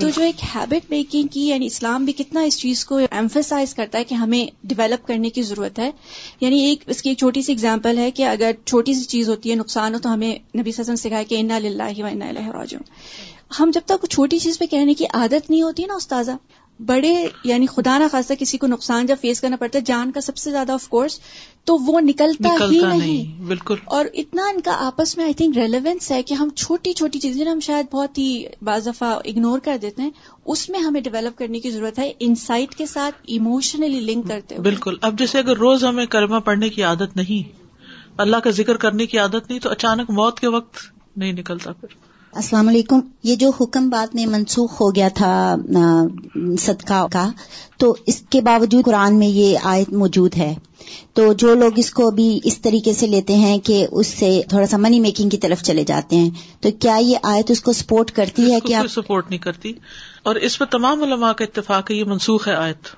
تو 0.01 0.09
جو 0.09 0.23
ایک 0.23 0.45
ہیبٹ 0.55 0.91
میکنگ 0.91 1.27
کی 1.27 1.49
یعنی 1.49 1.67
اسلام 1.67 2.05
بھی 2.05 2.12
کتنا 2.12 2.41
اس 2.41 2.59
چیز 2.59 2.85
کو 2.85 2.97
ایمفیسائز 3.11 3.75
کرتا 3.75 3.99
ہے 3.99 4.05
کہ 4.05 4.14
ہمیں 4.14 4.47
ڈیولپ 4.64 5.07
کرنے 5.07 5.31
کی 5.31 5.43
ضرورت 5.43 5.79
ہے۔ 5.79 5.91
یعنی 6.41 6.64
ایک 6.64 6.85
اس 6.87 7.03
کی 7.03 7.09
ایک 7.11 7.19
چھوٹی 7.19 7.43
سی 7.43 7.53
اگزامپل 7.53 7.99
ہے 7.99 8.11
کہ 8.11 8.23
اگر 8.23 8.51
چھوٹی 8.64 8.95
سی 8.95 9.05
چیز 9.05 9.29
ہوتی 9.29 9.51
ہے 9.51 9.55
نقصان 9.55 9.95
ہو 9.95 9.99
تو 9.99 10.14
ہمیں 10.14 10.59
نبی 10.59 10.73
سسن 10.73 10.97
سکھائے 10.97 11.25
کہ 11.25 11.41
انا 11.41 11.59
للہ 11.59 12.03
و 12.03 12.07
انا 12.07 12.33
راجعون۔ 12.53 12.83
ہم 13.61 13.71
جب 13.75 13.81
تک 13.87 14.07
چھوٹی 14.11 14.39
چیز 14.39 14.59
پہ 14.59 14.67
کہنے 14.67 14.95
کی 14.95 15.05
عادت 15.14 15.51
نہیں 15.51 15.62
ہوتی 15.62 15.85
نا 15.85 15.95
استاذہ 15.95 16.31
بڑے 16.81 17.27
یعنی 17.45 17.66
خدا 17.66 17.99
نہ 17.99 18.05
خاصا 18.11 18.35
کسی 18.39 18.59
کو 18.59 18.66
نقصان 18.66 19.07
جب 19.07 19.16
فیس 19.20 19.41
کرنا 19.41 19.57
پڑتا 19.57 19.79
ہے 19.79 19.85
جان 19.85 20.12
کا 20.12 20.20
سب 20.20 20.37
سے 20.37 20.51
زیادہ 20.51 20.72
آف 20.72 20.89
کورس 20.89 21.20
تو 21.64 21.77
وہ 21.77 22.01
نکلتا, 22.01 22.49
ہی 22.70 22.81
نہیں۔ 22.87 23.43
بالکل۔ 23.43 23.74
اور 23.85 24.05
اتنا 24.14 24.43
ان 24.55 24.61
کا 24.61 24.77
آپس 24.87 25.16
میں 25.16 25.24
آئی 25.24 25.35
تھنک 25.35 25.59
ریلیونس 25.59 26.11
ہے 26.11 26.22
کہ 26.22 26.35
ہم 26.35 26.49
چھوٹی 26.57 26.93
چھوٹی 26.93 27.20
چیزیں 27.20 27.47
ہم 27.47 27.61
شاید 27.61 27.87
بہت 27.93 28.18
ہی 28.18 28.45
بعض 28.62 28.87
دفعہ 28.87 29.14
اگنور 29.24 29.59
کر 29.59 29.77
دیتے 29.83 30.03
ہیں 30.03 30.11
اس 30.47 30.70
میں 30.70 30.81
ہمیں 30.81 31.01
ڈیولپ 31.01 31.39
کرنے 31.39 31.61
کی 31.61 31.70
ضرورت 31.70 31.99
ہے 31.99 32.12
انسائٹ 32.20 32.74
کے 32.74 32.87
ساتھ 32.87 33.14
ایموشنلی 33.27 34.01
لنک 34.01 34.29
کرتے 34.29 34.55
ہیں 34.55 34.62
بالکل۔ 34.62 34.97
اب 35.01 35.18
جیسے 35.18 35.39
اگر 35.39 35.57
روز 35.57 35.85
ہمیں 35.85 36.07
کرما 36.07 36.39
پڑھنے 36.39 36.68
کی 36.68 36.83
عادت 36.83 37.16
نہیں 37.16 37.57
اللہ 38.18 38.37
کا 38.37 38.51
ذکر 38.51 38.77
کرنے 38.77 39.07
کی 39.07 39.18
عادت 39.18 39.49
نہیں 39.49 39.59
تو 39.59 39.70
اچانک 39.70 40.11
موت 40.11 40.41
کے 40.41 40.47
وقت 40.47 40.77
نہیں 41.16 41.33
نکلتا 41.33 41.72
پھر۔ 41.72 42.06
السلام 42.37 42.68
علیکم. 42.68 43.01
یہ 43.22 43.37
جو 43.37 43.51
حکم 43.61 43.89
بعد 43.89 44.07
میں 44.14 44.26
منسوخ 44.26 44.80
ہو 44.80 44.95
گیا 44.95 45.09
تھا 45.14 45.57
صدقہ 46.59 47.07
کا 47.12 47.30
تو 47.78 47.97
اس 48.07 48.22
کے 48.30 48.41
باوجود 48.41 48.84
قرآن 48.84 49.18
میں 49.18 49.26
یہ 49.26 49.59
آیت 49.62 49.93
موجود 49.93 50.37
ہے۔ 50.37 50.55
تو 51.12 51.32
جو 51.32 51.55
لوگ 51.55 51.70
اس 51.76 51.91
کو 51.91 52.11
بھی 52.11 52.41
اس 52.45 52.61
طریقے 52.61 52.93
سے 52.93 53.07
لیتے 53.07 53.34
ہیں 53.34 53.59
کہ 53.59 53.87
اس 53.93 54.07
سے 54.07 54.43
تھوڑا 54.49 54.66
سا 54.66 54.76
منی 54.76 55.01
میکنگ 55.01 55.28
کی 55.28 55.37
طرف 55.37 55.62
چلے 55.62 55.84
جاتے 55.84 56.16
ہیں 56.16 56.30
تو 56.61 56.68
کیا 56.80 56.97
یہ 56.97 57.16
آیت 57.22 57.51
اس 57.51 57.61
کو 57.61 57.72
سپورٹ 57.72 58.11
کرتی 58.11 58.53
ہے 58.53 58.61
کیا 58.61 58.82
سپورٹ 58.91 59.30
نہیں 59.30 59.41
کرتی۔ 59.41 59.72
اور 60.22 60.34
اس 60.34 60.59
پہ 60.59 60.64
تمام 60.64 61.03
علماء 61.03 61.32
کا 61.32 61.45
اتفاق 61.45 61.91
ہے 61.91 61.97
یہ 61.97 62.05
منسوخ 62.05 62.49
ہے 62.49 62.55
آیت۔ 62.55 62.89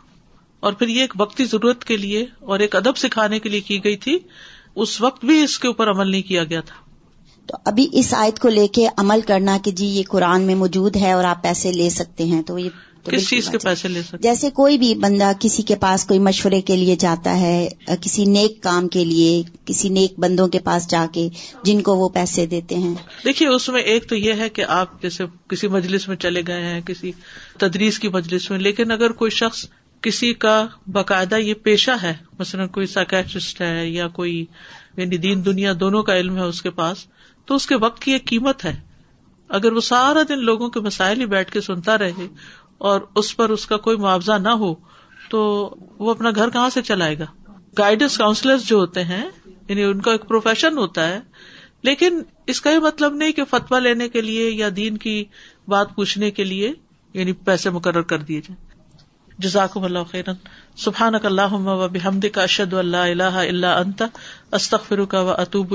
اور 0.61 0.73
پھر 0.73 0.89
یہ 0.89 1.01
ایک 1.01 1.13
وقتی 1.19 1.45
ضرورت 1.45 1.85
کے 1.85 1.97
لیے 1.97 2.27
اور 2.41 2.59
ایک 2.59 2.77
ادب 2.77 2.97
سکھانے 2.97 3.39
کے 3.39 3.49
لیے 3.49 3.61
کی 3.61 3.85
گئی 3.85 3.97
تھی 3.97 4.19
اس 4.75 5.01
وقت 5.01 5.25
بھی 5.25 5.43
اس 5.43 5.59
کے 5.59 5.69
اوپر 5.69 5.91
عمل 5.91 6.11
نہیں 6.11 6.23
کیا 6.23 6.45
گیا 6.45 6.61
تھا۔ 6.61 6.88
تو 7.49 7.57
ابھی 7.65 7.89
اس 7.93 8.15
آیت 8.15 8.39
کو 8.39 8.49
لے 8.49 8.69
کے 8.69 8.89
عمل 8.97 9.21
کرنا 9.27 9.59
کہ 9.65 9.71
جی 9.71 9.87
یہ 9.87 10.03
قرآن 10.09 10.43
میں 10.43 10.55
موجود 10.55 10.97
ہے 10.97 11.13
اور 11.13 11.25
آپ 11.25 11.43
پیسے 11.43 11.73
لے 11.73 11.91
سکتے 11.91 12.25
ہیں 12.25 12.43
تو 12.43 12.59
یہ 12.59 12.69
کس 13.05 13.29
چیز 13.31 13.49
کے 13.49 13.59
پیسے 13.59 13.89
لے 13.89 14.03
سکتے 14.03 14.19
جیسے 14.21 14.51
کوئی 14.51 14.79
بھی 14.79 14.95
بندہ 14.95 15.33
کسی 15.41 15.63
کے 15.63 15.77
پاس 15.77 16.05
کوئی 16.05 16.21
مشورے 16.21 16.61
کے 16.61 16.77
لیے 16.77 16.97
جاتا 16.97 17.41
ہے 17.41 17.69
کسی 18.01 18.25
نیک 18.25 18.63
کام 18.63 18.89
کے 18.89 19.05
لیے 19.05 19.43
کسی 19.65 19.89
نیک 19.89 20.19
بندوں 20.19 20.49
کے 20.49 20.59
پاس 20.59 20.91
جا 20.91 21.07
کے 21.15 21.29
جن 21.63 21.81
کو 21.81 21.97
وہ 21.97 22.09
پیسے 22.09 22.47
دیتے 22.47 22.75
ہیں۔ 22.75 22.95
دیکھیے 23.25 23.49
اس 23.49 23.69
میں 23.69 23.83
ایک 23.83 24.09
تو 24.09 24.17
یہ 24.17 24.33
ہے 24.33 24.49
کہ 24.49 24.65
آپ 24.69 25.03
جیسے 25.03 25.25
کسی 25.49 25.69
مجلس 25.69 26.09
میں 26.09 26.17
چلے 26.17 26.43
گئے 26.47 26.63
ہیں 26.63 26.81
کسی 26.81 27.13
تدریس 27.59 27.99
کی 27.99 28.09
مجلس 28.09 28.51
میں 28.51 28.59
لیکن 28.59 28.91
اگر 28.91 29.11
کوئی 29.11 29.31
شخص 29.31 29.67
کسی 30.01 30.35
کا 30.35 30.67
باقاعدہ 30.87 31.35
یہ 31.35 31.55
پیشہ 31.55 31.91
ہے 32.03 32.15
مثلاً 32.39 32.69
کوئی 32.69 32.87
سائکٹرسٹ 32.87 33.61
ہے 33.61 33.89
یا 33.89 34.09
کوئی 34.09 34.45
یعنی 34.97 35.17
دین 35.17 35.45
دنیا 35.45 35.73
دونوں 35.81 36.03
کا 36.03 36.17
علم 36.17 36.37
ہے 36.37 36.43
اس 36.43 36.63
کے 36.63 36.71
پاس 36.71 36.99
تو 37.49 37.55
اس 37.55 37.67
کے 37.67 37.77
وقت 37.77 38.03
کی 38.03 38.13
ایک 38.13 38.27
قیمت 38.27 38.65
ہے۔ 38.65 38.77
اگر 39.49 39.73
وہ 39.73 39.81
سارا 39.81 40.23
دن 40.29 40.45
لوگوں 40.45 40.69
کے 40.69 40.81
مسائل 40.81 41.21
ہی 41.21 41.27
بیٹھ 41.27 41.53
کے 41.53 41.61
سنتا 41.61 41.99
رہے 41.99 42.27
اور 42.79 43.01
اس 43.15 43.37
پر 43.37 43.51
اس 43.51 43.67
کا 43.67 43.77
کوئی 43.77 43.97
معاوضہ 43.97 44.33
نہ 44.33 44.49
ہو، 44.49 44.75
تو 45.31 45.75
وہ 45.99 46.11
اپنا 46.11 46.31
گھر 46.35 46.51
کہاں 46.51 46.71
سے 46.71 46.83
چلائے 46.83 47.19
گا؟ 47.19 47.27
گائیڈنس 47.79 48.19
کاؤنسلر 48.19 48.57
جو 48.59 48.77
ہوتے 48.77 49.05
ہیں 49.05 49.31
یعنی 49.69 49.85
ان 49.85 50.01
کا 50.01 50.13
ایک 50.13 50.29
پروفیشن 50.29 50.79
ہوتا 50.79 51.09
ہے۔ 51.09 51.21
لیکن 51.83 52.23
اس 52.47 52.61
کا 52.61 52.71
یہ 52.71 52.79
مطلب 52.79 53.15
نہیں 53.15 53.33
کہ 53.33 53.45
فتوا 53.45 53.79
لینے 53.79 54.09
کے 54.09 54.21
لیے 54.21 54.51
یا 54.51 54.69
دین 54.77 54.97
کی 54.97 55.25
بات 55.69 55.95
پوچھنے 55.95 56.31
کے 56.31 56.45
لیے 56.45 56.73
یعنی 57.15 57.33
پیسے 57.33 57.71
مقرر 57.71 58.03
کر 58.03 58.19
دیے 58.19 58.41
جائیں۔ 58.41 58.69
جزاکم 59.39 59.83
اللہ 59.83 59.99
خیرن۔ 60.11 60.33
سبحان 60.77 61.15
اللہ 61.23 61.53
و 61.53 61.89
بحمد 61.89 62.25
کا 62.33 62.43
اشد 62.43 62.73
اللہ 62.73 62.97
اللہ 62.97 63.23
اللہ 63.23 63.67
انت 63.67 64.03
استخر 64.53 65.05
کا 65.05 65.21
و 65.21 65.31
اطوب 65.31 65.75